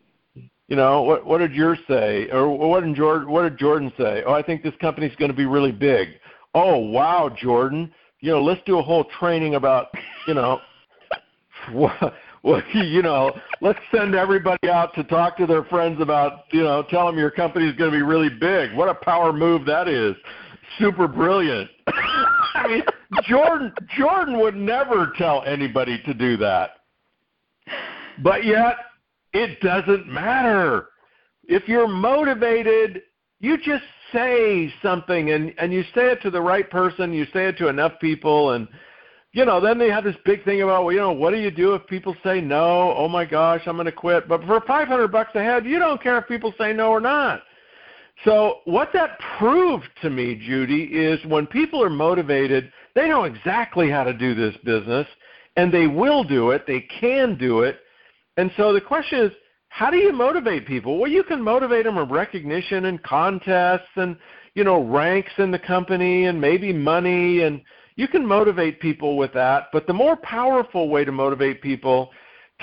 You 0.68 0.76
know, 0.76 1.02
what 1.02 1.26
what 1.26 1.38
did 1.38 1.52
yours 1.52 1.80
say, 1.88 2.28
or 2.30 2.56
what 2.56 2.84
did 2.84 2.94
Jordan 2.94 3.28
what 3.28 3.42
did 3.42 3.58
Jordan 3.58 3.92
say? 3.98 4.22
Oh, 4.24 4.32
I 4.32 4.40
think 4.40 4.62
this 4.62 4.72
company's 4.80 5.14
going 5.16 5.32
to 5.32 5.36
be 5.36 5.44
really 5.44 5.72
big. 5.72 6.10
Oh, 6.54 6.78
wow, 6.78 7.28
Jordan. 7.28 7.92
You 8.20 8.30
know, 8.30 8.42
let's 8.42 8.60
do 8.66 8.78
a 8.78 8.82
whole 8.82 9.04
training 9.18 9.56
about, 9.56 9.88
you 10.28 10.34
know, 10.34 10.60
well, 11.74 12.14
well, 12.42 12.62
you 12.72 13.02
know, 13.02 13.38
let's 13.60 13.78
send 13.94 14.14
everybody 14.14 14.70
out 14.70 14.94
to 14.94 15.04
talk 15.04 15.36
to 15.36 15.46
their 15.46 15.64
friends 15.64 16.00
about, 16.00 16.44
you 16.52 16.62
know, 16.62 16.82
tell 16.88 17.06
them 17.06 17.18
your 17.18 17.30
company 17.30 17.68
is 17.68 17.76
going 17.76 17.90
to 17.90 17.96
be 17.96 18.02
really 18.02 18.30
big. 18.30 18.72
What 18.74 18.88
a 18.88 18.94
power 18.94 19.32
move 19.32 19.66
that 19.66 19.88
is. 19.88 20.14
Super 20.78 21.06
brilliant. 21.06 21.70
I 22.54 22.68
mean, 22.68 22.82
Jordan 23.24 23.72
Jordan 23.96 24.38
would 24.40 24.56
never 24.56 25.12
tell 25.18 25.42
anybody 25.44 26.00
to 26.04 26.14
do 26.14 26.36
that. 26.38 26.76
But 28.22 28.44
yet 28.44 28.76
it 29.32 29.60
doesn't 29.60 30.06
matter. 30.06 30.88
If 31.44 31.68
you're 31.68 31.88
motivated, 31.88 33.02
you 33.40 33.58
just 33.58 33.84
say 34.12 34.72
something 34.82 35.32
and 35.32 35.52
and 35.58 35.72
you 35.72 35.82
say 35.94 36.12
it 36.12 36.22
to 36.22 36.30
the 36.30 36.40
right 36.40 36.70
person, 36.70 37.12
you 37.12 37.26
say 37.32 37.46
it 37.48 37.58
to 37.58 37.68
enough 37.68 37.92
people 38.00 38.52
and 38.52 38.68
you 39.32 39.44
know, 39.44 39.60
then 39.60 39.78
they 39.78 39.90
have 39.90 40.04
this 40.04 40.16
big 40.24 40.44
thing 40.44 40.62
about, 40.62 40.84
well, 40.84 40.92
you 40.92 41.00
know, 41.00 41.12
what 41.12 41.30
do 41.30 41.38
you 41.38 41.50
do 41.50 41.74
if 41.74 41.86
people 41.86 42.16
say 42.24 42.40
no? 42.40 42.94
Oh 42.96 43.08
my 43.08 43.24
gosh, 43.24 43.62
I'm 43.66 43.76
going 43.76 43.86
to 43.86 43.92
quit. 43.92 44.28
But 44.28 44.44
for 44.44 44.60
500 44.60 45.08
bucks 45.08 45.30
a 45.34 45.42
head, 45.42 45.64
you 45.64 45.78
don't 45.78 46.02
care 46.02 46.18
if 46.18 46.26
people 46.26 46.52
say 46.58 46.72
no 46.72 46.90
or 46.90 47.00
not. 47.00 47.42
So 48.24 48.58
what 48.64 48.90
that 48.92 49.18
proved 49.38 49.88
to 50.02 50.10
me, 50.10 50.34
Judy, 50.34 50.84
is 50.84 51.24
when 51.26 51.46
people 51.46 51.82
are 51.82 51.90
motivated, 51.90 52.72
they 52.94 53.08
know 53.08 53.24
exactly 53.24 53.88
how 53.88 54.04
to 54.04 54.12
do 54.12 54.34
this 54.34 54.54
business, 54.64 55.06
and 55.56 55.72
they 55.72 55.86
will 55.86 56.24
do 56.24 56.50
it. 56.50 56.66
They 56.66 56.86
can 57.00 57.38
do 57.38 57.60
it. 57.60 57.78
And 58.36 58.50
so 58.56 58.72
the 58.72 58.80
question 58.80 59.20
is, 59.20 59.32
how 59.68 59.90
do 59.90 59.96
you 59.96 60.12
motivate 60.12 60.66
people? 60.66 60.98
Well, 60.98 61.10
you 61.10 61.22
can 61.22 61.40
motivate 61.40 61.84
them 61.84 61.96
with 61.96 62.10
recognition 62.10 62.86
and 62.86 63.02
contests 63.04 63.88
and 63.94 64.16
you 64.54 64.64
know 64.64 64.82
ranks 64.82 65.30
in 65.38 65.52
the 65.52 65.58
company 65.58 66.26
and 66.26 66.40
maybe 66.40 66.72
money 66.72 67.42
and 67.42 67.62
you 68.00 68.08
can 68.08 68.24
motivate 68.24 68.80
people 68.80 69.18
with 69.18 69.30
that, 69.34 69.68
but 69.74 69.86
the 69.86 69.92
more 69.92 70.16
powerful 70.16 70.88
way 70.88 71.04
to 71.04 71.12
motivate 71.12 71.60
people 71.60 72.10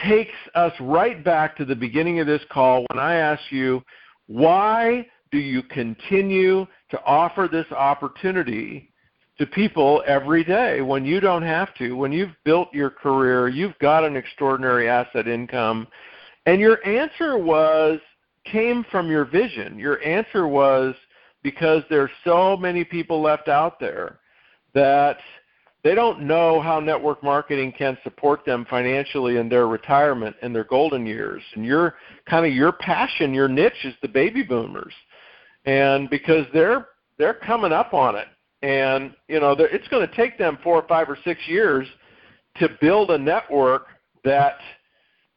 takes 0.04 0.34
us 0.56 0.74
right 0.80 1.24
back 1.24 1.56
to 1.56 1.64
the 1.64 1.76
beginning 1.76 2.20
of 2.20 2.26
this 2.26 2.42
call 2.52 2.84
when 2.90 2.98
I 2.98 3.18
asked 3.18 3.52
you, 3.52 3.84
why 4.26 5.06
do 5.32 5.38
you 5.38 5.62
continue 5.62 6.66
to 6.90 7.04
offer 7.04 7.48
this 7.52 7.72
opportunity 7.72 8.92
to 9.38 9.46
people 9.46 10.02
every 10.08 10.44
day 10.44 10.82
when 10.82 11.06
you 11.06 11.20
don't 11.20 11.44
have 11.44 11.72
to? 11.76 11.96
When 11.96 12.12
you've 12.12 12.36
built 12.44 12.74
your 12.74 12.90
career, 12.90 13.48
you've 13.48 13.78
got 13.78 14.04
an 14.04 14.18
extraordinary 14.18 14.90
asset 14.90 15.28
income, 15.28 15.88
and 16.48 16.60
your 16.60 16.84
answer 16.84 17.38
was 17.38 18.00
came 18.44 18.84
from 18.90 19.12
your 19.12 19.26
vision. 19.26 19.78
Your 19.78 20.02
answer 20.04 20.48
was 20.48 20.96
because 21.44 21.84
there's 21.92 22.10
so 22.24 22.58
many 22.58 22.84
people 22.84 23.22
left 23.22 23.50
out 23.50 23.80
there 23.80 24.20
that 24.78 25.18
they 25.84 25.96
don't 25.96 26.22
know 26.22 26.62
how 26.62 26.80
network 26.80 27.24
marketing 27.24 27.74
can 27.76 27.98
support 28.04 28.46
them 28.46 28.64
financially 28.70 29.38
in 29.38 29.50
their 29.50 29.68
retirement 29.68 30.36
and 30.44 30.54
their 30.54 30.66
golden 30.66 31.06
years. 31.06 31.42
And 31.56 31.66
your 31.66 31.96
kind 32.30 32.46
of 32.46 32.54
your 32.54 32.72
passion, 32.72 33.34
your 33.34 33.48
niche 33.48 33.86
is 33.86 33.96
the 34.04 34.08
baby 34.08 34.44
boomers, 34.44 34.94
and 35.66 36.10
because 36.12 36.46
they're 36.54 36.90
they're 37.18 37.34
coming 37.34 37.72
up 37.72 37.96
on 37.96 38.16
it, 38.16 38.28
and 38.62 39.16
you 39.28 39.40
know 39.40 39.56
it's 39.58 39.88
going 39.88 40.08
to 40.08 40.16
take 40.16 40.38
them 40.38 40.60
four 40.64 40.76
or 40.76 40.88
five 40.88 41.10
or 41.10 41.18
six 41.24 41.40
years 41.48 41.88
to 42.58 42.70
build 42.80 43.10
a 43.10 43.18
network 43.18 43.88
that 44.24 44.58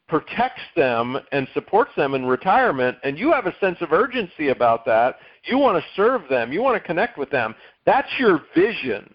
protects 0.07 0.61
them 0.75 1.17
and 1.31 1.47
supports 1.55 1.91
them 1.95 2.13
in 2.13 2.25
retirement. 2.25 2.97
And 3.03 3.17
you 3.17 3.31
have 3.31 3.47
a 3.47 3.57
sense 3.59 3.77
of 3.81 3.91
urgency 3.91 4.49
about 4.49 4.85
that. 4.85 5.15
You 5.45 5.57
want 5.57 5.81
to 5.81 5.89
serve 5.95 6.23
them. 6.29 6.51
You 6.51 6.61
want 6.61 6.75
to 6.75 6.85
connect 6.85 7.17
with 7.17 7.31
them. 7.31 7.55
That's 7.85 8.09
your 8.19 8.41
vision 8.53 9.11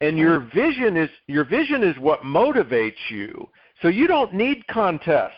and 0.00 0.18
your 0.18 0.40
vision 0.54 0.96
is 0.96 1.10
your 1.26 1.44
vision 1.44 1.82
is 1.82 1.96
what 1.98 2.22
motivates 2.22 3.10
you. 3.10 3.48
So 3.82 3.88
you 3.88 4.06
don't 4.06 4.34
need 4.34 4.66
contests. 4.68 5.34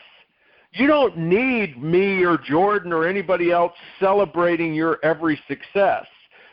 You 0.73 0.87
don't 0.87 1.17
need 1.17 1.83
me 1.83 2.25
or 2.25 2.39
Jordan 2.39 2.93
or 2.93 3.07
anybody 3.07 3.51
else 3.51 3.73
celebrating 3.99 4.75
your 4.75 4.99
every 5.03 5.41
success. 5.49 6.07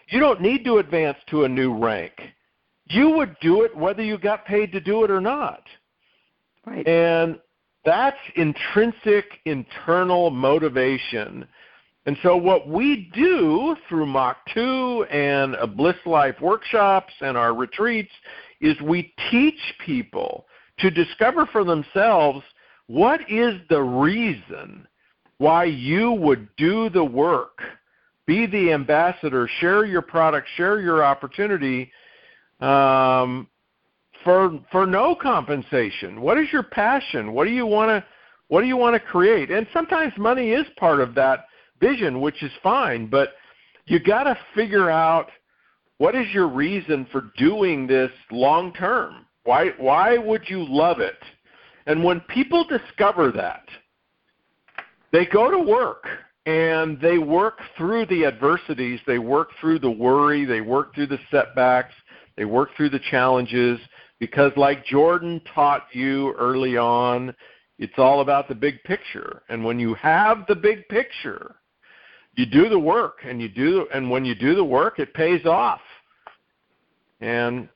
You 0.10 0.20
don't 0.20 0.41
need 0.41 0.64
to 0.66 0.78
advance 0.78 1.18
to 1.30 1.43
a 1.43 1.49
new 1.49 1.78
rank. 1.78 2.14
You 2.88 3.10
would 3.12 3.36
do 3.41 3.64
it 3.64 3.76
whether 3.76 4.03
you 4.03 4.18
got 4.18 4.45
paid 4.45 4.72
to 4.72 4.80
do 4.80 5.03
it 5.03 5.12
or 5.12 5.20
not. 5.20 5.64
Right. 6.66 6.88
And 6.88 7.39
that's 7.84 8.18
intrinsic 8.36 9.26
internal 9.45 10.30
motivation 10.32 11.47
and 12.06 12.18
so 12.22 12.38
what 12.38 12.68
we 12.68 13.10
do 13.16 13.76
through 13.89 14.06
Mach 14.06 14.38
2 14.53 15.06
and 15.10 15.56
Bliss 15.76 15.95
Life 16.06 16.36
workshops 16.39 17.14
and 17.22 17.36
our 17.36 17.53
retreats 17.53 18.12
is 18.62 18.80
we 18.82 19.14
teach 19.32 19.60
people 19.84 20.45
to 20.80 20.91
discover 20.91 21.47
for 21.47 21.64
themselves 21.64 22.43
what 22.88 23.22
is 23.30 23.56
the 23.70 23.82
reason 23.82 24.88
why 25.38 25.64
you 25.66 26.12
would 26.12 26.47
do 26.58 26.89
the 26.89 27.03
work, 27.03 27.60
be 28.28 28.45
the 28.45 28.72
ambassador, 28.72 29.49
share 29.60 29.86
your 29.86 30.01
product, 30.01 30.47
share 30.56 30.80
your 30.80 31.03
opportunity 31.03 31.91
um, 32.62 33.47
for 34.24 34.60
for 34.72 34.86
no 34.86 35.16
compensation. 35.16 36.22
What 36.22 36.38
is 36.38 36.47
your 36.53 36.64
passion? 36.64 37.34
What 37.34 37.45
do 37.45 37.51
you 37.51 37.66
want 37.66 37.89
to 37.89 38.06
what 38.47 38.62
do 38.62 38.68
you 38.68 38.78
want 38.78 38.93
to 38.93 38.99
create? 38.99 39.49
And 39.49 39.68
sometimes 39.74 40.14
money 40.18 40.51
is 40.51 40.66
part 40.78 40.99
of 40.99 41.16
that 41.16 41.45
vision, 41.80 42.21
which 42.21 42.41
is 42.43 42.51
fine, 42.63 43.07
but 43.07 43.34
you 43.86 43.99
got 43.99 44.23
to 44.23 44.38
figure 44.53 44.89
out 44.89 45.30
what 45.97 46.15
is 46.15 46.28
your 46.34 46.47
reason 46.47 47.07
for 47.11 47.32
doing 47.38 47.88
this 47.88 48.11
long 48.32 48.73
term? 48.73 49.26
Why 49.43 49.69
why 49.78 50.17
would 50.17 50.43
you 50.47 50.65
love 50.67 50.99
it? 50.99 51.17
And 51.86 52.03
when 52.03 52.19
people 52.21 52.65
discover 52.65 53.32
that, 53.32 53.65
they 55.11 55.26
go 55.26 55.51
to 55.51 55.59
work 55.59 56.05
and 56.45 56.99
they 56.99 57.17
work 57.17 57.59
through 57.78 58.07
the 58.07 58.26
adversities, 58.26 58.99
they 59.07 59.19
work 59.19 59.49
through 59.61 59.80
the 59.80 59.89
worry, 59.89 60.45
they 60.45 60.61
work 60.61 60.93
through 60.93 61.07
the 61.07 61.19
setbacks, 61.32 61.93
they 62.36 62.45
work 62.45 62.69
through 62.76 62.89
the 62.89 62.99
challenges 63.11 63.80
because 64.19 64.51
like 64.55 64.86
Jordan 64.86 65.41
taught 65.53 65.86
you 65.93 66.34
early 66.34 66.78
on, 66.78 67.34
it's 67.78 67.93
all 67.97 68.21
about 68.21 68.47
the 68.47 68.55
big 68.55 68.82
picture. 68.84 69.43
And 69.49 69.63
when 69.63 69.80
you 69.80 69.93
have 69.95 70.45
the 70.47 70.55
big 70.55 70.88
picture, 70.88 71.55
you 72.36 72.46
do 72.46 72.70
the 72.70 72.80
work 72.80 73.20
and 73.26 73.42
you 73.42 73.50
do 73.50 73.88
and 73.94 74.10
when 74.10 74.26
you 74.26 74.36
do 74.36 74.56
the 74.56 74.64
work 74.64 75.00
it 75.00 75.14
pays 75.14 75.46
off. 75.46 75.82
And 77.22 77.70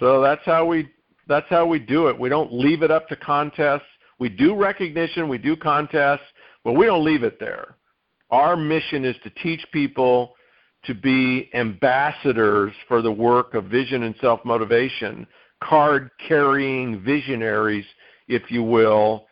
so 0.00 0.20
that's 0.20 0.44
how 0.44 0.64
we 0.66 0.88
that's 1.26 1.46
how 1.48 1.66
we 1.66 1.78
do 1.78 2.08
it. 2.08 2.18
We 2.18 2.28
don't 2.28 2.52
leave 2.52 2.82
it 2.82 2.90
up 2.90 3.08
to 3.08 3.16
contests. 3.16 3.86
We 4.18 4.28
do 4.28 4.54
recognition 4.54 5.28
we 5.28 5.38
do 5.38 5.56
contests 5.56 6.26
but 6.64 6.72
we 6.72 6.86
don't 6.86 7.04
leave 7.04 7.22
it 7.22 7.38
there. 7.38 7.76
Our 8.30 8.56
mission 8.56 9.04
is 9.04 9.16
to 9.22 9.30
teach 9.30 9.64
people 9.72 10.34
to 10.86 10.94
be 10.94 11.50
ambassadors 11.54 12.72
for 12.88 13.02
the 13.02 13.12
work 13.12 13.54
of 13.54 13.66
vision 13.66 14.04
and 14.04 14.14
self 14.20 14.44
motivation 14.44 15.26
card 15.62 16.10
carrying 16.26 17.02
visionaries 17.02 17.86
if 18.28 18.50
you 18.50 18.62
will. 18.62 19.26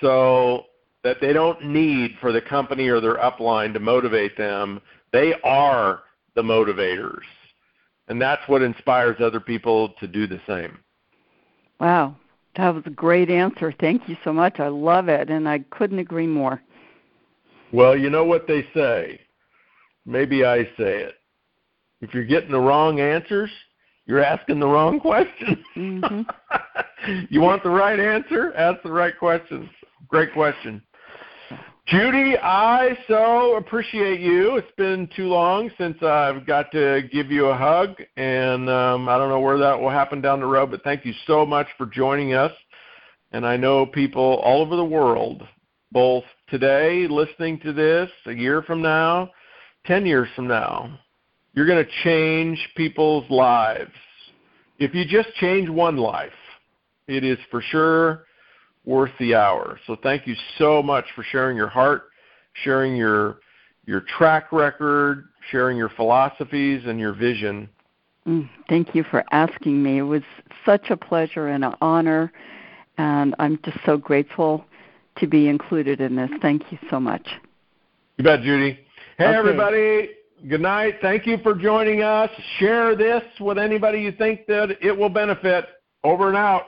So 0.00 0.64
that 1.04 1.20
they 1.20 1.32
don't 1.32 1.64
need 1.64 2.16
for 2.20 2.32
the 2.32 2.40
company 2.40 2.88
or 2.88 3.00
their 3.00 3.16
upline 3.16 3.72
to 3.72 3.80
motivate 3.80 4.36
them. 4.36 4.80
They 5.12 5.34
are 5.44 6.02
the 6.34 6.42
motivators. 6.42 7.22
And 8.08 8.20
that's 8.20 8.46
what 8.48 8.62
inspires 8.62 9.16
other 9.20 9.40
people 9.40 9.90
to 10.00 10.06
do 10.06 10.26
the 10.26 10.40
same. 10.46 10.78
Wow. 11.80 12.16
That 12.56 12.74
was 12.74 12.82
a 12.86 12.90
great 12.90 13.30
answer. 13.30 13.72
Thank 13.80 14.08
you 14.08 14.16
so 14.24 14.32
much. 14.32 14.60
I 14.60 14.68
love 14.68 15.08
it, 15.08 15.30
and 15.30 15.48
I 15.48 15.60
couldn't 15.70 15.98
agree 15.98 16.26
more. 16.26 16.60
Well, 17.72 17.96
you 17.96 18.10
know 18.10 18.24
what 18.24 18.46
they 18.46 18.66
say. 18.74 19.20
Maybe 20.04 20.44
I 20.44 20.64
say 20.64 21.00
it. 21.00 21.14
If 22.02 22.12
you're 22.12 22.24
getting 22.24 22.50
the 22.50 22.60
wrong 22.60 23.00
answers, 23.00 23.50
you're 24.04 24.22
asking 24.22 24.60
the 24.60 24.66
wrong 24.66 25.00
questions. 25.00 25.58
Mm-hmm. 25.76 26.22
you 27.30 27.40
want 27.40 27.62
the 27.62 27.70
right 27.70 27.98
answer? 27.98 28.52
Ask 28.54 28.82
the 28.82 28.92
right 28.92 29.16
questions. 29.16 29.68
Great 30.08 30.32
question. 30.34 30.82
Judy, 31.86 32.36
I 32.38 32.96
so 33.08 33.56
appreciate 33.56 34.20
you. 34.20 34.56
It's 34.56 34.70
been 34.76 35.08
too 35.16 35.26
long 35.26 35.68
since 35.76 36.00
I've 36.00 36.46
got 36.46 36.70
to 36.72 37.02
give 37.12 37.30
you 37.32 37.46
a 37.46 37.56
hug, 37.56 38.00
and 38.16 38.70
um, 38.70 39.08
I 39.08 39.18
don't 39.18 39.28
know 39.28 39.40
where 39.40 39.58
that 39.58 39.78
will 39.78 39.90
happen 39.90 40.20
down 40.20 40.38
the 40.38 40.46
road, 40.46 40.70
but 40.70 40.84
thank 40.84 41.04
you 41.04 41.12
so 41.26 41.44
much 41.44 41.66
for 41.76 41.86
joining 41.86 42.34
us. 42.34 42.52
And 43.32 43.44
I 43.44 43.56
know 43.56 43.84
people 43.84 44.40
all 44.44 44.62
over 44.62 44.76
the 44.76 44.84
world, 44.84 45.42
both 45.90 46.22
today 46.48 47.08
listening 47.08 47.58
to 47.60 47.72
this, 47.72 48.08
a 48.26 48.32
year 48.32 48.62
from 48.62 48.80
now, 48.80 49.30
10 49.86 50.06
years 50.06 50.28
from 50.36 50.46
now, 50.46 50.98
you're 51.52 51.66
going 51.66 51.84
to 51.84 51.90
change 52.04 52.58
people's 52.76 53.28
lives. 53.28 53.90
If 54.78 54.94
you 54.94 55.04
just 55.04 55.34
change 55.34 55.68
one 55.68 55.96
life, 55.96 56.30
it 57.08 57.24
is 57.24 57.38
for 57.50 57.60
sure 57.60 58.24
worth 58.84 59.12
the 59.18 59.34
hour. 59.34 59.78
So 59.86 59.96
thank 60.02 60.26
you 60.26 60.34
so 60.58 60.82
much 60.82 61.04
for 61.14 61.22
sharing 61.22 61.56
your 61.56 61.68
heart, 61.68 62.04
sharing 62.64 62.96
your 62.96 63.38
your 63.84 64.02
track 64.16 64.52
record, 64.52 65.28
sharing 65.50 65.76
your 65.76 65.88
philosophies 65.90 66.82
and 66.86 67.00
your 67.00 67.12
vision. 67.12 67.68
Mm, 68.26 68.48
thank 68.68 68.94
you 68.94 69.02
for 69.02 69.24
asking 69.32 69.82
me. 69.82 69.98
It 69.98 70.02
was 70.02 70.22
such 70.64 70.90
a 70.90 70.96
pleasure 70.96 71.48
and 71.48 71.64
an 71.64 71.74
honor, 71.80 72.32
and 72.98 73.34
I'm 73.40 73.58
just 73.64 73.78
so 73.84 73.96
grateful 73.96 74.64
to 75.16 75.26
be 75.26 75.48
included 75.48 76.00
in 76.00 76.14
this. 76.14 76.30
Thank 76.40 76.70
you 76.70 76.78
so 76.88 77.00
much. 77.00 77.26
You 78.18 78.24
bet, 78.24 78.42
Judy. 78.42 78.78
Hey, 79.18 79.26
okay. 79.26 79.36
everybody. 79.36 80.10
Good 80.48 80.60
night. 80.60 80.96
Thank 81.02 81.26
you 81.26 81.38
for 81.38 81.54
joining 81.54 82.02
us. 82.02 82.30
Share 82.58 82.96
this 82.96 83.22
with 83.40 83.58
anybody 83.58 84.00
you 84.00 84.12
think 84.12 84.46
that 84.46 84.76
it 84.80 84.96
will 84.96 85.08
benefit. 85.08 85.66
Over 86.04 86.28
and 86.28 86.36
out. 86.36 86.62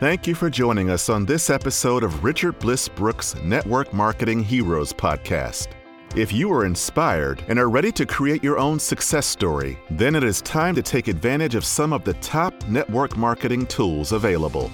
Thank 0.00 0.26
you 0.26 0.34
for 0.34 0.48
joining 0.48 0.88
us 0.88 1.10
on 1.10 1.26
this 1.26 1.50
episode 1.50 2.02
of 2.02 2.24
Richard 2.24 2.58
Bliss 2.58 2.88
Brooke's 2.88 3.34
Network 3.42 3.92
Marketing 3.92 4.42
Heroes 4.42 4.94
podcast. 4.94 5.68
If 6.16 6.32
you 6.32 6.50
are 6.54 6.64
inspired 6.64 7.44
and 7.48 7.58
are 7.58 7.68
ready 7.68 7.92
to 7.92 8.06
create 8.06 8.42
your 8.42 8.58
own 8.58 8.78
success 8.78 9.26
story, 9.26 9.78
then 9.90 10.14
it 10.14 10.24
is 10.24 10.40
time 10.40 10.74
to 10.76 10.80
take 10.80 11.08
advantage 11.08 11.54
of 11.54 11.66
some 11.66 11.92
of 11.92 12.02
the 12.02 12.14
top 12.14 12.54
network 12.66 13.18
marketing 13.18 13.66
tools 13.66 14.12
available. 14.12 14.72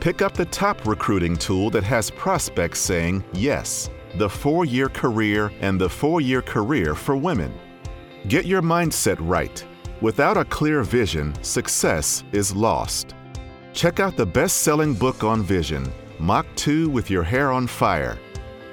Pick 0.00 0.22
up 0.22 0.34
the 0.34 0.46
top 0.46 0.84
recruiting 0.88 1.36
tool 1.36 1.70
that 1.70 1.84
has 1.84 2.10
prospects 2.10 2.80
saying 2.80 3.22
yes, 3.32 3.90
the 4.16 4.28
four 4.28 4.64
year 4.64 4.88
career 4.88 5.52
and 5.60 5.80
the 5.80 5.88
four 5.88 6.20
year 6.20 6.42
career 6.42 6.96
for 6.96 7.16
women. 7.16 7.54
Get 8.26 8.44
your 8.44 8.60
mindset 8.60 9.18
right. 9.20 9.64
Without 10.00 10.36
a 10.36 10.44
clear 10.44 10.82
vision, 10.82 11.32
success 11.44 12.24
is 12.32 12.56
lost. 12.56 13.14
Check 13.74 13.98
out 13.98 14.16
the 14.16 14.24
best 14.24 14.58
selling 14.58 14.94
book 14.94 15.24
on 15.24 15.42
vision, 15.42 15.92
Mach 16.20 16.46
2 16.54 16.88
with 16.88 17.10
Your 17.10 17.24
Hair 17.24 17.50
on 17.50 17.66
Fire 17.66 18.16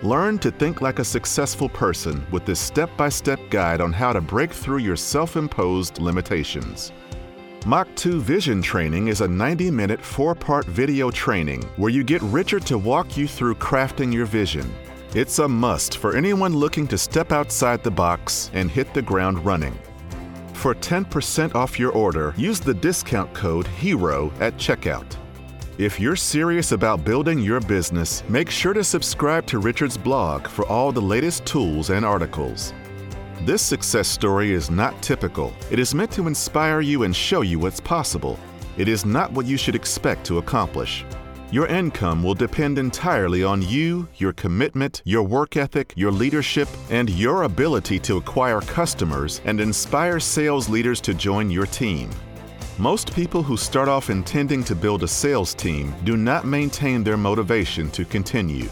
Learn 0.03 0.37
to 0.37 0.51
think 0.51 0.81
like 0.81 0.99
a 0.99 1.03
successful 1.03 1.67
person 1.67 2.23
with 2.31 2.45
this 2.45 2.59
step 2.59 2.95
by 2.97 3.09
step 3.09 3.39
guide 3.49 3.81
on 3.81 3.91
how 3.91 4.13
to 4.13 4.21
break 4.21 4.53
through 4.53 4.77
your 4.77 4.95
self 4.95 5.37
imposed 5.37 5.99
limitations. 5.99 6.91
Mach 7.65 7.87
2 7.95 8.21
Vision 8.21 8.61
Training 8.61 9.07
is 9.07 9.21
a 9.21 9.27
90 9.27 9.71
minute, 9.71 10.01
four 10.01 10.35
part 10.35 10.65
video 10.65 11.09
training 11.09 11.63
where 11.77 11.91
you 11.91 12.03
get 12.03 12.21
Richard 12.21 12.65
to 12.67 12.77
walk 12.77 13.17
you 13.17 13.27
through 13.27 13.55
crafting 13.55 14.13
your 14.13 14.27
vision. 14.27 14.71
It's 15.15 15.39
a 15.39 15.47
must 15.47 15.97
for 15.97 16.15
anyone 16.15 16.55
looking 16.55 16.87
to 16.87 16.97
step 16.97 17.31
outside 17.31 17.83
the 17.83 17.91
box 17.91 18.51
and 18.53 18.69
hit 18.69 18.93
the 18.93 19.01
ground 19.01 19.43
running. 19.43 19.77
For 20.61 20.75
10% 20.75 21.55
off 21.55 21.79
your 21.79 21.91
order, 21.93 22.35
use 22.37 22.59
the 22.59 22.75
discount 22.75 23.33
code 23.33 23.65
HERO 23.65 24.31
at 24.39 24.57
checkout. 24.57 25.17
If 25.79 25.99
you're 25.99 26.15
serious 26.15 26.71
about 26.71 27.03
building 27.03 27.39
your 27.39 27.59
business, 27.61 28.21
make 28.29 28.51
sure 28.51 28.73
to 28.73 28.83
subscribe 28.83 29.47
to 29.47 29.57
Richard's 29.57 29.97
blog 29.97 30.47
for 30.47 30.63
all 30.67 30.91
the 30.91 31.01
latest 31.01 31.47
tools 31.47 31.89
and 31.89 32.05
articles. 32.05 32.75
This 33.43 33.63
success 33.63 34.07
story 34.07 34.51
is 34.51 34.69
not 34.69 35.01
typical. 35.01 35.51
It 35.71 35.79
is 35.79 35.95
meant 35.95 36.11
to 36.11 36.27
inspire 36.27 36.81
you 36.81 37.05
and 37.05 37.15
show 37.15 37.41
you 37.41 37.57
what's 37.57 37.79
possible. 37.79 38.39
It 38.77 38.87
is 38.87 39.03
not 39.03 39.31
what 39.31 39.47
you 39.47 39.57
should 39.57 39.73
expect 39.73 40.27
to 40.27 40.37
accomplish. 40.37 41.05
Your 41.51 41.67
income 41.67 42.23
will 42.23 42.33
depend 42.33 42.77
entirely 42.77 43.43
on 43.43 43.61
you, 43.61 44.07
your 44.15 44.31
commitment, 44.31 45.01
your 45.03 45.23
work 45.23 45.57
ethic, 45.57 45.91
your 45.97 46.09
leadership, 46.09 46.69
and 46.89 47.09
your 47.09 47.43
ability 47.43 47.99
to 47.99 48.15
acquire 48.15 48.61
customers 48.61 49.41
and 49.43 49.59
inspire 49.59 50.17
sales 50.21 50.69
leaders 50.69 51.01
to 51.01 51.13
join 51.13 51.51
your 51.51 51.65
team. 51.65 52.09
Most 52.77 53.13
people 53.13 53.43
who 53.43 53.57
start 53.57 53.89
off 53.89 54.09
intending 54.09 54.63
to 54.63 54.75
build 54.75 55.03
a 55.03 55.07
sales 55.09 55.53
team 55.53 55.93
do 56.05 56.15
not 56.15 56.45
maintain 56.45 57.03
their 57.03 57.17
motivation 57.17 57.91
to 57.91 58.05
continue. 58.05 58.69